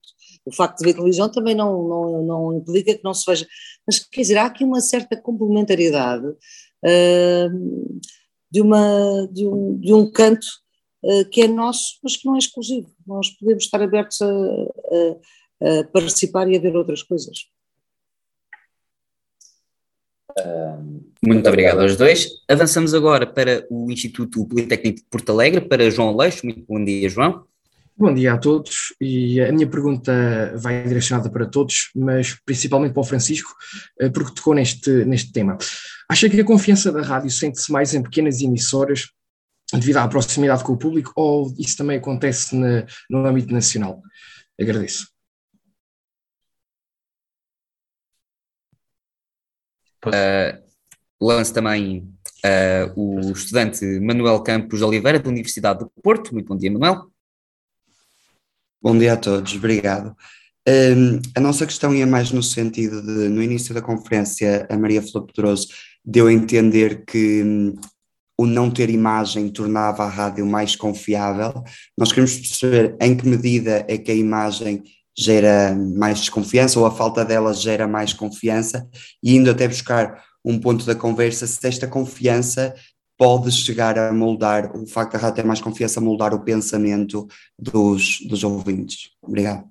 [0.46, 3.46] O facto de ver televisão também não, não, não implica que não se veja.
[3.86, 8.00] Mas, quer dizer, há aqui uma certa complementariedade uh,
[8.50, 10.63] de, uma, de, um, de um canto eh,
[11.32, 12.90] que é nosso, mas que não é exclusivo.
[13.06, 17.48] Nós podemos estar abertos a, a, a participar e a ver outras coisas.
[21.22, 22.28] Muito obrigado aos dois.
[22.50, 26.46] Avançamos agora para o Instituto Politécnico de Porto Alegre, para João Leixo.
[26.46, 27.46] Muito bom dia, João.
[27.96, 30.12] Bom dia a todos e a minha pergunta
[30.58, 33.54] vai direcionada para todos, mas principalmente para o Francisco,
[34.00, 35.60] eh, porque tocou neste, neste tema.
[36.10, 39.10] Acha que a confiança da rádio sente-se mais em pequenas emissoras
[39.80, 44.02] devido à proximidade com o público, ou isso também acontece na, no âmbito nacional?
[44.60, 45.08] Agradeço.
[50.06, 50.62] Uh,
[51.22, 52.14] lance também
[52.46, 56.34] uh, o estudante Manuel Campos Oliveira, da Universidade do Porto.
[56.34, 57.10] Muito bom dia, Manuel.
[58.82, 60.16] Bom dia a todos, obrigado.
[60.68, 65.02] Um, a nossa questão ia mais no sentido de, no início da conferência, a Maria
[65.02, 65.68] Flor Pedroso
[66.04, 67.74] deu a entender que
[68.38, 71.64] o não ter imagem tornava a rádio mais confiável.
[71.98, 74.84] Nós queremos perceber em que medida é que a imagem
[75.18, 78.88] gera mais desconfiança ou a falta dela gera mais confiança
[79.22, 82.74] e indo até buscar um ponto da conversa se esta confiança
[83.18, 87.28] pode chegar a moldar, o facto da rádio ter mais confiança a moldar o pensamento
[87.58, 89.12] dos, dos ouvintes.
[89.22, 89.66] Obrigado.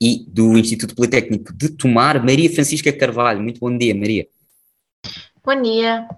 [0.00, 3.40] E do Instituto Politécnico de Tomar, Maria Francisca Carvalho.
[3.40, 4.26] Muito bom dia, Maria.
[5.44, 6.08] Bom dia.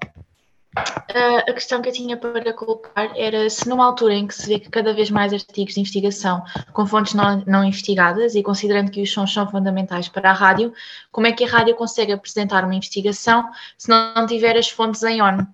[0.77, 4.49] Uh, a questão que eu tinha para colocar era se numa altura em que se
[4.49, 6.43] vê que cada vez mais artigos de investigação
[6.73, 10.73] com fontes não, não investigadas e considerando que os sons são fundamentais para a rádio,
[11.13, 13.49] como é que a rádio consegue apresentar uma investigação
[13.79, 15.47] se não tiver as fontes em ON?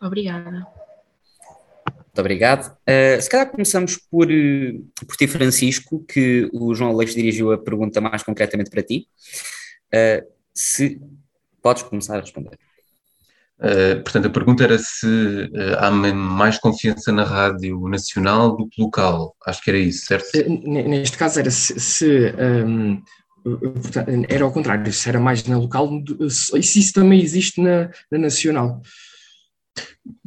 [0.00, 0.66] Obrigada.
[1.96, 2.76] Muito obrigado.
[2.88, 4.28] Uh, se calhar começamos por,
[5.06, 9.08] por ti, Francisco, que o João Aleixo dirigiu a pergunta mais concretamente para ti.
[9.92, 10.24] Uh,
[10.54, 11.00] se
[11.60, 12.56] podes começar a responder.
[13.64, 18.82] Uh, portanto, a pergunta era se uh, há mais confiança na rádio nacional do que
[18.82, 19.34] local.
[19.46, 20.26] Acho que era isso, certo?
[20.34, 22.34] Eh, neste caso era se, se
[22.66, 23.02] um,
[24.28, 25.88] era ao contrário, se era mais na local,
[26.30, 28.82] se isso também existe na, na nacional.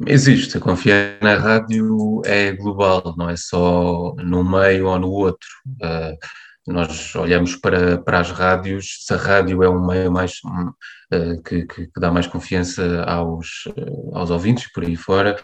[0.04, 5.48] Existe, a confiança na rádio é global, não é só num meio ou no outro.
[5.80, 6.16] Uh,
[6.68, 11.66] nós olhamos para, para as rádios, se a rádio é um meio mais uh, que,
[11.66, 15.40] que, dá mais confiança aos, uh, aos ouvintes, por aí fora,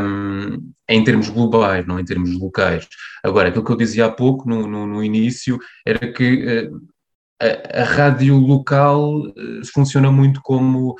[0.00, 2.86] um, em termos globais, não em termos locais.
[3.22, 6.80] Agora, aquilo que eu dizia há pouco, no, no, no início, era que uh,
[7.40, 9.22] a, a, rádio local
[9.72, 10.96] funciona muito como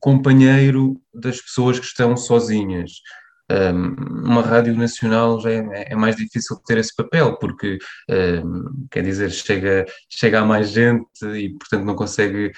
[0.00, 2.90] companheiro das pessoas que estão sozinhas.
[3.62, 7.78] Uma rádio nacional já é, é, mais difícil ter esse papel, porque,
[8.90, 12.52] quer dizer, chega, chega a mais gente e, portanto, não consegue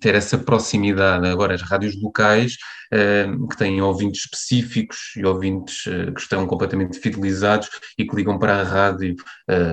[0.00, 1.26] ter essa proximidade.
[1.26, 2.56] Agora, as rádios locais,
[3.50, 8.60] que têm ouvintes específicos e ouvintes eh, que estão completamente fidelizados e que ligam para
[8.60, 9.14] a rádio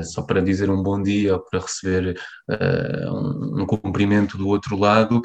[0.03, 2.19] só para dizer um bom dia ou para receber
[3.57, 5.21] um cumprimento do outro lado,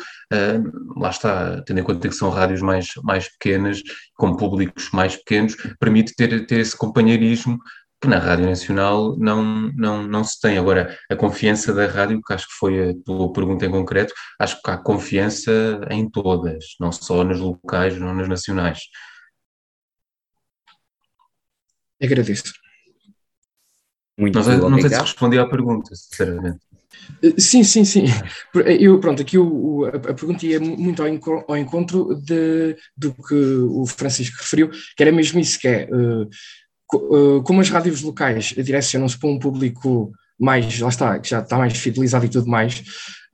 [0.96, 3.82] lá está, tendo em conta que são rádios mais, mais pequenas,
[4.16, 7.58] com públicos mais pequenos, permite ter, ter esse companheirismo
[7.98, 10.58] que na Rádio Nacional não, não, não se tem.
[10.58, 14.60] Agora, a confiança da rádio, que acho que foi a tua pergunta em concreto, acho
[14.60, 18.80] que há confiança em todas, não só nas locais, não nas nacionais.
[22.02, 22.52] Agradeço.
[24.18, 26.71] Muito não, sei, não sei se respondi à pergunta, sinceramente.
[27.22, 28.04] Eh, sim, sim, sim.
[28.78, 34.36] Eu, pronto, aqui o, a, pergunta ia muito ao, encontro de, do que o Francisco
[34.40, 39.38] referiu, que era mesmo isso, que é uh, como as rádios locais direcionam-se para um
[39.38, 42.82] público mais, lá está, que já está mais fidelizado e tudo mais,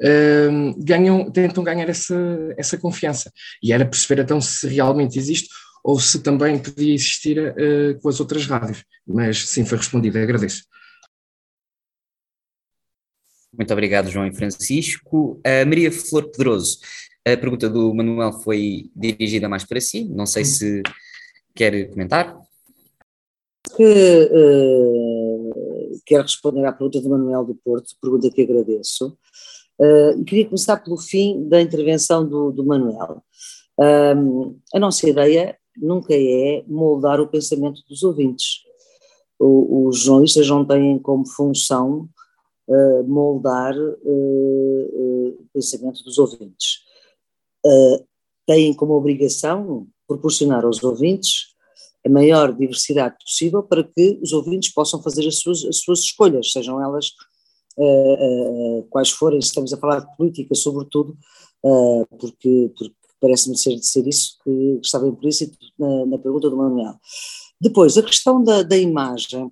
[0.02, 2.14] uh, ganham, tentam ganhar essa,
[2.56, 3.32] essa confiança.
[3.62, 5.48] E era perceber então se realmente existe
[5.82, 7.54] ou se também podia existir
[8.02, 8.84] com as outras rádios.
[9.06, 10.64] Mas sim, foi respondido, agradeço.
[13.58, 15.40] Muito obrigado, João e Francisco.
[15.44, 16.78] A Maria Flor Pedroso,
[17.26, 20.80] a pergunta do Manuel foi dirigida mais para si, não sei se
[21.56, 22.38] quer comentar.
[23.76, 29.18] Que, uh, quero responder à pergunta do Manuel do Porto, pergunta que agradeço.
[29.76, 33.24] Uh, queria começar pelo fim da intervenção do, do Manuel.
[33.76, 38.60] Um, a nossa ideia nunca é moldar o pensamento dos ouvintes.
[39.36, 42.08] O, os jornalistas não têm como função
[42.68, 43.74] uh, moldar
[44.04, 46.84] o pensamento dos ouvintes.
[48.46, 51.54] têm como obrigação proporcionar aos ouvintes
[52.06, 56.52] a maior diversidade possível para que os ouvintes possam fazer as suas, as suas escolhas,
[56.52, 57.10] sejam elas
[58.90, 61.16] quais forem, estamos a falar de política sobretudo,
[62.18, 66.94] porque, porque parece-me ser, ser isso que estava implícito na, na pergunta do Manuel.
[67.60, 69.50] Depois, a questão da, da imagem,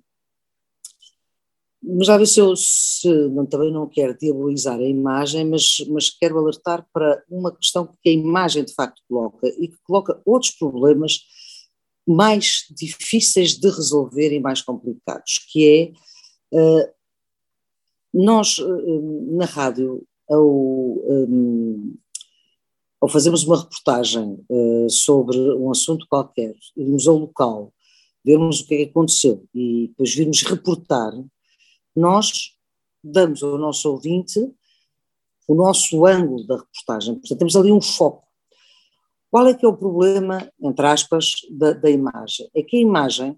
[1.81, 6.09] mas já ver se eu se, não, também não quero diabolizar a imagem, mas, mas
[6.09, 10.51] quero alertar para uma questão que a imagem de facto coloca e que coloca outros
[10.51, 11.19] problemas
[12.07, 15.93] mais difíceis de resolver e mais complicados, que
[16.51, 16.89] é uh,
[18.13, 21.95] nós uh, na rádio, ao, um,
[23.01, 27.73] ao fazermos uma reportagem uh, sobre um assunto qualquer, irmos ao local,
[28.23, 31.13] vermos o que é que aconteceu e depois virmos reportar,
[31.97, 32.55] nós
[33.03, 34.39] damos ao nosso ouvinte
[35.47, 37.15] o nosso ângulo da reportagem.
[37.15, 38.27] Portanto, temos ali um foco.
[39.31, 42.49] Qual é que é o problema, entre aspas, da, da imagem?
[42.53, 43.31] É que a imagem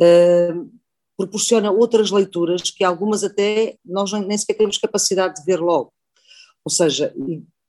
[0.00, 0.70] uh,
[1.16, 5.92] proporciona outras leituras que algumas até nós nem sequer temos capacidade de ver logo.
[6.64, 7.14] Ou seja,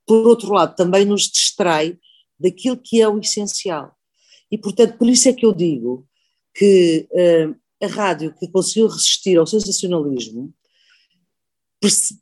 [0.05, 1.97] por outro lado, também nos distrai
[2.39, 3.95] daquilo que é o essencial.
[4.51, 6.05] E, portanto, por isso é que eu digo
[6.53, 10.53] que uh, a rádio que conseguiu resistir ao sensacionalismo,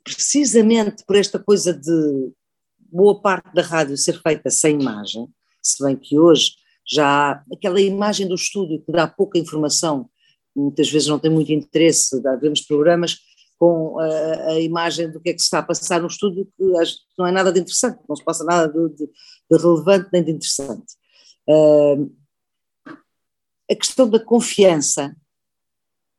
[0.04, 2.32] precisamente por esta coisa de
[2.78, 5.28] boa parte da rádio ser feita sem imagem,
[5.62, 6.52] se bem que hoje
[6.86, 10.08] já há aquela imagem do estúdio que dá pouca informação,
[10.56, 13.18] muitas vezes não tem muito interesse, vemos programas
[13.58, 16.64] com a, a, imagem do que é que se está a passar no estúdio, que
[17.18, 20.30] não é nada de interessante, não se passa nada de, de, de relevante nem de
[20.30, 20.94] interessante.
[21.46, 22.10] Uh,
[23.70, 25.14] a questão da confiança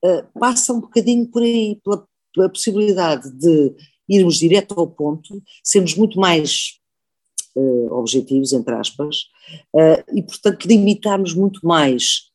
[0.04, 3.76] uh, passa um bocadinho por aí, pela, pela, possibilidade de
[4.10, 6.80] irmos direto ao ponto, sermos muito mais
[7.56, 9.30] uh, objetivos, entre aspas,
[10.14, 12.30] e portanto limitarmos muito mais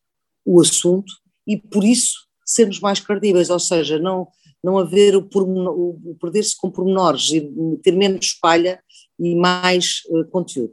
[0.45, 1.13] o assunto
[1.47, 4.29] e por isso sermos mais credíveis, ou seja, não
[4.67, 7.41] não haver o, o, o perder-se com pormenores e
[7.85, 8.83] ter menos espalha
[9.17, 10.73] e mais uh, conteúdo.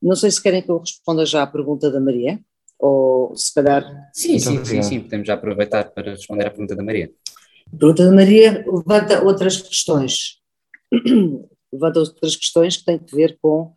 [0.00, 2.42] Não sei se querem que eu responda já à pergunta da Maria,
[2.84, 3.82] ou se calhar...
[4.12, 7.10] Sim, sim, sim, sim, podemos já aproveitar para responder à pergunta da Maria.
[7.66, 10.42] A pergunta da Maria levanta outras questões,
[11.72, 13.72] levanta outras questões que têm que ver com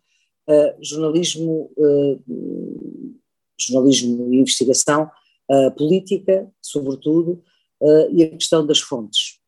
[0.48, 3.16] uh, jornalismo, uh,
[3.58, 5.10] jornalismo e investigação,
[5.50, 7.42] uh, política, sobretudo,
[7.80, 9.38] uh, e a questão das fontes.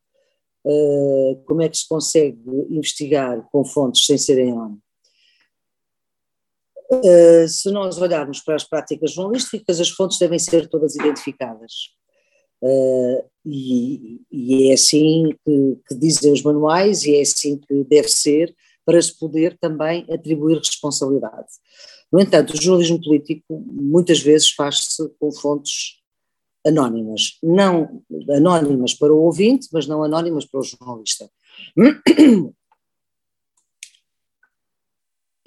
[0.65, 4.79] Uh, como é que se consegue investigar com fontes sem serem ONU?
[6.91, 11.71] Uh, se nós olharmos para as práticas jornalísticas, as fontes devem ser todas identificadas.
[12.61, 18.09] Uh, e, e, é assim que, que, dizem os manuais e é assim que deve
[18.09, 18.53] ser
[18.85, 21.47] para se poder também atribuir responsabilidade.
[22.11, 26.01] No entanto, o jornalismo político muitas vezes faz-se com fontes
[26.67, 31.31] anónimas, não anónimas para o ouvinte, mas não anónimas para o jornalista.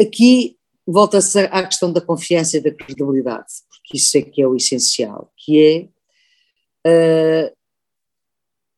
[0.01, 4.57] Aqui volta-se à questão da confiança e da credibilidade, porque isso é que é o
[4.57, 5.91] essencial, que
[6.85, 7.57] é uh,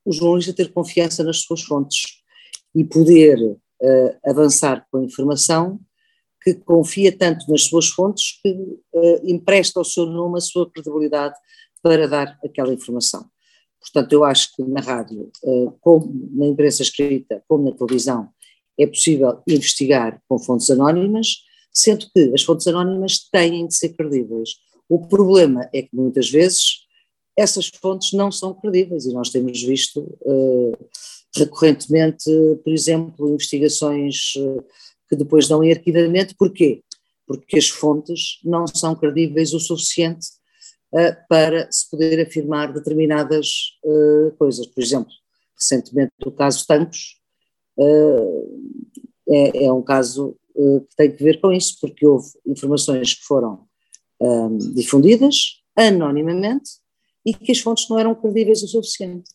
[0.04, 2.22] o jornalista ter confiança nas suas fontes
[2.74, 5.80] e poder uh, avançar com a informação
[6.42, 11.34] que confia tanto nas suas fontes que uh, empresta ao seu nome a sua credibilidade
[11.82, 13.28] para dar aquela informação.
[13.80, 15.30] Portanto, eu acho que na rádio,
[15.80, 18.28] como na imprensa escrita, como na televisão,
[18.76, 21.45] é possível investigar com fontes anónimas,
[21.76, 24.54] sendo que as fontes anónimas têm de ser credíveis.
[24.88, 26.86] O problema é que muitas vezes
[27.36, 30.72] essas fontes não são credíveis e nós temos visto uh,
[31.36, 32.30] recorrentemente,
[32.64, 34.64] por exemplo, investigações uh,
[35.06, 36.34] que depois dão em arquivamento.
[36.38, 36.82] Porquê?
[37.26, 40.28] Porque as fontes não são credíveis o suficiente
[40.94, 43.76] uh, para se poder afirmar determinadas
[44.38, 44.66] coisas.
[44.66, 45.12] Por exemplo,
[45.54, 47.20] recentemente o caso Tancos
[49.28, 53.66] é, é, um caso que tem que ver com isso, porque houve informações que foram
[54.74, 56.70] difundidas anonimamente
[57.24, 59.30] e que as fontes não eram credíveis o suficiente.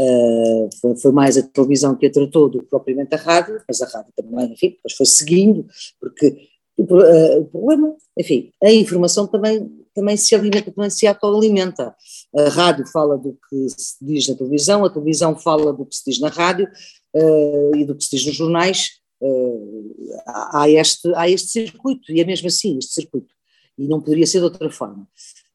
[0.00, 3.82] Uh, foi, foi, mais a televisão que a tratou do que propriamente a rádio, mas
[3.82, 5.66] a rádio também, enfim, depois foi seguindo,
[5.98, 6.48] porque
[6.78, 11.96] uh, o, problema, enfim, a informação também, também se alimenta, também se autoalimenta.
[12.36, 16.04] A rádio fala do que se diz na televisão, a televisão fala do que se
[16.06, 16.68] diz na rádio
[17.16, 19.00] uh, e do que se diz nos jornais.
[20.26, 23.34] Há, este, há este circuito, e é mesmo assim este circuito,
[23.76, 25.06] e não poderia ser de outra forma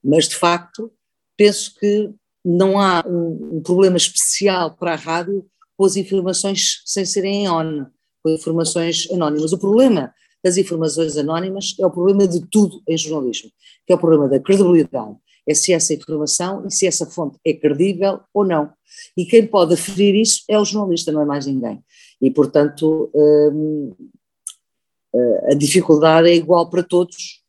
[0.03, 0.91] mas de facto
[1.37, 2.11] penso que
[2.43, 5.45] não há um, um, problema especial para a rádio
[5.77, 7.85] com as informações sem serem on,
[8.21, 9.53] com informações anónimas.
[9.53, 10.13] O problema
[10.43, 13.49] das informações anónimas é o problema de tudo em jornalismo,
[13.87, 15.15] que é o problema da credibilidade,
[15.47, 18.71] é se essa informação e se essa fonte é credível ou não.
[19.17, 21.83] E quem pode aferir isso é o jornalista, não é mais ninguém.
[22.21, 23.93] E, portanto, hum,
[25.13, 27.43] eh, a dificuldade é igual para todos,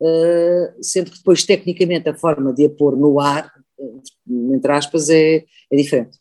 [0.00, 3.50] uh, sendo que depois tecnicamente a forma de a pôr no ar,
[4.28, 6.18] entre aspas, é, é diferente.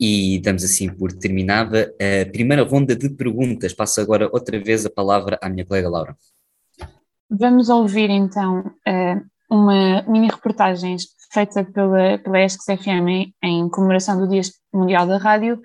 [0.00, 3.72] E damos assim por terminada a primeira ronda de perguntas.
[3.72, 6.16] Passo agora outra vez a palavra à minha colega Laura.
[7.38, 8.62] Vamos ouvir então
[9.50, 10.96] uma mini reportagem
[11.32, 14.42] feita pela, pela ESC-FM em comemoração do Dia
[14.72, 15.60] Mundial da Rádio,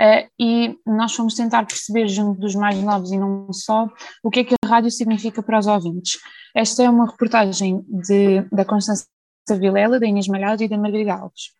[0.00, 3.86] Uh, e nós fomos tentar perceber, junto dos mais novos e não só,
[4.22, 6.18] o que é que a rádio significa para os ouvintes.
[6.54, 9.06] Esta é uma reportagem de, da Constância
[9.50, 11.50] Vilela, da Inês Malhado e da Margarida Alves.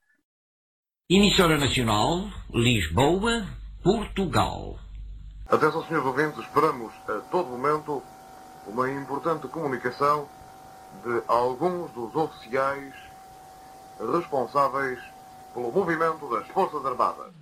[1.11, 3.47] Emissora Nacional, Lisboa,
[3.83, 4.79] Portugal.
[5.47, 8.03] Atenção, senhores ouvintes, esperamos a todo momento
[8.67, 10.29] uma importante comunicação
[11.05, 12.95] de alguns dos oficiais
[14.13, 14.99] responsáveis
[15.55, 17.33] pelo movimento das Forças Armadas.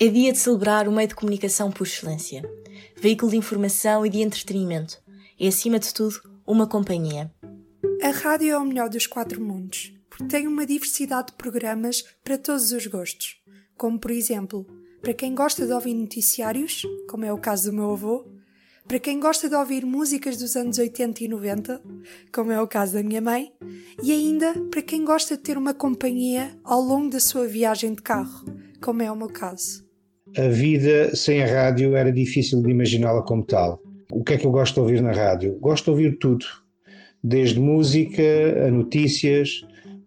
[0.00, 2.48] É dia de celebrar o meio de comunicação por excelência.
[2.96, 4.96] Veículo de informação e de entretenimento.
[5.36, 7.34] E, acima de tudo, uma companhia.
[8.00, 12.38] A rádio é o melhor dos quatro mundos, porque tem uma diversidade de programas para
[12.38, 13.42] todos os gostos.
[13.76, 14.64] Como, por exemplo,
[15.00, 18.26] para quem gosta de ouvir noticiários, como é o caso do meu avô,
[18.86, 21.82] para quem gosta de ouvir músicas dos anos 80 e 90,
[22.32, 23.52] como é o caso da minha mãe,
[24.02, 28.02] e ainda para quem gosta de ter uma companhia ao longo da sua viagem de
[28.02, 28.46] carro,
[28.80, 29.88] como é o meu caso
[30.36, 33.80] a vida sem a rádio era difícil de imaginá-la como tal.
[34.10, 35.58] O que é que eu gosto de ouvir na rádio?
[35.60, 36.44] Gosto de ouvir tudo,
[37.22, 38.22] desde música
[38.66, 39.62] a notícias,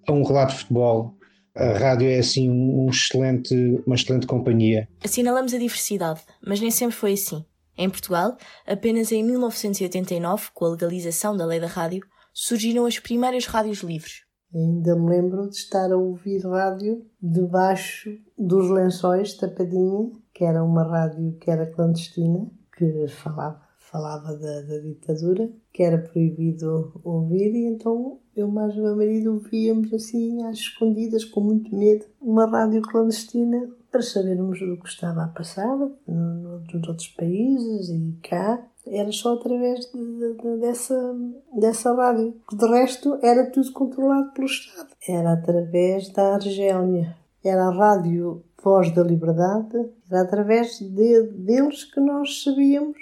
[0.07, 1.15] a um relato de futebol.
[1.55, 3.53] A rádio é assim um excelente,
[3.85, 4.87] uma excelente companhia.
[5.03, 7.45] Assinalamos a diversidade, mas nem sempre foi assim.
[7.77, 13.45] Em Portugal, apenas em 1989, com a legalização da lei da rádio, surgiram as primeiras
[13.45, 14.23] rádios livres.
[14.53, 20.83] Ainda me lembro de estar a ouvir rádio debaixo dos lençóis, tapadinha, que era uma
[20.83, 23.61] rádio que era clandestina, que falava,
[23.91, 29.33] falava da, da, ditadura, que era proibido ouvir, e então eu mais o meu marido
[29.33, 35.25] ouvíamos assim às escondidas, com muito medo, uma rádio clandestina para sabermos o que estava
[35.25, 38.65] a passar no, no, nos outros países e cá.
[38.87, 41.15] Era só através de, de, dessa,
[41.53, 42.33] dessa rádio.
[42.51, 44.89] De resto, era tudo controlado pelo Estado.
[45.07, 47.15] Era através da Argélia.
[47.43, 49.89] Era a rádio Voz da Liberdade.
[50.09, 52.97] Era através de, deles que nós sabíamos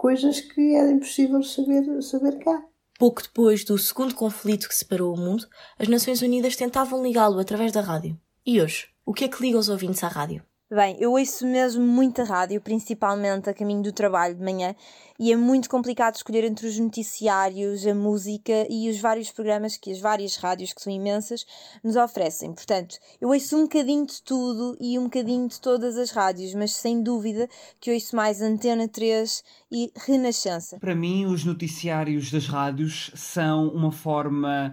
[0.00, 2.64] coisas que era impossível saber, saber cá.
[2.98, 5.46] Pouco depois do segundo conflito que separou o mundo,
[5.78, 8.18] as Nações Unidas tentavam ligá-lo através da rádio.
[8.46, 10.42] E hoje, o que é que liga os ouvintes à rádio?
[10.72, 14.72] Bem, eu ouço mesmo muita rádio, principalmente a caminho do trabalho de manhã,
[15.18, 19.90] e é muito complicado escolher entre os noticiários, a música e os vários programas que
[19.90, 21.44] as várias rádios, que são imensas,
[21.82, 22.52] nos oferecem.
[22.52, 26.72] Portanto, eu ouço um bocadinho de tudo e um bocadinho de todas as rádios, mas
[26.76, 27.48] sem dúvida
[27.80, 29.42] que ouço mais Antena 3
[29.72, 30.78] e Renascença.
[30.78, 34.72] Para mim, os noticiários das rádios são uma forma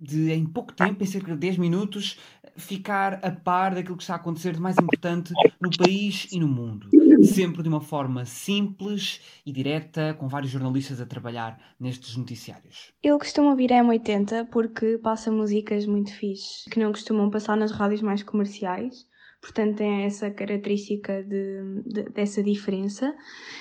[0.00, 2.18] de, em pouco tempo, em cerca de 10 minutos,
[2.56, 6.48] ficar a par daquilo que está a acontecer de mais importante no país e no
[6.48, 6.88] mundo.
[7.22, 12.92] Sempre de uma forma simples e direta, com vários jornalistas a trabalhar nestes noticiários.
[13.02, 17.72] Eu costumo ouvir a M80 porque passa músicas muito fixes que não costumam passar nas
[17.72, 19.06] rádios mais comerciais.
[19.40, 23.14] Portanto, tem essa característica de, de, dessa diferença.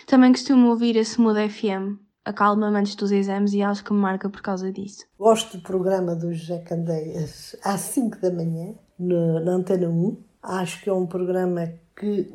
[0.07, 4.29] Também costumo ouvir a Smooth FM, acalma-me antes dos exames e acho que me marca
[4.29, 5.05] por causa disso.
[5.17, 10.17] Gosto do programa do José Candeias às 5 da manhã, no, na Antena 1.
[10.43, 12.29] Acho que é um programa que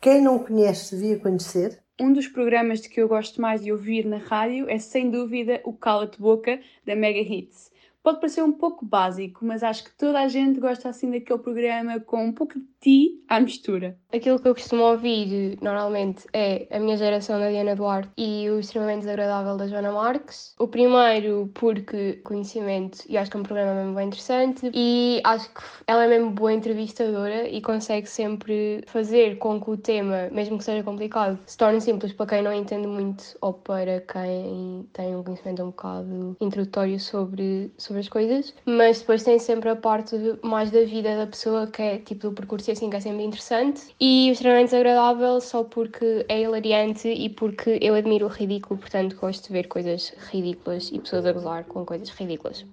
[0.00, 1.78] quem não conhece devia conhecer.
[1.98, 5.62] Um dos programas de que eu gosto mais de ouvir na rádio é sem dúvida
[5.64, 7.70] o Cala-te Boca da Mega Hits.
[8.02, 11.98] Pode parecer um pouco básico, mas acho que toda a gente gosta assim daquele programa
[11.98, 13.98] com um pouco de ti à mistura.
[14.14, 18.60] Aquilo que eu costumo ouvir normalmente é a minha geração da Diana Duarte e o
[18.60, 20.54] extremamente desagradável da Joana Marques.
[20.60, 25.52] O primeiro porque conhecimento e acho que é um programa mesmo bem interessante e acho
[25.52, 30.56] que ela é mesmo boa entrevistadora e consegue sempre fazer com que o tema, mesmo
[30.56, 35.16] que seja complicado, se torne simples para quem não entende muito ou para quem tem
[35.16, 40.16] um conhecimento um bocado introdutório sobre, sobre as coisas, mas depois tem sempre a parte
[40.44, 43.82] mais da vida da pessoa, que é tipo do percurso assim, que é sempre interessante.
[44.00, 49.16] E o extremamente desagradável só porque é hilariante e porque eu admiro o ridículo, portanto
[49.16, 52.64] gosto de ver coisas ridículas e pessoas a gozar com coisas ridículas.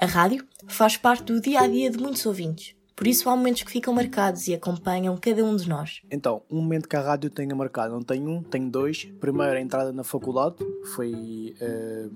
[0.00, 2.74] A rádio faz parte do dia a dia de muitos ouvintes.
[2.94, 6.02] Por isso há momentos que ficam marcados e acompanham cada um de nós.
[6.10, 9.04] Então, um momento que a rádio tenha marcado, não tenho um, tenho dois.
[9.18, 10.56] Primeiro, a entrada na faculdade,
[10.94, 11.54] foi.
[11.60, 12.10] Uh,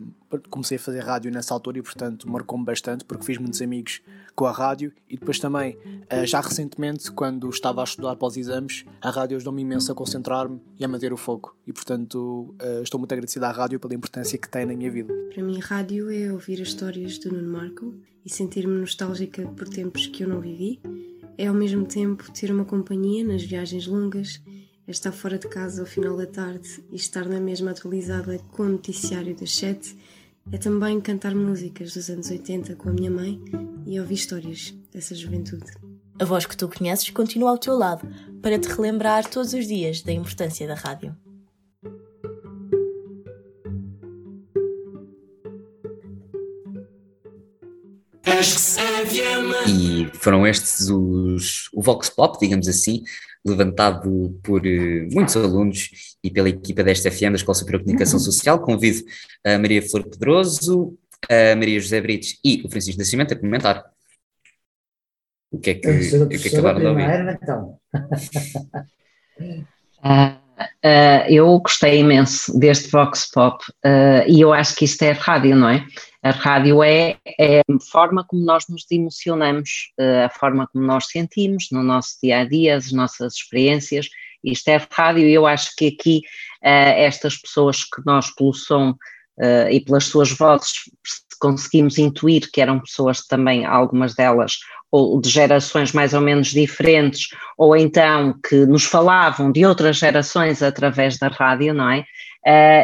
[0.48, 4.00] comecei a fazer rádio nessa altura e, portanto, marcou-me bastante, porque fiz muitos amigos
[4.34, 4.92] com a rádio.
[5.08, 9.36] E depois também, uh, já recentemente, quando estava a estudar para os exames, a rádio
[9.36, 11.56] ajudou-me imenso a concentrar-me e a manter o foco.
[11.66, 15.14] E, portanto, uh, estou muito agradecido à rádio pela importância que tem na minha vida.
[15.32, 17.94] Para mim, rádio é ouvir as histórias do Nuno Marco
[18.24, 20.80] e sentir-me nostálgica por tempos que eu não vivi.
[21.38, 24.42] É ao mesmo tempo ter uma companhia nas viagens longas,
[24.86, 28.62] é estar fora de casa ao final da tarde e estar na mesma atualizada com
[28.62, 29.96] o noticiário das sete.
[30.52, 33.40] É também cantar músicas dos anos 80 com a minha mãe
[33.84, 35.72] e ouvir histórias dessa juventude.
[36.20, 38.08] A voz que tu conheces continua ao teu lado
[38.40, 41.16] para te relembrar todos os dias da importância da rádio.
[49.66, 53.02] E foram estes os, o Vox Pop, digamos assim,
[53.46, 55.90] levantado por uh, muitos alunos
[56.22, 58.60] e pela equipa desta FM, da Escola Superior de Comunicação Social.
[58.60, 59.04] Convido
[59.44, 60.96] a Maria Flor Pedroso,
[61.30, 63.84] a Maria José Brites e o Francisco Nascimento a comentar.
[65.50, 67.38] O que é que, o que, é acabaram de ouvir?
[67.42, 67.78] Então.
[70.04, 70.36] uh,
[70.84, 75.56] uh, eu gostei imenso deste Vox Pop uh, e eu acho que isto é rádio,
[75.56, 75.86] não é?
[76.26, 81.06] A rádio é, é, a forma como nós nos emocionamos, eh, a forma como nós
[81.06, 84.08] sentimos no nosso dia a dia, as nossas experiências.
[84.42, 86.22] Isto é rádio e eu acho que aqui
[86.64, 88.96] eh, estas pessoas que nós, pelo som
[89.38, 90.72] eh, e pelas suas vozes,
[91.38, 94.54] conseguimos intuir que eram pessoas também, algumas delas,
[94.90, 100.60] ou de gerações mais ou menos diferentes, ou então que nos falavam de outras gerações
[100.60, 102.04] através da rádio, não é?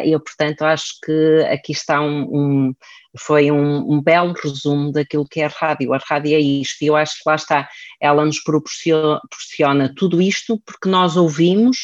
[0.05, 2.75] Eu, portanto, acho que aqui está um, um
[3.19, 5.93] foi um, um, belo resumo daquilo que é a rádio.
[5.93, 7.69] A rádio é isto, e eu acho que lá está,
[8.01, 11.79] ela nos proporciona, tudo isto porque nós ouvimos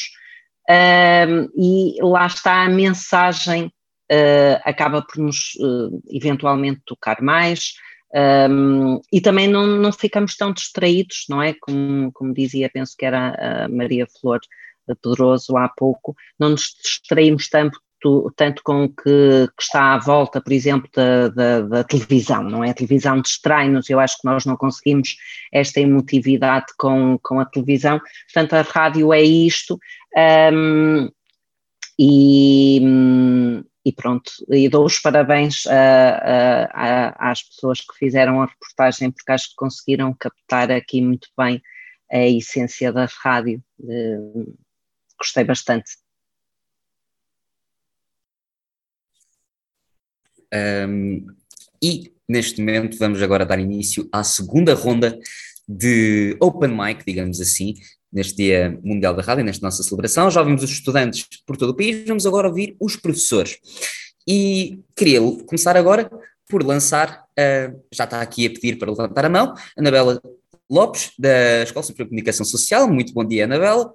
[0.69, 3.65] uh, e lá está a mensagem,
[4.11, 7.73] uh, acaba por nos uh, eventualmente tocar mais.
[8.11, 11.53] Um, e também não, não ficamos tão distraídos, não é?
[11.53, 14.39] Como, como dizia, penso que era a Maria Flor
[14.95, 17.79] Pedroso há pouco, não nos distraímos tanto
[18.35, 22.63] tanto com o que, que, está à volta, por exemplo, da, da, da, televisão, não
[22.63, 22.71] é?
[22.71, 25.15] A televisão distrai-nos, eu acho que nós não conseguimos
[25.51, 27.99] esta emotividade com, com a televisão,
[28.31, 29.79] portanto a rádio é isto,
[30.53, 31.09] um,
[31.97, 32.81] e,
[33.85, 39.11] e, pronto, e dou os parabéns a, a, a, às pessoas que fizeram a reportagem,
[39.11, 41.61] porque acho que conseguiram captar aqui muito bem
[42.11, 44.57] a essência da rádio, uh,
[45.19, 45.91] gostei bastante.
[50.53, 51.27] Um,
[51.81, 55.17] e neste momento vamos agora dar início à segunda ronda
[55.67, 57.75] de Open Mic, digamos assim,
[58.11, 60.29] neste Dia Mundial da Rádio, nesta nossa celebração.
[60.29, 63.57] Já ouvimos os estudantes por todo o país, vamos agora ouvir os professores.
[64.27, 66.09] E queria começar agora
[66.47, 70.19] por lançar, uh, já está aqui a pedir para levantar a mão, Anabela
[70.69, 72.87] Lopes, da Escola Superior de Comunicação Social.
[72.87, 73.93] Muito bom dia, Anabela.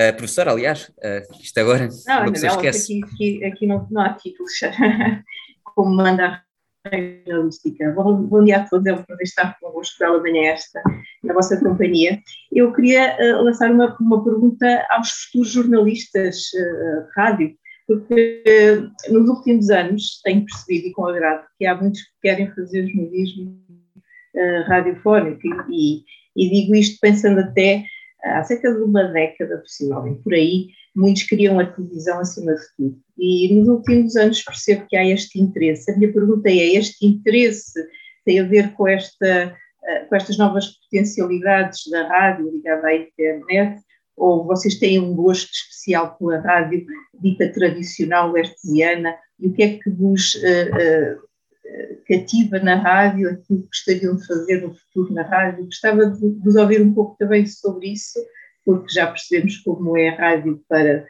[0.00, 3.00] Uh, professora, aliás, uh, isto agora não, pessoa esquece.
[3.00, 4.52] Aqui, aqui, aqui não, não há títulos.
[5.74, 6.44] como manda a
[7.26, 7.90] jornalística.
[7.92, 10.82] Bom, bom, dia a todos, é um prazer estar convosco pela manhã esta,
[11.22, 12.18] na vossa companhia.
[12.52, 17.54] Eu queria uh, lançar uma, uma pergunta aos futuros jornalistas uh, de rádio,
[17.86, 22.50] porque uh, nos últimos anos tenho percebido, e com agrado, que há muitos que querem
[22.54, 23.64] fazer jornalismo
[24.66, 26.02] radiofónico, e,
[26.34, 27.84] e, digo isto pensando até
[28.24, 32.98] há cerca de uma década, possivelmente, por aí, muitos queriam a televisão acima de tudo.
[33.18, 35.90] E nos últimos anos percebo que há este interesse.
[35.90, 37.80] A minha pergunta é: este interesse
[38.24, 43.80] tem a ver com, esta, eh, com estas novas potencialidades da rádio ligada à internet?
[44.16, 46.86] Ou vocês têm um gosto especial pela rádio
[47.20, 49.14] dita tradicional lestesiana?
[49.40, 54.24] E o que é que vos uh, uh, cativa na rádio, aquilo que gostariam de
[54.24, 55.64] fazer no futuro na rádio?
[55.64, 58.20] Gostava de vos ouvir um pouco também sobre isso
[58.64, 61.06] porque já percebemos como é a rádio para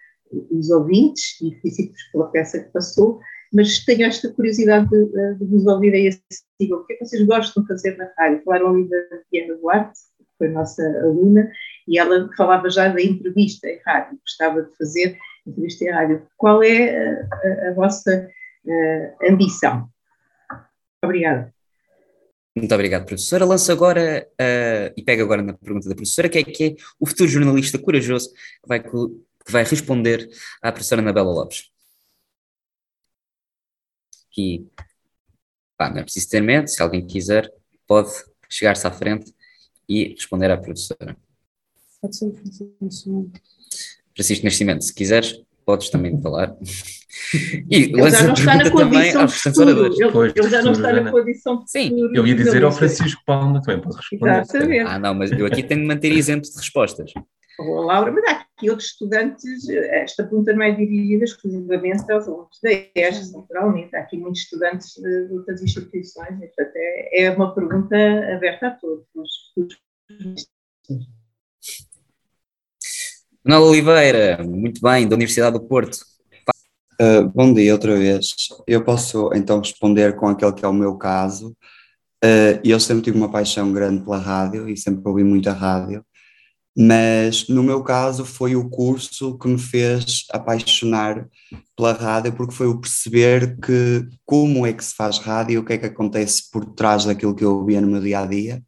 [0.51, 3.21] os ouvintes e princípios pela peça que passou,
[3.53, 6.21] mas tenho esta curiosidade de, de vos ouvir a esse
[6.61, 6.79] nível.
[6.79, 8.43] O que é que vocês gostam de fazer na rádio?
[8.45, 8.97] Falaram ali da
[9.33, 11.49] Diana Duarte, que foi a nossa aluna,
[11.87, 15.17] e ela falava já da entrevista em rádio, gostava de fazer
[15.47, 16.27] entrevista em rádio.
[16.37, 18.29] Qual é a, a, a vossa
[18.67, 19.89] uh, ambição?
[21.05, 21.54] Obrigada.
[22.57, 23.45] Muito obrigado, professora.
[23.45, 27.07] Lanço agora, uh, e pego agora na pergunta da professora, que é que é o
[27.07, 28.91] futuro jornalista corajoso que vai, que
[29.51, 30.29] vai responder
[30.63, 31.71] à professora Anabela Lopes.
[34.31, 34.69] Aqui,
[35.77, 37.53] pá, não é preciso ter medo, se alguém quiser,
[37.87, 38.11] pode
[38.49, 39.35] chegar-se à frente
[39.89, 41.17] e responder à professora.
[44.15, 46.55] Francisco Nascimento, se quiseres, podes também falar.
[47.71, 51.63] E ele já não está na condição de Ele, ele já não está na condição
[51.63, 54.41] de Sim, eu ia dizer ao Francisco Palma também, pode responder.
[54.41, 54.91] Exatamente.
[54.91, 57.13] Ah, não, mas eu aqui tenho de manter exemplos de respostas.
[57.59, 62.59] Oh, Laura, mas há aqui outros estudantes, esta pergunta não é dirigida exclusivamente aos alunos
[62.61, 67.97] da ESC, naturalmente, há aqui muitos estudantes de outras instituições, portanto é, é uma pergunta
[68.35, 69.07] aberta a todos.
[73.47, 75.99] Manuel Oliveira, muito bem, da Universidade do Porto.
[76.99, 78.35] Uh, bom dia outra vez.
[78.67, 81.55] Eu posso então responder com aquele que é o meu caso.
[82.25, 86.03] Uh, eu sempre tive uma paixão grande pela rádio e sempre ouvi muita rádio,
[86.75, 91.29] mas no meu caso foi o curso que me fez apaixonar
[91.77, 95.75] pela rádio, porque foi o perceber que como é que se faz rádio, o que
[95.75, 98.63] é que acontece por trás daquilo que eu ouvia no meu dia a dia.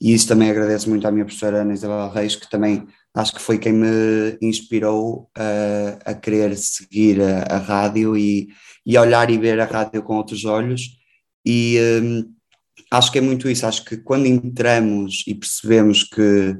[0.00, 2.86] E isso também agradeço muito à minha professora Ana Isabel Reis, que também
[3.16, 5.30] acho que foi quem me inspirou
[6.04, 8.48] a, querer seguir a, a rádio e,
[8.84, 10.82] e olhar e ver a rádio com outros olhos.
[11.44, 12.34] E um,
[12.90, 13.66] acho que é muito isso.
[13.66, 16.56] Acho que quando entramos e percebemos que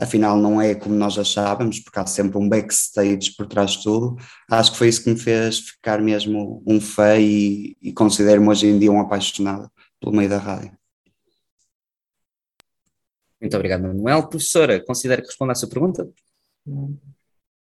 [0.00, 4.16] afinal não é como nós achávamos, porque há sempre um backstage por trás de tudo,
[4.50, 8.66] acho que foi isso que me fez ficar mesmo um fã e, e considero-me hoje
[8.66, 9.70] em dia um apaixonado
[10.00, 10.79] pelo meio da rádio.
[13.40, 14.28] Muito obrigado, Manuel.
[14.28, 16.08] Professora, considera que responda à sua pergunta?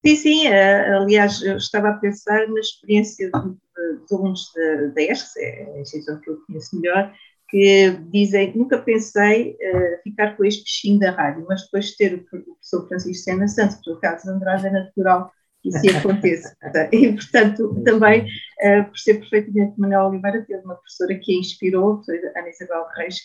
[0.06, 0.48] Sim, sim.
[0.48, 4.52] Eh, aliás, eu estava a pensar na experiência dos alunos
[4.94, 7.12] da ESC, é a instituição que eu conheço melhor,
[7.50, 12.16] que dizem, nunca pensei uh, ficar com este bichinho da rádio, mas depois de ter
[12.16, 15.32] o professor Francisco Sena Santos, o Carlos Andrade, é natural
[15.62, 16.56] que isso aconteça.
[16.92, 22.02] E, portanto, também uh, percebo perfeitamente que Manuel Oliveira teve uma professora que a inspirou,
[22.36, 23.16] a Ana Isabel Reis,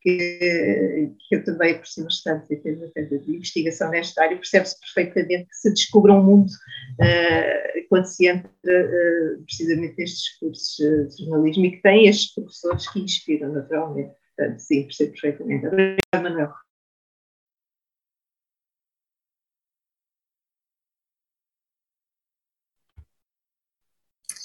[0.00, 5.48] que, que eu também aprecio bastante e tenho bastante de investigação nesta área, percebe-se perfeitamente
[5.48, 11.66] que se descobre um mundo uh, quando se entra uh, precisamente nestes cursos de jornalismo
[11.66, 14.14] e que tem estes professores que inspiram naturalmente.
[14.36, 15.66] Portanto, sim, percebo perfeitamente.
[15.66, 16.52] Obrigada, Manuel.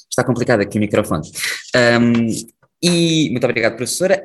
[0.09, 1.29] Está complicado aqui o microfone.
[1.75, 2.27] Um,
[2.81, 4.21] e muito obrigado, professora.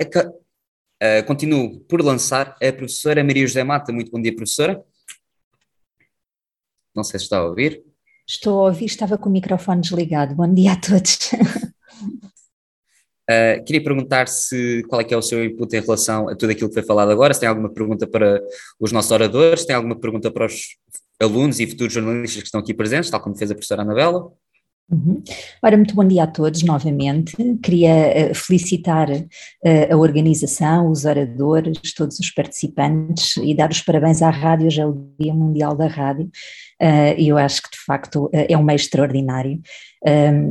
[1.03, 3.91] Uh, continuo por lançar a professora Maria José Mata.
[3.91, 4.85] Muito bom dia, professora.
[6.95, 7.83] Não sei se está a ouvir.
[8.29, 10.35] Estou a ouvir, estava com o microfone desligado.
[10.35, 11.33] Bom dia a todos.
[13.29, 16.51] Uh, queria perguntar se qual é que é o seu input em relação a tudo
[16.51, 18.39] aquilo que foi falado agora, se tem alguma pergunta para
[18.79, 20.77] os nossos oradores, se tem alguma pergunta para os
[21.19, 24.31] alunos e futuros jornalistas que estão aqui presentes, tal como fez a professora Anabela.
[24.91, 25.23] Uhum.
[25.63, 27.37] Ora, muito bom dia a todos novamente.
[27.63, 34.21] Queria uh, felicitar uh, a organização, os oradores, todos os participantes e dar os parabéns
[34.21, 36.27] à rádio, hoje é o Dia Mundial da Rádio,
[36.83, 39.61] uh, eu acho que de facto é um meio extraordinário.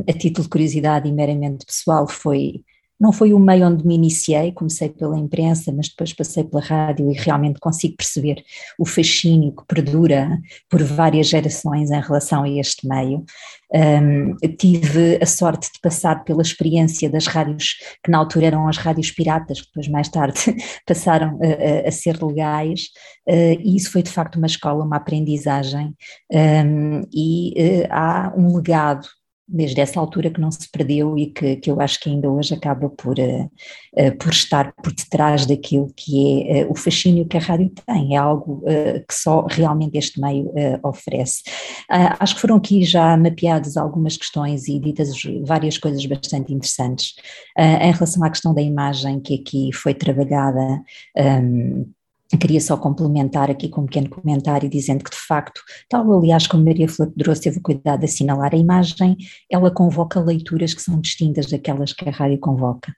[0.08, 2.62] a título de curiosidade e meramente pessoal, foi
[3.00, 7.10] não foi o meio onde me iniciei, comecei pela imprensa, mas depois passei pela rádio
[7.10, 8.44] e realmente consigo perceber
[8.78, 13.24] o fascínio que perdura por várias gerações em relação a este meio.
[13.72, 18.76] Um, tive a sorte de passar pela experiência das rádios que na altura eram as
[18.76, 20.38] rádios piratas, que depois mais tarde
[20.84, 22.88] passaram a, a ser legais,
[23.28, 25.94] uh, e isso foi de facto uma escola, uma aprendizagem,
[26.32, 29.06] um, e uh, há um legado
[29.52, 32.54] desde essa altura que não se perdeu e que, que eu acho que ainda hoje
[32.54, 37.36] acaba por, uh, uh, por estar por detrás daquilo que é uh, o fascínio que
[37.36, 38.62] a rádio tem, é algo
[39.08, 40.52] que só realmente este meio
[40.82, 41.42] oferece.
[41.88, 45.10] acho que foram aqui já mapeadas algumas questões e ditas
[45.44, 47.14] várias coisas bastante interessantes.
[47.58, 50.82] em relação à questão da imagem que aqui foi trabalhada,
[51.16, 51.90] um,
[52.38, 56.64] Queria só complementar aqui com um pequeno comentário dizendo que de facto, tal aliás como
[56.64, 59.16] Maria Flor Pedroso teve o cuidado de assinalar a imagem,
[59.50, 62.94] ela convoca leituras que são distintas daquelas que a rádio convoca.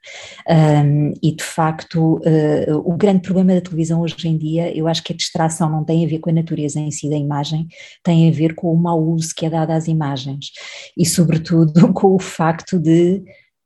[0.47, 5.03] Um, e de facto, uh, o grande problema da televisão hoje em dia, eu acho
[5.03, 7.67] que a distração não tem a ver com a natureza em si da imagem,
[8.03, 10.51] tem a ver com o mau uso que é dado às imagens
[10.95, 13.23] e sobretudo com o facto de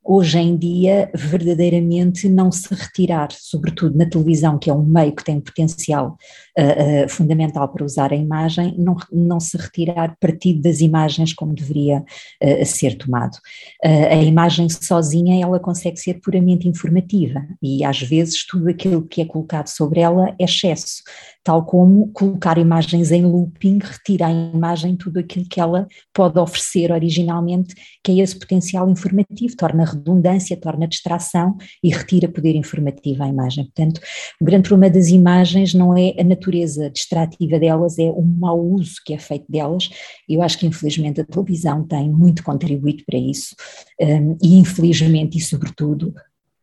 [0.08, 5.22] hoje em dia verdadeiramente não se retirar, sobretudo na televisão, que é um meio que
[5.22, 6.16] tem potencial
[6.58, 11.54] uh, uh, fundamental para usar a imagem, não, não se retirar partido das imagens como
[11.54, 12.02] deveria
[12.42, 13.36] uh, ser tomado.
[13.84, 19.26] a imagem sozinha ela consegue ser puramente informativa e às vezes tudo aquilo que é
[19.26, 21.02] colocado sobre ela é excesso,
[21.42, 26.92] tal como colocar imagens em looping retira a imagem tudo aquilo que ela pode oferecer
[26.92, 27.74] originalmente,
[28.04, 33.64] que é esse potencial informativo, torna redundância, torna distração e retira poder informativo à imagem.
[33.64, 34.00] Portanto,
[34.40, 38.96] o grande problema das imagens não é a natureza distrativa delas, é o mau uso
[39.04, 39.88] que é feito delas.
[40.28, 43.54] Eu acho que infelizmente a televisão tem muito contribuído para isso
[44.00, 46.12] um, e infelizmente e sobretudo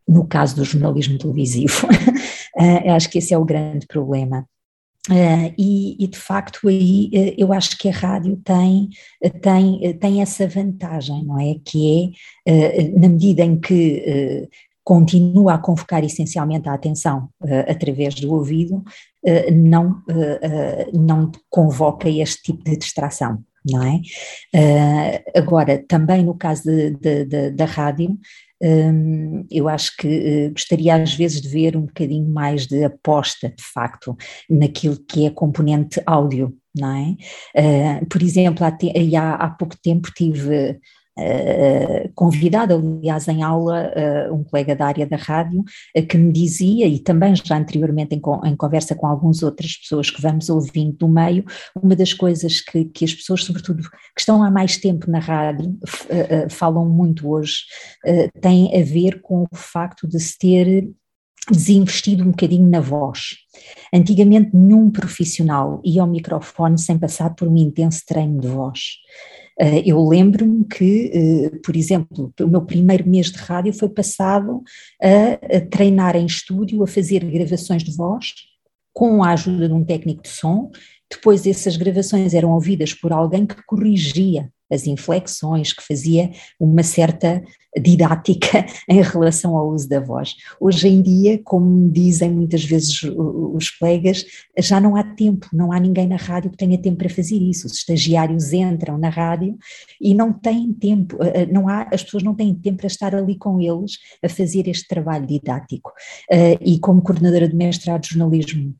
[0.07, 1.87] no caso do jornalismo televisivo.
[2.55, 4.45] uh, acho que esse é o grande problema.
[5.09, 8.89] Uh, e, e, de facto aí uh, eu acho que a rádio tem,
[9.23, 11.55] uh, tem, tem essa vantagem, não é?
[11.63, 12.11] Que
[12.43, 14.49] é, na medida em que
[14.83, 17.29] continua a convocar essencialmente a atenção
[17.67, 18.83] através do ouvido,
[19.51, 20.03] não,
[20.93, 23.43] não convoca este tipo de distração.
[23.67, 25.23] Não é?
[25.35, 26.69] agora, também no caso
[27.55, 28.15] da rádio,
[29.51, 33.63] eu acho que eh, gostaria às vezes de ver um bocadinho mais de aposta, de
[33.63, 34.15] facto,
[34.49, 38.01] naquilo que é componente áudio, não é?
[38.01, 40.79] Uh, por exemplo, há, há pouco tempo tive
[41.17, 46.31] uh, convidado, aliás, em aula, uh, um colega da área da rádio, uh, que me
[46.31, 50.97] dizia, e também já anteriormente em, em, conversa com algumas outras pessoas que vamos ouvindo
[50.97, 51.43] do meio,
[51.75, 55.77] uma das coisas que, que as pessoas, sobretudo que estão há mais tempo na rádio,
[56.49, 57.63] falam muito hoje,
[58.41, 60.89] tem a ver com o facto de se ter
[61.51, 63.35] desinvestido um bocadinho na voz.
[63.93, 68.79] Antigamente nenhum profissional ia ao microfone sem passar por um intenso treino de voz.
[69.59, 74.61] Eh, eu lembro-me que, eh, por exemplo, o meu primeiro mês de rádio foi passado
[75.01, 78.33] a, treinar em estúdio, a fazer gravações de voz,
[78.93, 80.71] com a ajuda de um técnico de som.
[81.09, 87.41] Depois essas gravações eram ouvidas por alguém que corrigia as inflexões, que fazia uma certa
[87.79, 90.35] didática em relação ao uso da voz.
[90.59, 94.25] Hoje em dia, como dizem muitas vezes os colegas,
[94.59, 97.67] já não há tempo, não há ninguém na rádio que tenha tempo para fazer isso.
[97.67, 99.57] Os estagiários entram na rádio
[99.99, 103.15] e não têm tempo, eh, eh, não há, as pessoas não têm tempo para estar
[103.15, 105.91] ali com eles a fazer este trabalho didático.
[106.31, 108.73] Eh, e como coordenadora de mestrado de jornalismo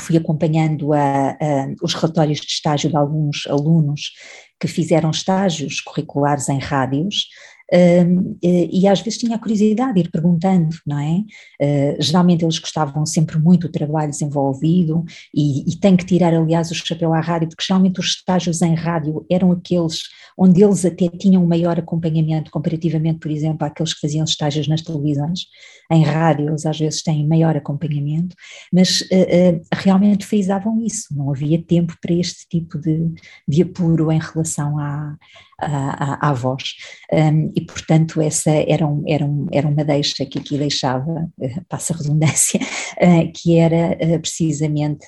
[0.00, 1.36] fui acompanhando a, a,
[1.82, 4.12] os relatórios de estágio de alguns alunos
[4.60, 7.28] que fizeram estágios curriculares em rádios
[7.72, 11.24] Uh, e às vezes tinha a curiosidade de ir perguntando, não é?
[11.60, 16.70] Uh, geralmente eles gostavam sempre muito do trabalho desenvolvido e, e tem que tirar, aliás,
[16.70, 20.02] o chapéu à rádio, porque geralmente os estágios em rádio eram aqueles
[20.38, 24.82] onde eles até tinham um maior acompanhamento comparativamente, por exemplo, àqueles que faziam estágios nas
[24.82, 25.46] televisões.
[25.90, 28.36] Em rádio, às vezes têm maior acompanhamento,
[28.72, 33.12] mas uh, realmente frisavam isso, não havia tempo para este tipo de,
[33.48, 35.16] de apuro em relação à,
[35.58, 36.74] à, à, voz.
[37.12, 41.64] Um, e, portanto, essa era, um, era, um, era uma deixa que aqui deixava, uh,
[41.68, 45.06] passa a redundância, uh, que era uh, precisamente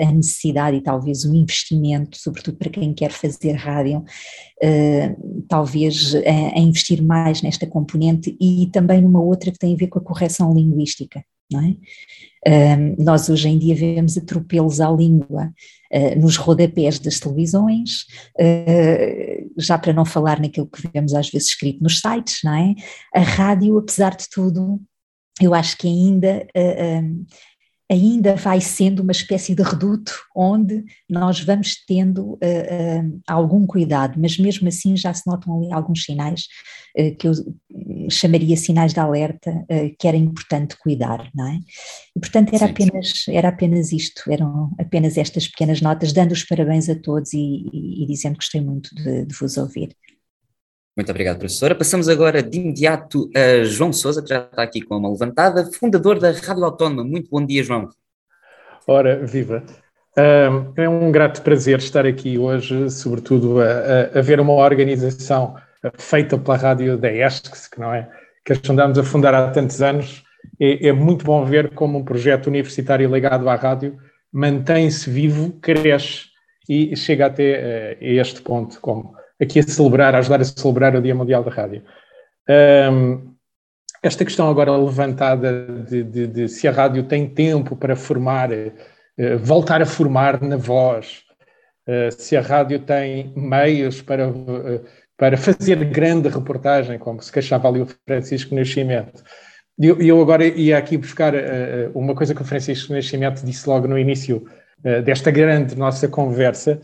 [0.00, 4.04] a necessidade e talvez o investimento, sobretudo para quem quer fazer rádio,
[5.48, 9.98] talvez a investir mais nesta componente e também numa outra que tem a ver com
[9.98, 11.24] a correção linguística.
[11.58, 12.76] É?
[12.98, 15.52] Nós hoje em dia vemos atropelos à língua
[15.92, 18.06] uh, nos rodapés das televisões,
[18.40, 22.74] uh, já para não falar naquilo que vemos às vezes escrito nos sites, não é?
[23.14, 24.80] A rádio, apesar de tudo,
[25.40, 26.46] eu acho que ainda
[27.90, 34.18] ainda vai sendo uma espécie de reduto onde nós vamos tendo uh, uh, algum cuidado,
[34.20, 36.46] mas mesmo assim já se notam ali alguns sinais
[36.96, 37.32] uh, que eu
[38.08, 39.64] chamaria sinais de alerta
[39.98, 41.58] que era importante cuidar, não é?
[42.16, 43.36] E portanto era sim, apenas, sim.
[43.36, 48.04] era apenas isto, eram apenas estas pequenas notas, dando os parabéns a todos e, e,
[48.04, 49.94] e dizendo que gostei muito de, de vos ouvir.
[50.96, 51.74] Muito obrigado, professora.
[51.74, 55.70] Passamos agora de imediato a João Souza, que já está aqui com a mão levantada,
[55.72, 57.04] fundador da Rádio Autónoma.
[57.04, 57.88] Muito bom dia, João.
[58.86, 59.62] Ora, viva.
[60.76, 65.54] é um grato prazer estar aqui hoje, sobretudo a, a ver uma organização
[65.96, 68.08] feita pela Rádio da ESCS, que não é,
[68.44, 70.22] que andamos a fundar há tantos anos.
[70.60, 73.96] É, é muito bom ver como um projeto universitário ligado à rádio
[74.32, 76.26] mantém-se vivo, cresce
[76.68, 81.02] e chega até uh, este ponto, como aqui a celebrar, a ajudar a celebrar o
[81.02, 81.82] Dia Mundial da Rádio.
[82.48, 83.34] Um,
[84.02, 89.38] esta questão agora levantada de, de, de, se a rádio tem tempo para formar, uh,
[89.38, 91.22] voltar a formar na voz,
[91.86, 94.84] uh, se a rádio tem meios para, uh,
[95.18, 99.22] para fazer grande reportagem, como se queixava ali o Francisco Nascimento.
[99.78, 101.32] E eu, eu, agora ia aqui buscar
[101.94, 104.44] uma coisa que o Francisco Nascimento disse logo no início
[105.04, 106.78] desta grande nossa conversa,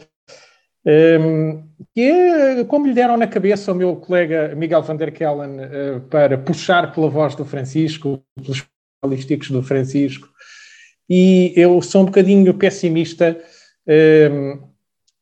[1.95, 6.01] que é como lhe deram na cabeça ao meu colega Miguel van der Kellen uh,
[6.09, 8.65] para puxar pela voz do Francisco, pelos
[9.03, 10.29] balísticos do Francisco,
[11.09, 13.39] e eu sou um bocadinho pessimista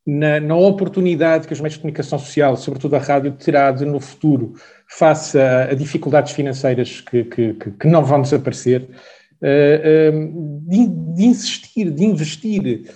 [0.06, 4.00] na, na, oportunidade que os meios de comunicação social, sobretudo a rádio, terá de no
[4.00, 4.54] futuro,
[4.88, 11.90] face a, a dificuldades financeiras que, que, que, não vão desaparecer, uh, de, de insistir,
[11.90, 12.90] de investir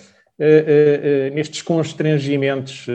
[1.33, 2.85] nestes constrangimentos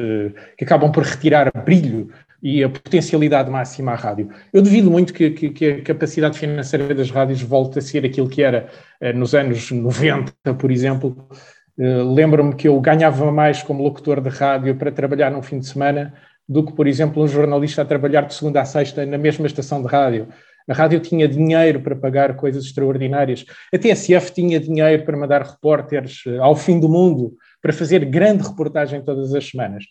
[0.56, 2.08] que acabam por retirar brilho
[2.42, 4.28] e a potencialidade máxima à rádio.
[4.52, 8.28] Eu duvido muito que, que, que, a capacidade financeira das rádios volte a ser aquilo
[8.28, 8.68] que era
[9.14, 11.28] nos anos 90, por exemplo.
[11.76, 16.14] Lembro-me que eu ganhava mais como locutor de rádio para trabalhar num fim de semana
[16.48, 19.82] do que, por exemplo, um jornalista a trabalhar de segunda a sexta na mesma estação
[19.82, 20.28] de rádio.
[20.68, 23.44] A rádio tinha dinheiro para pagar coisas extraordinárias.
[23.72, 28.42] A TSF tinha dinheiro para mandar repórteres eh, ao fim do mundo, para fazer grande
[28.48, 29.84] reportagem todas as semanas.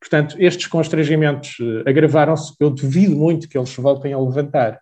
[0.00, 2.54] Portanto, estes constrangimentos eh, agravaram-se.
[2.60, 4.80] Eu duvido muito que eles voltem a levantar.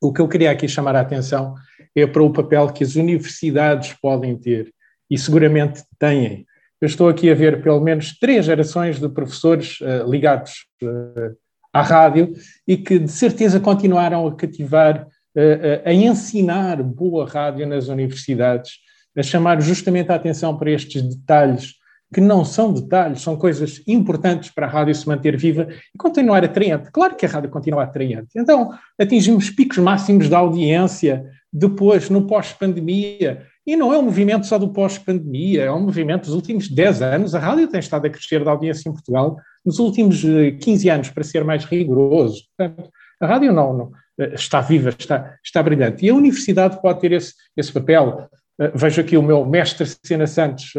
[0.00, 1.54] O que eu queria aqui chamar a atenção
[1.94, 4.72] é para o papel que as universidades podem ter,
[5.10, 6.46] e seguramente têm.
[6.80, 11.36] Eu estou aqui a ver pelo menos três gerações de professores uh, ligados uh,
[11.72, 12.32] à rádio
[12.66, 18.72] e que de certeza continuaram a cativar, a, a ensinar boa rádio nas universidades,
[19.16, 21.74] a chamar justamente a atenção para estes detalhes
[22.12, 26.44] que não são detalhes, são coisas importantes para a rádio se manter viva e continuar
[26.44, 26.90] atraente.
[26.92, 28.28] Claro que a rádio continua atraente.
[28.36, 33.46] Então, atingimos picos máximos de audiência depois, no pós-pandemia.
[33.66, 37.34] E não é um movimento só do pós-pandemia, é um movimento dos últimos 10 anos.
[37.34, 40.22] A rádio tem estado a crescer de audiência em Portugal nos últimos
[40.60, 42.42] 15 eh, anos, para ser mais rigoroso.
[42.56, 42.90] Portanto,
[43.20, 46.04] a rádio não, eh, está viva, está, está brilhante.
[46.04, 48.28] E a universidade pode ter esse, esse papel.
[48.60, 50.74] Uh, vejo aqui o meu mestre Sena Santos,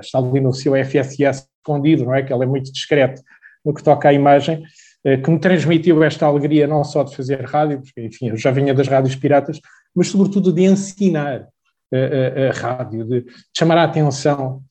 [0.00, 2.22] está ali no seu FSS escondido, não é?
[2.22, 3.22] Que ele é muito discreto
[3.64, 4.62] no que toca à imagem,
[5.02, 8.74] que me transmitiu esta alegria não só de fazer rádio, porque, enfim, eu já vinha
[8.74, 9.60] das rádios piratas,
[9.94, 11.48] mas sobretudo de ensinar
[11.92, 13.24] a, a rádio, de
[13.56, 14.62] chamar a atenção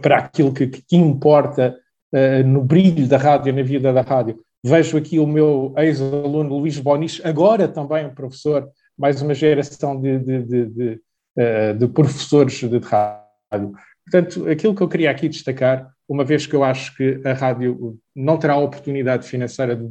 [0.00, 1.76] para aquilo que, que importa
[2.12, 4.38] uh, no brilho da rádio, na vida da rádio.
[4.64, 8.68] Vejo aqui o meu ex-aluno Luís Bonis, agora também um professor,
[8.98, 11.00] mais uma geração de, de, de, de,
[11.38, 13.72] uh, de professores de rádio.
[14.04, 17.98] Portanto, aquilo que eu queria aqui destacar, uma vez que eu acho que a rádio
[18.14, 19.86] não terá a oportunidade financeira de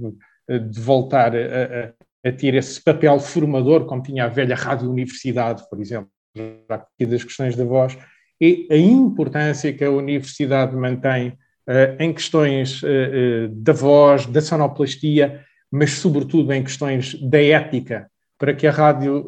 [0.57, 5.63] de voltar a, a, a, ter esse papel formador, como tinha a velha Rádio Universidade,
[5.69, 7.97] por exemplo, já das questões da voz,
[8.41, 11.37] e a importância que a universidade mantém
[11.99, 18.65] em questões uh, da voz, da sonoplastia, mas sobretudo em questões da ética, para que
[18.65, 19.25] a rádio,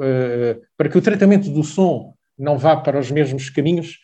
[0.78, 4.00] para que o tratamento do som não vá para os mesmos caminhos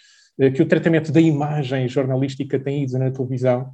[0.53, 3.71] que o tratamento da imagem jornalística tem ido na televisão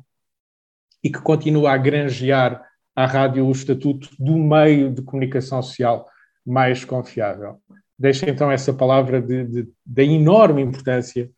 [1.04, 2.64] e que continua a granjear
[2.96, 6.08] à rádio o estatuto do meio de comunicação social
[6.46, 7.58] mais confiável.
[7.98, 11.30] Deixa então essa palavra de, de, da enorme importância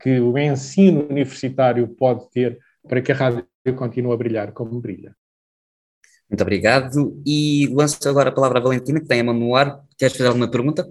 [0.00, 2.58] que o ensino universitário pode ter
[2.88, 3.46] para que a rádio
[3.76, 5.14] continue a brilhar como brilha.
[6.28, 7.22] Muito obrigado.
[7.24, 9.80] E lanço agora a palavra à Valentina, que tem a mão no ar.
[9.96, 10.90] Queres fazer alguma pergunta?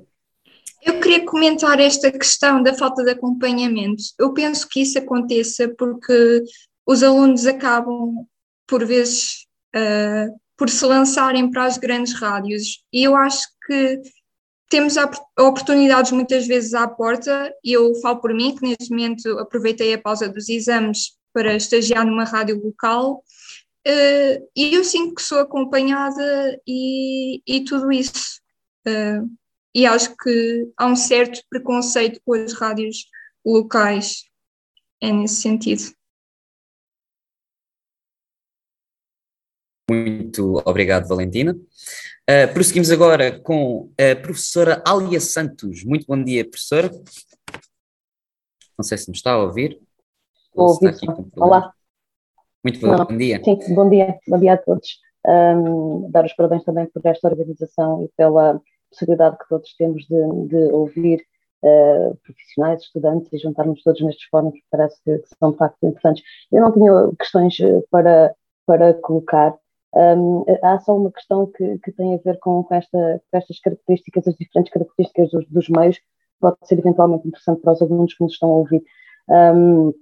[0.84, 4.04] Eu queria comentar esta questão da falta de acompanhamento.
[4.20, 6.44] Eu penso que isso aconteça porque
[6.86, 8.26] os alunos acabam,
[8.68, 12.84] por vezes, uh, por se lançarem para as grandes rádios.
[12.94, 14.00] E eu acho que
[14.70, 14.96] temos
[15.38, 20.02] oportunidades muitas vezes à porta, e eu falo por mim, que neste momento aproveitei a
[20.02, 23.22] pausa dos exames para estagiar numa rádio local,
[23.86, 28.40] uh, e eu sinto que sou acompanhada e, e tudo isso.
[28.88, 29.30] Uh,
[29.76, 33.06] e acho que há um certo preconceito com as rádios
[33.46, 34.24] locais,
[35.02, 35.94] é nesse sentido.
[39.92, 41.54] Muito obrigado, Valentina.
[41.54, 45.84] Uh, prosseguimos agora com a professora Alia Santos.
[45.84, 46.90] Muito bom dia, professora.
[48.78, 49.85] Não sei se me está a ouvir.
[50.56, 51.28] Estou.
[51.36, 51.74] Olá.
[52.64, 53.42] Muito bom, Não, bom dia.
[53.44, 54.18] Sim, bom dia.
[54.26, 55.00] Bom dia a todos.
[55.28, 60.48] Um, dar os parabéns também por esta organização e pela possibilidade que todos temos de,
[60.48, 61.22] de ouvir
[61.62, 66.24] uh, profissionais, estudantes e juntarmos todos nestes fóruns que parece que são de facto importantes.
[66.50, 67.58] Eu não tinha questões
[67.92, 68.34] para,
[68.66, 69.54] para colocar,
[69.94, 73.60] um, há só uma questão que, que tem a ver com, com, esta, com estas
[73.60, 76.00] características, as diferentes características dos, dos, meios,
[76.40, 78.82] pode ser eventualmente interessante para os alunos que nos estão a ouvir.
[79.28, 79.94] Um,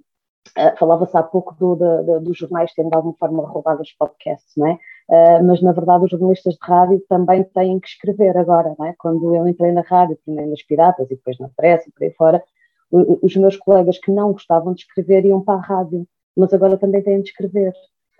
[0.58, 4.52] uh, Falava-se há pouco do, do, dos jornais terem de alguma forma roubado os podcasts,
[4.56, 4.78] não é?
[5.08, 8.94] Uh, mas na verdade os jornalistas de rádio também têm que escrever agora, não é?
[8.98, 12.10] Quando eu entrei na rádio, primeiro nas Piratas e depois na Pressa e por aí
[12.12, 12.42] fora,
[12.90, 16.06] os meus colegas que não gostavam de escrever iam para a rádio,
[16.36, 17.72] mas agora também têm de escrever.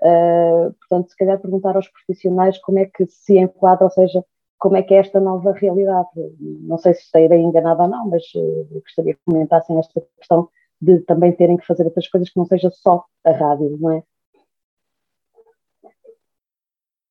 [0.02, 4.24] Uh, portanto, se calhar perguntar aos profissionais como é que se enquadra, ou seja,
[4.58, 6.08] como é que é esta nova realidade.
[6.40, 10.48] Não sei se estarei enganada ou não, mas uh, gostaria que comentassem esta questão
[10.84, 14.02] de também terem que fazer outras coisas que não seja só a rádio, não é?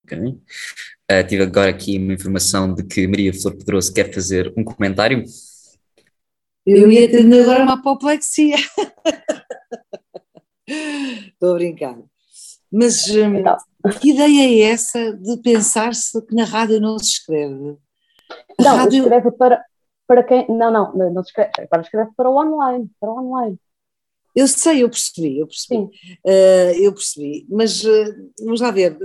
[0.06, 0.20] Ok.
[0.20, 5.24] Uh, tive agora aqui uma informação de que Maria Flor Pedroso quer fazer um comentário.
[6.66, 8.56] Eu ia ter agora uma apoplexia.
[10.68, 11.98] Estou a brincar.
[12.72, 13.58] Mas hum, então.
[14.00, 17.78] que ideia é essa de pensar-se que na rádio não se escreve?
[18.60, 19.04] A não, rádio...
[19.04, 19.64] escreve para,
[20.14, 20.46] para quem.
[20.48, 23.58] Não, não, não se escreve, para escreve para o online, para o online.
[24.36, 25.84] Eu sei, eu percebi, eu percebi.
[25.84, 27.48] Uh, eu percebi.
[27.50, 28.98] Mas uh, vamos lá ver,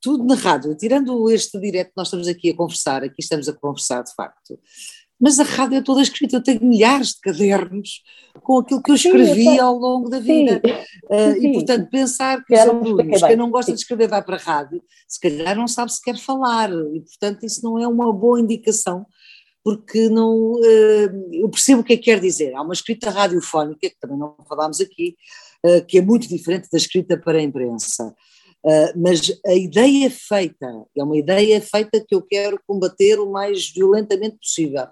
[0.00, 3.52] tudo na rádio, tirando este direto que nós estamos aqui a conversar, aqui estamos a
[3.52, 4.58] conversar de facto,
[5.20, 8.02] mas a rádio é toda escrita, eu tenho milhares de cadernos
[8.42, 10.60] com aquilo que eu escrevi sim, ao longo da vida.
[11.04, 14.36] Uh, sim, e, portanto, pensar que os alunos, quem não gosta de escrever vai para
[14.36, 18.12] a rádio, se calhar não sabe se quer falar, e, portanto, isso não é uma
[18.12, 19.06] boa indicação,
[19.64, 22.54] porque não, uh, eu percebo o que é que quer dizer.
[22.54, 25.16] Há uma escrita radiofónica, que também não falámos aqui,
[25.64, 28.14] uh, que é muito diferente da escrita para a imprensa.
[28.62, 33.70] Uh, mas a ideia feita, é uma ideia feita que eu quero combater o mais
[33.70, 34.86] violentamente possível.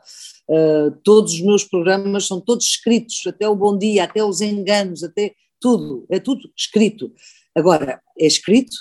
[1.03, 5.33] Todos os meus programas são todos escritos, até o bom dia, até os enganos, até
[5.59, 7.11] tudo, é tudo escrito.
[7.55, 8.77] Agora, é escrito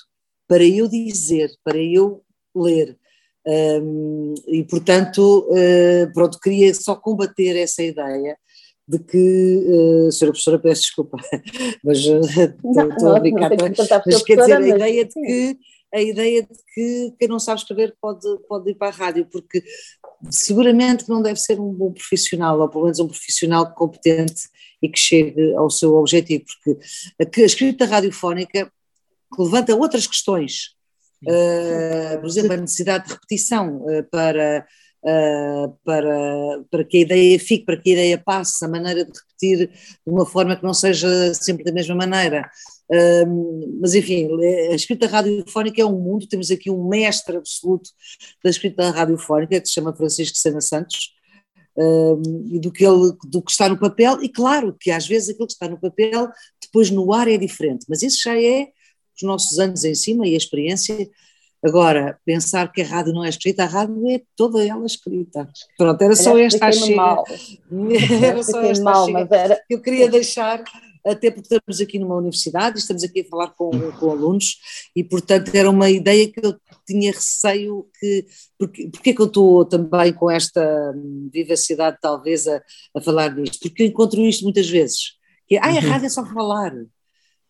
[0.48, 2.22] para eu dizer, para eu
[2.54, 2.98] ler.
[3.46, 8.38] Um, e, portanto, uh, pronto, queria só combater essa ideia
[8.88, 11.18] de que, uh, senhora professora, peço desculpa,
[11.84, 13.50] mas estou a brincar,
[14.06, 15.58] mas quer dizer, a ideia de que
[15.94, 19.62] a ideia de que quem não sabe escrever pode, pode ir para a rádio, porque
[20.30, 24.44] seguramente não deve ser um bom profissional, ou pelo menos um profissional competente
[24.82, 26.80] e que chegue ao seu objetivo, porque
[27.22, 28.72] a, a escrita radiofónica
[29.38, 30.76] levanta outras questões,
[32.20, 34.66] por exemplo, a necessidade de repetição uh, para
[35.04, 39.12] uh, para, para que a ideia fique, para que a ideia passe, a maneira de
[39.12, 42.50] repetir de uma forma que não seja sempre da mesma maneira.
[43.80, 44.28] Mas enfim,
[44.70, 47.90] a escrita radiofónica é um mundo, temos aqui um mestre absoluto
[48.44, 51.14] da escrita radiofónica que se chama Francisco Sena Santos,
[52.52, 55.48] e do que, ele, do que está no papel, e claro que às vezes aquilo
[55.48, 56.28] que está no papel
[56.62, 58.68] depois no ar é diferente, mas isso já é
[59.16, 61.10] os nossos anos em cima e a experiência
[61.64, 65.48] Agora, pensar que a rádio não é escrita, a rádio é toda ela escrita.
[65.78, 66.96] Pronto, era só esta a chega.
[66.96, 67.24] Mal.
[68.24, 69.64] Era só esta mal, chega era...
[69.68, 70.64] que eu queria deixar,
[71.06, 74.58] até porque estamos aqui numa universidade, estamos aqui a falar com, com alunos,
[74.96, 76.56] e portanto era uma ideia que eu
[76.86, 78.26] tinha receio que.
[78.58, 80.96] Porque, porque é que eu estou também com esta
[81.32, 82.60] vivacidade, talvez, a,
[82.96, 83.60] a falar nisto?
[83.60, 85.14] Porque eu encontro isto muitas vezes.
[85.48, 85.80] Que é, ah, a uhum.
[85.90, 86.74] rádio é só falar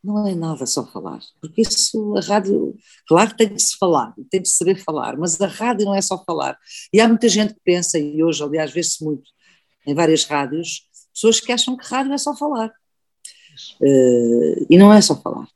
[0.03, 2.75] não é nada só falar, porque isso, a rádio,
[3.07, 6.01] claro que tem que se falar, tem que saber falar, mas a rádio não é
[6.01, 6.57] só falar.
[6.91, 9.29] E há muita gente que pensa, e hoje, aliás, vê-se muito
[9.85, 12.71] em várias rádios, pessoas que acham que rádio é só falar.
[13.81, 15.47] Uh, e não é só falar.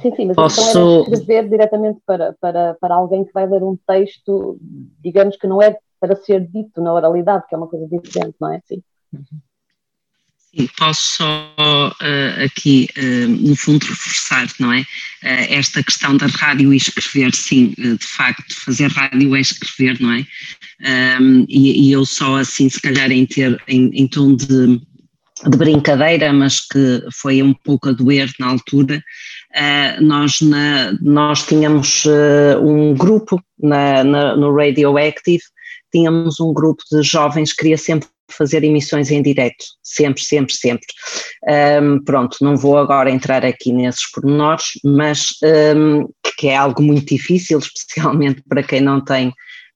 [0.00, 0.68] Sim, sim, mas Posso...
[0.68, 4.58] então é escrever diretamente para, para, para alguém que vai ler um texto,
[5.00, 8.52] digamos que não é para ser dito na oralidade, que é uma coisa diferente, não
[8.52, 8.82] é assim?
[9.12, 9.40] Uhum.
[10.54, 14.80] Sim, posso só uh, aqui, uh, no fundo, reforçar, não é?
[14.80, 20.12] Uh, esta questão da rádio e escrever, sim, de facto, fazer rádio é escrever, não
[20.12, 20.18] é?
[20.18, 20.26] Um,
[20.84, 24.78] ehm, e, e, eu só assim, se calhar em ter, em, em tom de,
[25.48, 29.02] de, brincadeira, mas que foi um pouco a doer na altura,
[30.00, 32.04] nós, na, nós tínhamos
[32.62, 35.42] um grupo na, na, no Radioactive,
[35.92, 40.86] tínhamos um grupo de jovens que queria sempre fazer emissões em direto, sempre, sempre, sempre.
[41.80, 45.28] Um, pronto, não vou agora entrar aqui nesses pormenores, mas
[45.76, 49.32] um, que é algo muito difícil, especialmente para quem não tem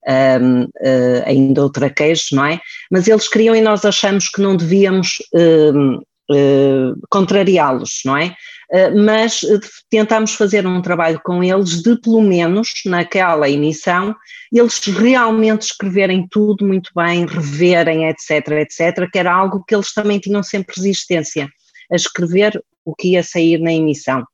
[0.08, 2.60] um, uh, ainda o traquejo, não é?
[2.90, 8.34] Mas eles queriam e nós achamos que não devíamos uh, contrariá-los, não é?
[8.72, 9.40] Uh, mas
[9.88, 14.14] tentámos fazer um trabalho com eles de, pelo menos, naquela emissão,
[14.52, 20.18] eles realmente escreverem tudo muito bem, reverem, etc, etc, que era algo que eles também
[20.18, 21.48] tinham sempre resistência
[21.90, 24.24] a escrever o que ia sair na emissão.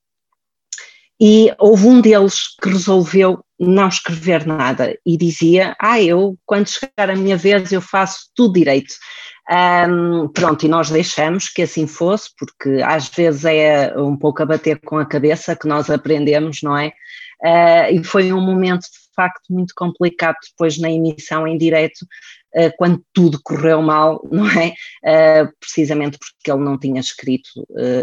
[1.21, 7.11] E houve um deles que resolveu não escrever nada e dizia: Ah, eu, quando chegar
[7.11, 8.95] a minha vez, eu faço tudo direito.
[9.51, 14.47] Um, pronto, e nós deixamos que assim fosse, porque às vezes é um pouco a
[14.47, 16.93] bater com a cabeça que nós aprendemos, não é?
[17.43, 22.06] Uh, e foi um momento de facto muito complicado depois na emissão em direto,
[22.55, 24.74] uh, quando tudo correu mal, não é?
[25.05, 27.51] Uh, precisamente porque ele não tinha escrito,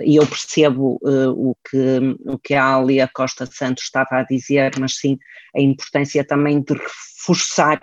[0.03, 4.97] e eu percebo o, que, o que a Alia Costa Santos estava a dizer, mas
[4.97, 5.17] sim
[5.55, 7.79] a importância também de reforçar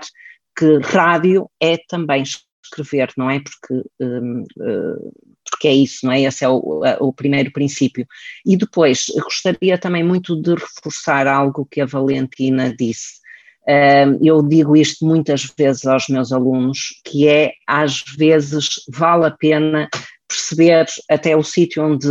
[0.57, 2.23] que rádio é também
[2.67, 3.41] escrever, não é?
[3.41, 5.13] Porque, um, uh,
[5.51, 6.23] porque é isso, não é?
[6.23, 8.07] Esse é o, o, primeiro princípio.
[8.45, 13.25] E depois, gostaria também muito de reforçar algo que a Valentina disse.
[13.69, 19.31] Uh, eu digo isto muitas vezes aos meus alunos, que é, às vezes, vale a
[19.31, 19.89] pena
[20.29, 22.09] perceber até o sítio onde,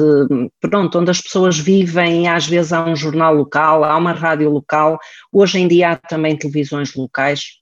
[0.62, 4.98] pronto, onde as pessoas vivem, às vezes há um jornal local, há uma rádio local,
[5.32, 7.60] hoje em dia há também televisões locais,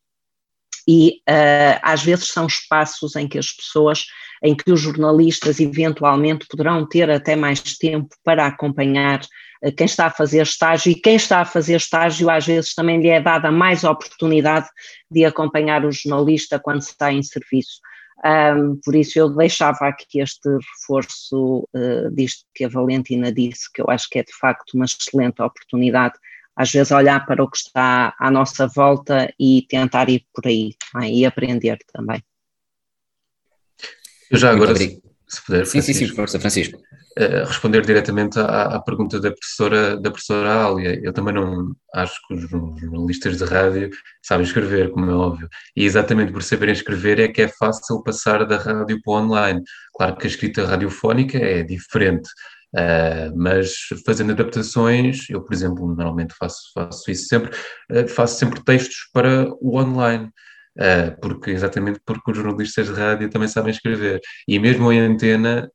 [0.88, 4.06] e uh, às vezes são espaços em que as pessoas,
[4.44, 9.22] em que os jornalistas eventualmente poderão ter até mais tempo para acompanhar
[9.64, 13.02] uh, quem está a fazer estágio e quem está a fazer estágio às vezes também
[13.02, 14.68] lhe é dada mais oportunidade
[15.10, 17.80] de acompanhar o jornalista quando está em serviço.
[18.26, 23.82] Um, por isso eu deixava aqui este reforço uh, disto que a Valentina disse, que
[23.82, 26.14] eu acho que é de facto uma excelente oportunidade
[26.56, 30.76] às vezes olhar para o que está à nossa volta e tentar ir por aí
[31.02, 31.10] é?
[31.10, 32.24] e aprender também.
[34.30, 36.80] Eu já agora, se, se puder, sim, sim, sim, força, Francisco.
[37.16, 41.00] Uh, responder diretamente à, à, pergunta da professora, da professora Ália.
[41.04, 43.92] Eu também não acho que os jornalistas de rádio
[44.24, 45.48] sabem escrever, como é óbvio.
[45.76, 49.62] E exatamente por saberem escrever é que é fácil passar da rádio para o online.
[49.96, 52.28] Claro que a escrita radiofónica é diferente.
[52.74, 53.72] Uh, mas
[54.04, 57.52] fazendo adaptações, eu, por exemplo, normalmente faço, faço isso sempre,
[57.92, 60.26] uh, faço sempre textos para o online,
[60.80, 64.20] uh, porque exatamente porque os jornalistas de rádio também sabem escrever.
[64.48, 65.70] E mesmo em antena,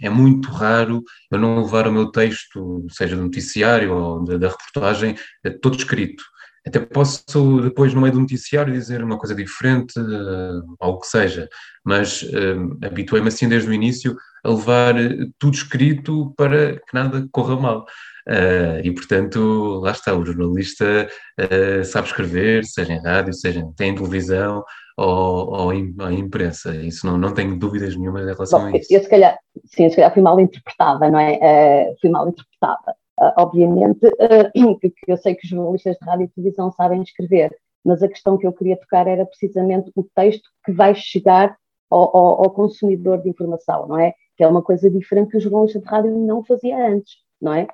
[0.00, 4.48] é muito raro eu não levar o meu texto, seja do noticiário ou da, da
[4.48, 5.16] reportagem,
[5.60, 6.24] todo escrito.
[6.66, 11.06] Até posso depois, no meio do noticiário, dizer uma coisa diferente, uh, ou o que
[11.06, 11.48] seja,
[11.84, 14.94] mas uh, habituei-me assim desde o início a levar
[15.38, 17.86] tudo escrito para que nada corra mal.
[18.28, 21.08] Uh, e portanto, lá está, o jornalista
[21.40, 24.62] uh, sabe escrever, seja em rádio, seja em televisão
[24.98, 26.76] ou, ou em, em, imprensa.
[26.76, 28.92] Isso não, não tenho dúvidas nenhuma em relação Bom, a isso.
[28.92, 31.36] Eu se calhar, sim, se calhar fui mal interpretada, não é?
[31.36, 32.94] Uh, fui mal interpretada.
[33.38, 34.00] obviamente
[34.80, 38.08] que, que eu sei que os jornalistas de rádio e televisão sabem escrever, mas a
[38.08, 41.56] questão que eu queria tocar era precisamente o texto que vai chegar
[41.90, 44.12] ao, ao, ao, consumidor de informação, não é?
[44.38, 47.66] Que é uma coisa diferente que o jornalista de rádio não fazia antes, não é?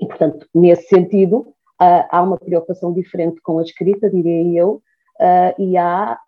[0.00, 4.82] E, portanto, nesse sentido, uh, há uma preocupação diferente com a escrita, diria eu,
[5.18, 6.20] uh, e há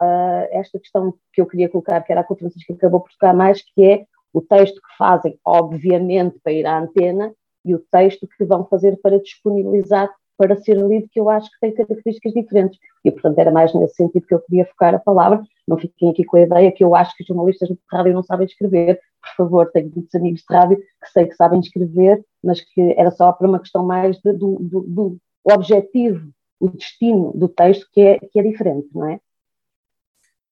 [0.50, 3.34] esta questão que eu queria colocar, que era a que o Francisco acabou por tocar
[3.34, 7.32] mais, que é o texto que fazem, obviamente, para ir à antena,
[7.64, 11.58] e o texto que vão fazer para disponibilizar para ser lido, que eu acho que
[11.60, 12.78] tem características diferentes.
[13.04, 15.42] E, portanto, era mais nesse sentido que eu queria focar a palavra.
[15.66, 18.22] Não fiquem aqui com a ideia que eu acho que os jornalistas de rádio não
[18.22, 19.00] sabem escrever.
[19.20, 23.10] Por favor, tenho muitos amigos de rádio que sei que sabem escrever, mas que era
[23.10, 26.28] só para uma questão mais de, do, do, do objetivo,
[26.60, 29.20] o destino do texto, que é, que é diferente, não é?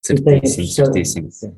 [0.03, 1.57] Certíssimo, certíssimo.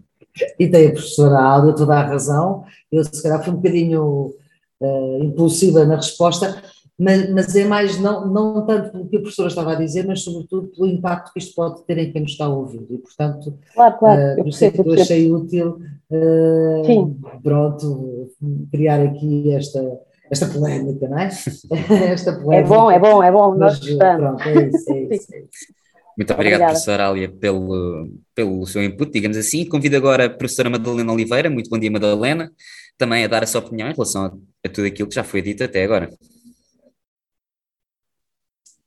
[0.59, 2.65] E tem a professora Alda toda a razão.
[2.91, 4.35] Eu, se calhar, fui um bocadinho
[4.81, 6.63] uh, impulsiva na resposta,
[6.99, 10.23] mas, mas, é mais não, não tanto pelo que a professora estava a dizer, mas
[10.23, 12.85] sobretudo pelo impacto que isto pode ter em quem nos está a ouvir.
[12.91, 15.79] E, portanto, claro, claro, uh, por isso é que eu achei útil,
[16.11, 18.31] uh, pronto,
[18.73, 19.81] criar aqui esta,
[20.29, 21.29] esta polémica, não é?
[22.11, 22.57] esta polémica.
[22.57, 24.43] É bom, é bom, é bom, nós gostamos.
[24.43, 25.35] Pronto, é isso, é isso.
[25.35, 25.79] É isso.
[26.19, 26.73] Muito obrigado, Obrigada.
[26.73, 29.65] professora Alia, pelo, pelo seu input, digamos assim.
[29.65, 32.51] Convido agora a professora Madalena Oliveira, muito bom dia, Madalena,
[32.99, 34.33] também a dar a sua opinião em relação a,
[34.67, 36.11] a tudo aquilo que já foi dito até agora.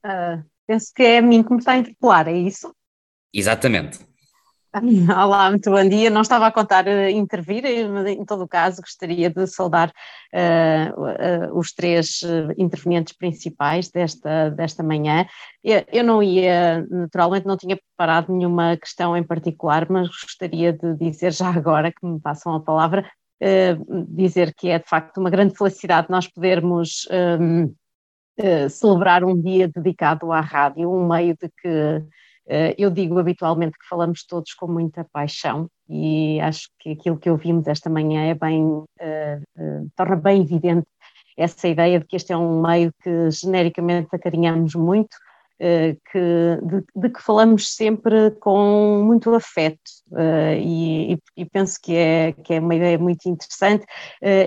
[0.06, 2.74] Uh, penso que é a mim que me está a interpelar, é isso?
[3.34, 4.00] Exatamente.
[5.12, 6.10] Olá, muito bom dia.
[6.10, 9.92] Não estava a contar uh, intervir, mas em todo o caso gostaria de saudar
[10.34, 12.22] uh, uh, os três
[12.58, 15.26] intervenientes principais desta, desta manhã.
[15.62, 20.96] Eu, eu, não ia, naturalmente, não tinha preparado nenhuma questão em particular, mas gostaria de
[20.96, 23.06] dizer já agora que me passam a palavra,
[24.08, 27.08] dizer que é de facto uma grande felicidade nós podermos.
[27.12, 27.74] Um,
[28.70, 32.04] celebrar um dia dedicado à rádio, um meio de que
[32.48, 37.30] eh, eu digo habitualmente que falamos todos com muita paixão e acho que aquilo que
[37.30, 38.86] ouvimos esta manhã é bem, uh,
[39.58, 40.88] uh, torna bem evidente
[41.38, 45.31] essa ideia de que este é um meio que genericamente acarinhamos muito, uh,
[46.12, 49.80] que, de, de, que falamos sempre com muito afeto
[50.60, 53.86] e, e, penso que é, que é uma ideia muito interessante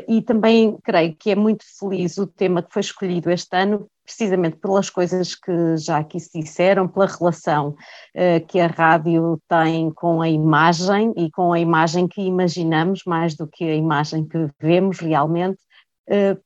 [0.08, 4.58] e também creio que é muito feliz o tema que foi escolhido este ano precisamente
[4.58, 10.20] pelas coisas que já aqui se disseram, pela relação uh, que a rádio tem com
[10.20, 15.00] a imagem e com a imagem que imaginamos, mais do que a imagem que vemos
[15.00, 15.73] realmente, uh,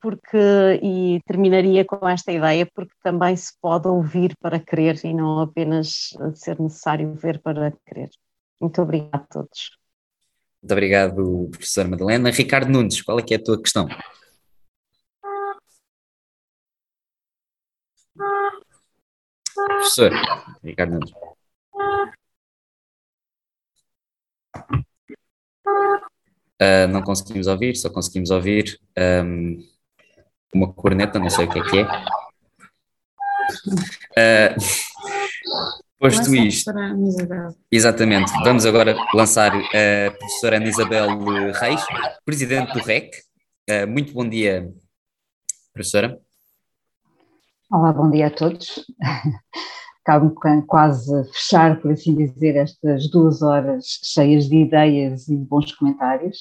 [0.00, 0.38] porque,
[0.82, 6.10] e terminaria com esta ideia, porque também se pode ouvir para crer e não apenas
[6.34, 8.10] ser necessário ver para crer.
[8.60, 9.78] Muito obrigada a todos.
[10.62, 12.30] Muito obrigado, professora Madalena.
[12.30, 13.88] Ricardo Nunes, qual é que é a tua questão?
[19.54, 20.12] Professor
[20.62, 21.12] Ricardo Nunes.
[26.60, 28.80] Uh, não conseguimos ouvir, só conseguimos ouvir
[29.24, 29.64] um,
[30.52, 31.84] uma corneta, não sei o que é que é.
[34.18, 34.56] Uh,
[36.00, 36.72] posto isto,
[37.70, 41.08] exatamente, vamos agora lançar a professora Ana Isabel
[41.52, 41.84] Reis,
[42.24, 43.12] presidente do REC.
[43.70, 44.68] Uh, muito bom dia,
[45.72, 46.18] professora.
[47.70, 48.84] Olá, bom dia a todos.
[50.08, 50.34] Acabo
[50.66, 56.38] quase fechar, por assim dizer, estas duas horas cheias de ideias e de bons comentários.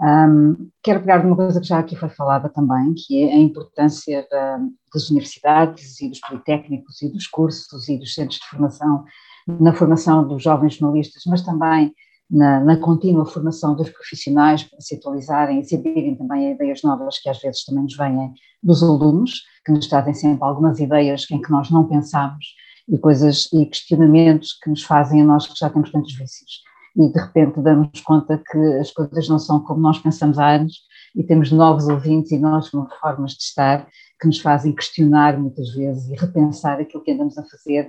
[0.00, 4.24] Um, quero pegar numa coisa que já aqui foi falada também, que é a importância
[4.30, 4.60] da,
[4.94, 9.04] das universidades e dos politécnicos e dos cursos e dos centros de formação
[9.48, 11.92] na formação dos jovens jornalistas, mas também
[12.30, 16.82] na, na, contínua formação dos profissionais para se atualizarem e se abrirem também a ideias
[16.82, 21.28] novas que às vezes também nos vêm dos alunos, que nos trazem sempre algumas ideias
[21.32, 22.46] em que nós não pensamos
[22.88, 26.62] e coisas e questionamentos que nos fazem a nós que já temos tantos vícios.
[26.96, 30.82] E de repente damos conta que as coisas não são como nós pensamos há anos
[31.16, 33.86] e temos novos ouvintes e novas formas de estar
[34.20, 37.88] que nos fazem questionar muitas vezes e repensar aquilo que andamos a fazer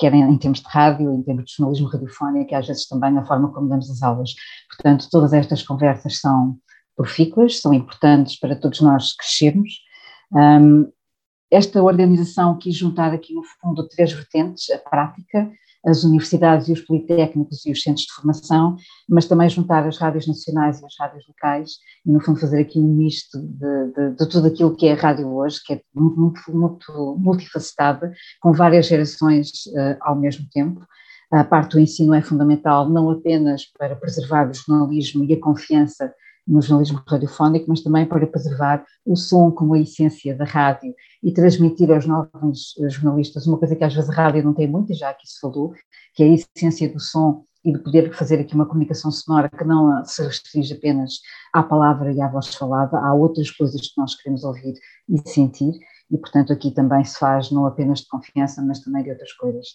[0.00, 3.24] quer em, termos de rádio, em termos de jornalismo radiofónico, e às vezes também na
[3.24, 4.34] forma como damos as aulas.
[4.68, 6.56] Portanto, todas estas conversas são
[6.96, 9.70] profícuas, são importantes para todos nós crescermos.
[10.32, 10.90] Um,
[11.50, 15.50] esta organização quis juntar aqui, no fundo, três vertentes: a prática,
[15.84, 18.76] as universidades e os politécnicos e os centros de formação,
[19.08, 21.70] mas também juntar as rádios nacionais e as rádios locais
[22.04, 24.96] e, no fundo, fazer aqui um misto de, de, de tudo aquilo que é a
[24.96, 30.86] rádio hoje, que é muito, muito, muito multifacetada, com várias gerações uh, ao mesmo tempo.
[31.32, 36.12] A parte do ensino é fundamental não apenas para preservar o jornalismo e a confiança
[36.50, 41.32] no jornalismo radiofónico, mas também para preservar o som como a essência da rádio e
[41.32, 45.10] transmitir aos novos jornalistas uma coisa que às vezes a rádio não tem muito, já
[45.10, 45.72] aqui se falou,
[46.14, 49.64] que é a essência do som e de poder fazer aqui uma comunicação sonora que
[49.64, 51.20] não se restringe apenas
[51.52, 54.74] à palavra e à voz falada, há outras coisas que nós queremos ouvir
[55.08, 55.72] e sentir,
[56.10, 59.68] e, portanto, aqui também se faz não apenas de confiança, mas também de outras coisas.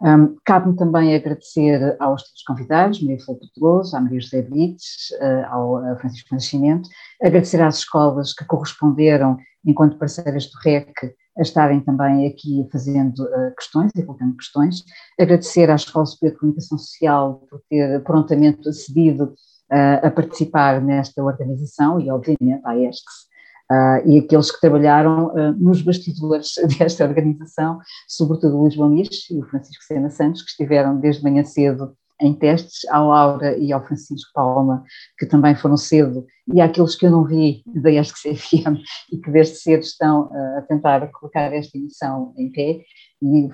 [0.00, 5.46] Um, Cabe-me também agradecer aos teus convidados, Maria Flor Pedroso, à Maria José Brites, uh,
[5.50, 6.88] ao Francisco Nascimento,
[7.22, 13.54] agradecer às escolas que corresponderam, enquanto parceiras do REC, a estarem também aqui fazendo uh,
[13.56, 14.84] questões e colocando questões,
[15.18, 21.22] agradecer à Escola Superior de Comunicação Social por ter prontamente acedido uh, a participar nesta
[21.22, 23.31] organização e, obviamente, à ESCS,
[23.72, 29.38] Uh, e aqueles que trabalharam uh, nos bastidores desta organização, sobretudo o Luís Bomis e
[29.38, 33.82] o Francisco Sena Santos, que estiveram desde manhã cedo em testes, ao Laura e ao
[33.82, 34.84] Francisco Palma,
[35.18, 38.78] que também foram cedo, e àqueles que eu não vi da ESC-CFM
[39.10, 42.82] e que desde cedo estão uh, a tentar colocar esta emissão em pé
[43.22, 43.48] e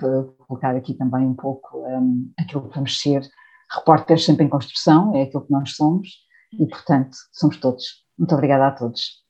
[0.47, 3.23] colocar aqui também um pouco um, aquilo que vamos ser,
[3.71, 6.09] repórteres sempre em construção, é aquilo que nós somos,
[6.53, 8.05] e portanto somos todos.
[8.19, 9.28] Muito obrigada a todos.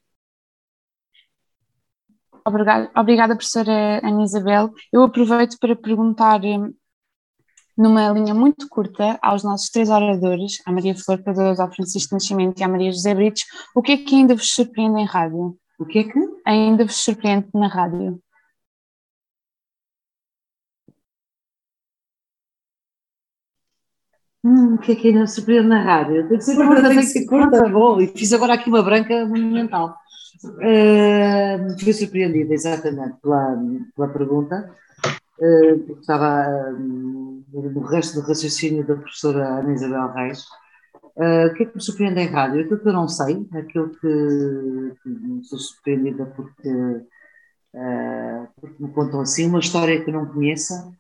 [2.49, 4.71] Obrigada, obrigada professora Ana Isabel.
[4.91, 6.73] Eu aproveito para perguntar hum,
[7.77, 12.59] numa linha muito curta aos nossos três oradores, à Maria Flor Pedroso, ao Francisco Nascimento
[12.59, 13.45] e à Maria José Britos,
[13.75, 15.59] o que é que ainda vos surpreende em rádio?
[15.79, 18.19] O que é que ainda vos surpreende na rádio?
[24.43, 26.27] Hum, o que é que ainda surpreende na rádio?
[26.29, 27.69] Tem que ser curta, tem que ser curta.
[27.69, 29.95] Bom, e fiz agora aqui uma branca monumental.
[30.45, 33.59] Uh, fui surpreendida exatamente pela,
[33.97, 34.73] pela pergunta,
[35.07, 40.45] uh, porque estava uh, no resto do raciocínio da professora Ana Isabel Reis.
[41.17, 42.61] Uh, o que é que me surpreende em rádio?
[42.61, 47.03] Aquilo que eu não sei, aquilo que, que sou surpreendida porque,
[48.61, 50.93] porque me contam assim, uma história que eu não conheça,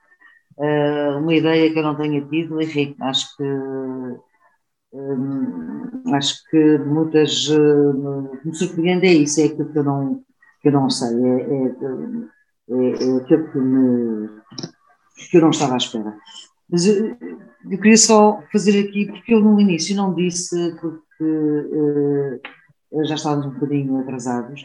[1.19, 3.45] uma ideia que eu não tenha tido, enfim, acho que
[4.93, 10.23] Hum, acho que muitas uh, me surpreende é isso, é aquilo que eu não,
[10.63, 11.67] que eu não sei, é, é,
[12.71, 14.29] é, é aquilo que, me,
[15.31, 16.17] que eu não estava à espera.
[16.71, 17.17] Mas eu,
[17.71, 23.47] eu, queria só fazer aqui, porque eu no início não disse, porque uh, já estávamos
[23.47, 24.65] um bocadinho atrasados,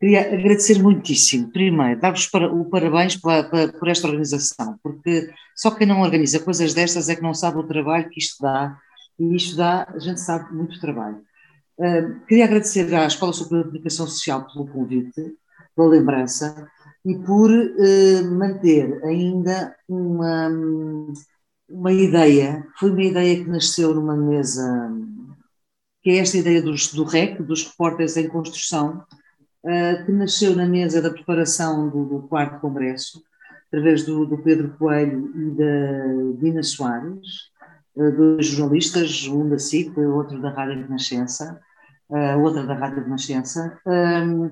[0.00, 5.86] queria agradecer muitíssimo, primeiro, dar-vos para, o parabéns pela, por esta organização, porque só quem
[5.86, 8.78] não organiza coisas destas é que não sabe o trabalho que isto dá
[9.18, 11.22] e isto dá, a gente sabe, muito trabalho.
[11.78, 15.36] Uh, queria agradecer à Escola Superior de Comunicação Social pelo convite,
[15.74, 16.68] pela lembrança
[17.04, 20.50] e por uh, manter ainda uma,
[21.68, 24.92] uma ideia, foi uma ideia que nasceu numa mesa,
[26.02, 29.04] que é esta ideia dos, do REC, dos repórteres em construção,
[29.64, 33.22] uh, que nasceu na mesa da preparação do, do quarto congresso,
[33.68, 37.50] através do, do Pedro Coelho e da Dina Soares,
[38.16, 41.60] dois jornalistas, um da SIC, outro da Rádio Renascença,
[42.08, 44.50] uh, outra da Rádio Renascença, um, ehm,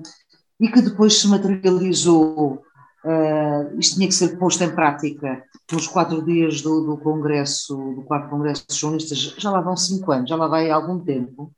[0.59, 2.61] e que depois se materializou,
[3.05, 8.03] uh, isto tinha que ser posto em prática nos quatro dias do, do Congresso, do
[8.03, 11.51] quarto Congresso de Jornalistas, já lá vão cinco anos, já lá vai algum tempo,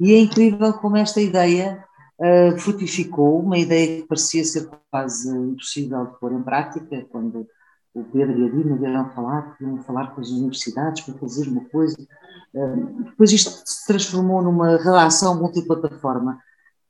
[0.00, 1.84] e é incrível como esta ideia
[2.18, 7.46] uh, frutificou, uma ideia que parecia ser quase impossível de pôr em prática, quando
[8.00, 11.64] o Pedro e a Dina vieram falar, vieram falar com as universidades para fazer uma
[11.66, 11.96] coisa.
[13.04, 16.38] Depois isto se transformou numa relação multiplataforma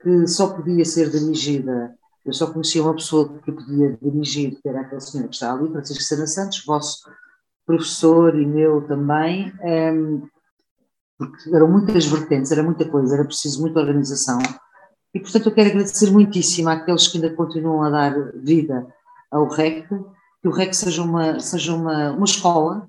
[0.01, 1.95] que só podia ser dirigida,
[2.25, 5.71] eu só conhecia uma pessoa que podia dirigir, que era aquele senhor que está ali,
[5.71, 7.11] Francisco Sena Santos, vosso
[7.67, 9.53] professor e meu também,
[11.19, 14.39] porque eram muitas vertentes, era muita coisa, era preciso muita organização.
[15.13, 18.87] E, portanto, eu quero agradecer muitíssimo àqueles que ainda continuam a dar vida
[19.31, 19.89] ao REC,
[20.41, 22.89] que o REC seja uma, seja uma, uma escola,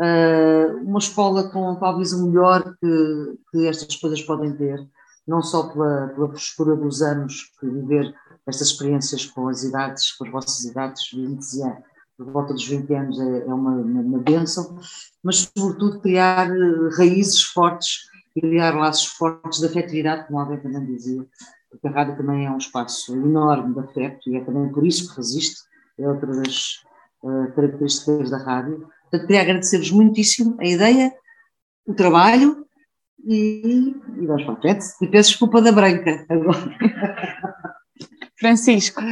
[0.00, 4.86] uh, uma escola com talvez o melhor que, que estas coisas podem ter,
[5.26, 8.14] não só pela, pela frescura dos anos, que viver
[8.46, 11.84] estas experiências com as idades, com as vossas idades, 20 anos,
[12.16, 14.78] por volta dos 20 anos é, é uma, uma, uma bênção,
[15.22, 21.26] mas sobretudo criar eh, raízes fortes criar laços fortes de afetividade, como alguém também dizia,
[21.70, 25.10] porque a rádio também é um espaço enorme de afeto e é também por isso
[25.10, 25.62] que resiste,
[25.98, 26.82] é outra das,
[27.22, 28.88] uh, características da rádio.
[29.02, 31.12] Portanto, queria agradecer-vos muitíssimo a ideia,
[31.86, 32.66] o trabalho
[33.24, 34.84] e, e vamos para a frente.
[35.02, 36.76] E peço desculpa da branca agora.
[38.38, 39.02] Francisco.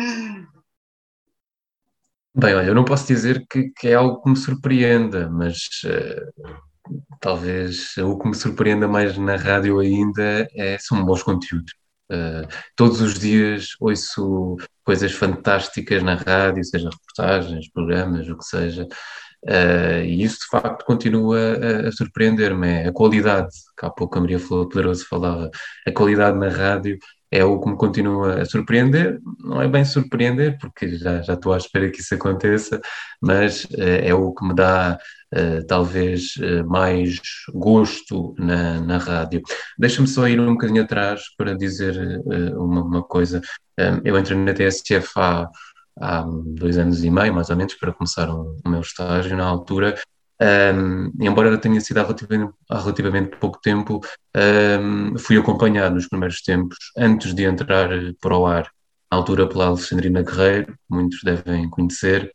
[2.34, 6.54] Bem, olha, eu não posso dizer que, que é algo que me surpreenda, mas uh,
[7.20, 11.74] talvez o que me surpreenda mais na rádio ainda é, são bons conteúdos.
[12.10, 18.84] Uh, todos os dias ouço coisas fantásticas na rádio, seja reportagens, programas, o que seja,
[18.84, 22.68] uh, e isso de facto continua a, a surpreender-me.
[22.68, 25.50] É a qualidade, que há pouco a Maria Flor Poderoso falava,
[25.86, 26.98] a qualidade na rádio
[27.30, 29.20] é o que me continua a surpreender.
[29.38, 32.80] Não é bem surpreender, porque já, já estou à espera que isso aconteça,
[33.20, 34.98] mas é o que me dá
[35.34, 37.20] uh, talvez uh, mais
[37.52, 39.42] gosto na, na rádio.
[39.78, 43.40] Deixa-me só ir um bocadinho atrás para dizer uh, uma, uma, coisa.
[43.78, 45.48] Um, eu entrei na TSF há,
[46.00, 49.46] há dois anos e meio, mais ou menos, para começar o, o meu estágio na
[49.46, 49.96] altura.
[50.40, 54.00] Um, embora ela tenha sido há relativamente, há relativamente pouco tempo,
[54.36, 57.90] um, fui acompanhado nos primeiros tempos, antes de entrar
[58.20, 58.70] para o ar,
[59.10, 62.32] à altura pela Alexandrina Guerreiro, muitos devem conhecer,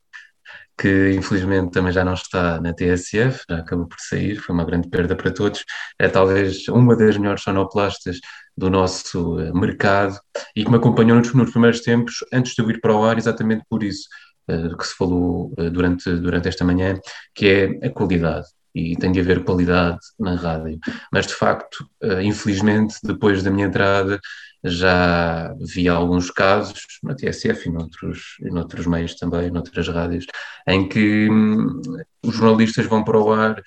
[0.78, 4.90] que infelizmente também já não está na TSF, já acabou por sair, foi uma grande
[4.90, 5.64] perda para todos.
[6.00, 8.20] É talvez uma das melhores sonoplastas
[8.58, 10.18] do nosso eh, mercado
[10.56, 13.18] e que me acompanhou nos, nos primeiros tempos, antes de eu ir para o ar,
[13.18, 14.08] exatamente por isso
[14.78, 17.00] que se falou uh, durante, durante esta manhã,
[17.34, 18.48] que é a qualidade.
[18.76, 20.80] E tem de haver qualidade na rádio.
[21.12, 24.20] Mas, de facto, uh, infelizmente, depois da minha entrada,
[24.64, 30.26] já vi alguns casos, na TSF e noutros, noutros meios também, noutras rádios,
[30.68, 31.82] em que hum,
[32.24, 33.62] os jornalistas vão para o ar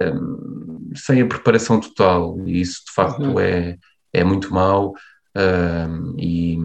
[0.00, 3.40] hum, sem a preparação total, e isso de facto uhum.
[3.40, 3.78] é,
[4.12, 4.92] é muito mau
[5.34, 6.58] hum, e,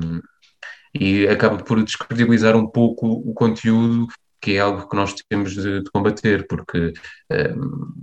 [0.99, 4.07] e acaba por descredibilizar um pouco o conteúdo
[4.41, 6.93] que é algo que nós temos de, de combater, porque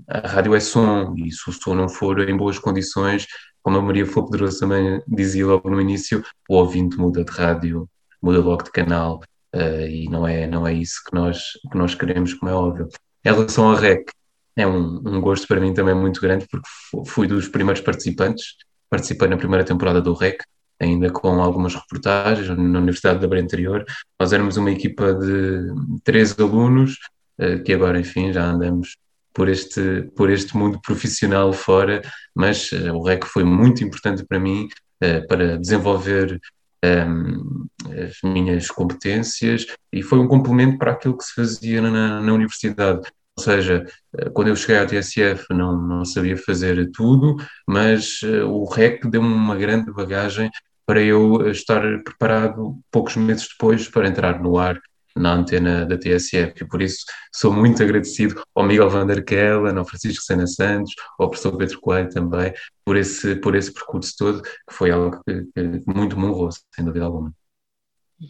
[0.09, 3.27] a rádio é som, e se o som não for em boas condições,
[3.62, 7.89] como a Maria Flor Poderoso também dizia logo no início, o ouvinte muda de rádio,
[8.21, 9.21] muda logo de canal,
[9.55, 11.39] uh, e não é, não é isso que nós,
[11.71, 12.89] que nós queremos, como é óbvio.
[13.25, 14.11] Em relação ao REC,
[14.57, 16.69] é um, um gosto para mim também muito grande, porque
[17.07, 18.57] fui dos primeiros participantes,
[18.91, 20.43] participei na primeira temporada do REC,
[20.81, 23.85] ainda com algumas reportagens na Universidade da Beira Interior.
[24.19, 25.73] Nós éramos uma equipa de
[26.05, 26.99] 13 alunos,
[27.39, 28.97] uh, que agora, enfim, já andamos
[29.33, 32.03] por este, por este mundo profissional fora,
[32.35, 34.69] mas uh, o REC foi muito importante para mim
[35.03, 36.41] uh, para desenvolver
[36.85, 42.21] um, ehm, as minhas competências e foi um complemento para aquilo que se fazia na,
[42.21, 43.01] na universidade.
[43.36, 43.85] Ou seja,
[44.32, 47.36] quando eu cheguei à TSF não, não sabia fazer tudo,
[47.66, 50.51] mas o REC deu-me uma grande bagagem
[50.86, 54.81] para eu estar preparado poucos meses depois para entrar no ar
[55.16, 59.78] na antena da TSF e por isso sou muito agradecido ao Miguel Van der Kellen,
[59.78, 62.52] ao Francisco Sena Santos, ao professor Pedro Coelho também,
[62.85, 66.85] por esse, por esse percurso todo, que foi algo que, que muito me honrou, sem
[66.85, 67.32] dúvida alguma.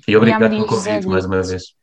[0.07, 1.75] E obrigado pelo convite mais uma vez.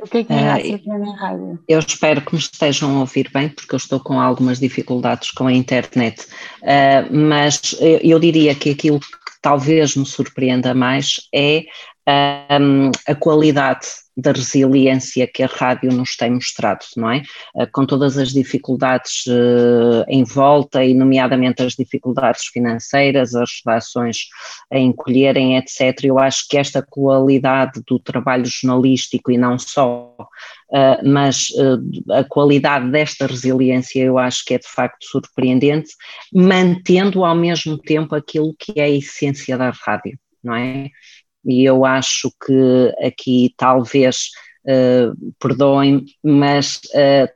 [0.00, 1.58] O que é que uh, na rádio?
[1.68, 5.46] Eu espero que me estejam a ouvir bem, porque eu estou com algumas dificuldades com
[5.46, 6.26] a internet,
[6.62, 9.08] uh, mas eu, eu diria que aquilo que
[9.42, 11.64] talvez me surpreenda mais é
[12.60, 13.86] um, a qualidade
[14.18, 17.22] da resiliência que a rádio nos tem mostrado, não é?
[17.54, 24.26] Uh, com todas as dificuldades uh, em volta, e nomeadamente as dificuldades financeiras, as redações
[24.72, 26.04] a encolherem, etc.
[26.04, 31.46] Eu acho que esta qualidade do trabalho jornalístico e não só, uh, mas
[32.10, 35.90] a qualidade desta resiliência eu acho que é de facto surpreendente,
[36.32, 40.90] mantendo ao mesmo tempo aquilo que é a essência da rádio, não é?
[41.44, 44.30] E eu acho que aqui talvez,
[44.64, 47.28] uh, perdoem, mas uh,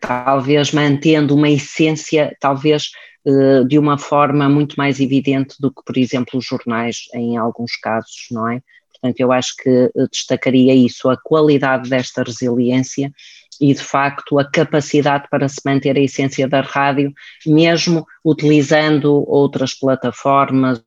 [0.00, 2.90] talvez mantendo uma essência, talvez
[3.26, 7.76] uh, de uma forma muito mais evidente do que, por exemplo, os jornais, em alguns
[7.76, 8.60] casos, não é?
[8.92, 13.12] Portanto, eu acho que destacaria isso, a qualidade desta resiliência
[13.60, 17.12] e, de facto, a capacidade para se manter a essência da rádio,
[17.46, 20.82] mesmo utilizando outras plataformas,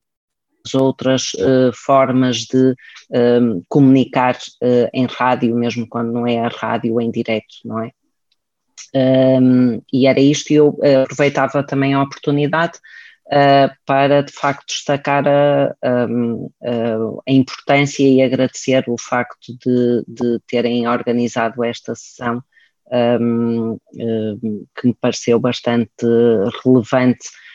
[0.73, 6.99] outras uh, formas de uh, comunicar uh, em rádio, mesmo quando não é a rádio
[7.01, 7.91] em direto, não é?
[8.93, 12.77] Um, e era isto, e eu aproveitava também a oportunidade
[13.85, 16.05] para de facto destacar a, a,
[17.25, 22.43] a, importância e agradecer o facto de, de terem organizado esta sessão,
[22.91, 23.77] um,
[24.75, 26.05] que me pareceu bastante
[26.61, 27.50] relevante uh,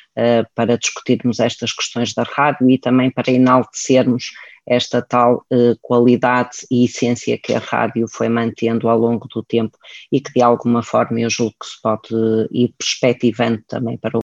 [0.55, 4.33] para discutirmos estas questões da rádio e também para enaltecermos
[4.67, 9.79] esta tal uh, qualidade e essência que a rádio foi mantendo ao longo do tempo
[10.11, 12.09] e que de alguma forma eu julgo que se pode
[12.51, 14.21] ir perspectivando também para o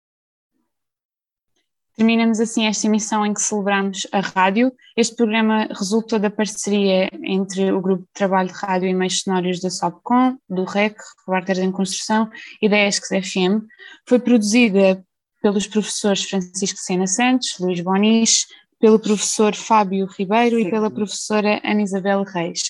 [1.95, 4.71] Terminamos assim esta emissão em que celebramos a rádio.
[4.95, 9.59] Este programa resultou da parceria entre o Grupo de Trabalho de Rádio e Meios Sonoros
[9.59, 12.29] da SOPCOM, do REC, Repórteres em Construção,
[12.61, 13.65] e da ESCS FM.
[14.07, 15.03] Foi produzida
[15.47, 18.47] pelos professores Francisco Sena Santos, Luís Bonis,
[18.81, 20.67] pelo professor Fábio Ribeiro Sim.
[20.67, 22.63] e pela professora Ana Isabel Reis.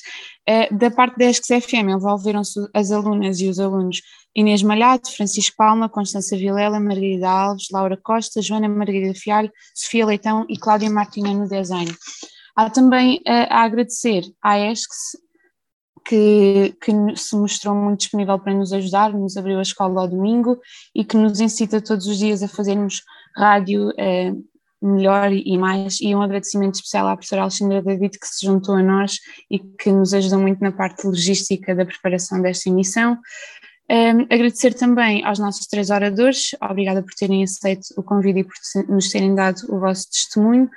[0.47, 4.03] Uh, da parte da ESCS FM envolveram-se as alunas e os alunos
[4.35, 10.45] Inês Malhado, Francisco Palma, Constança Vilela, Margarida Alves, Laura Costa, Joana Margarida Fialho, Sofia Leitão
[10.47, 11.91] e Cláudia Martina no design.
[12.55, 15.17] Há também uh, a agradecer à ESCS,
[16.07, 20.57] que, que, se mostrou muito disponível para nos ajudar, nos abriu a escola ao domingo
[20.95, 23.03] e que nos incita todos os dias a fazermos
[23.35, 24.33] rádio eh,
[24.81, 28.83] melhor e mais, e um agradecimento especial à professora Alexandra David que se juntou a
[28.83, 29.19] nós
[29.51, 33.17] e que nos ajudou muito na parte logística da preparação desta emissão.
[33.89, 38.53] Um, agradecer também aos nossos três oradores, obrigada por terem aceito o convite e por
[38.89, 40.69] nos terem dado o vosso testemunho,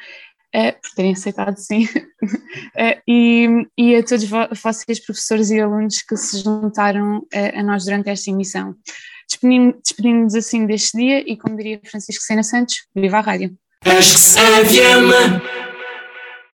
[0.54, 4.28] uh, por terem aceitado, sim, uh, e, e, a todos
[4.62, 8.74] vocês, professores e alunos que se juntaram uh, a nós durante esta emissão.
[9.28, 13.56] Despedimos-nos assim deste dia e, como diria Francisco Sena Santos, viva a rádio!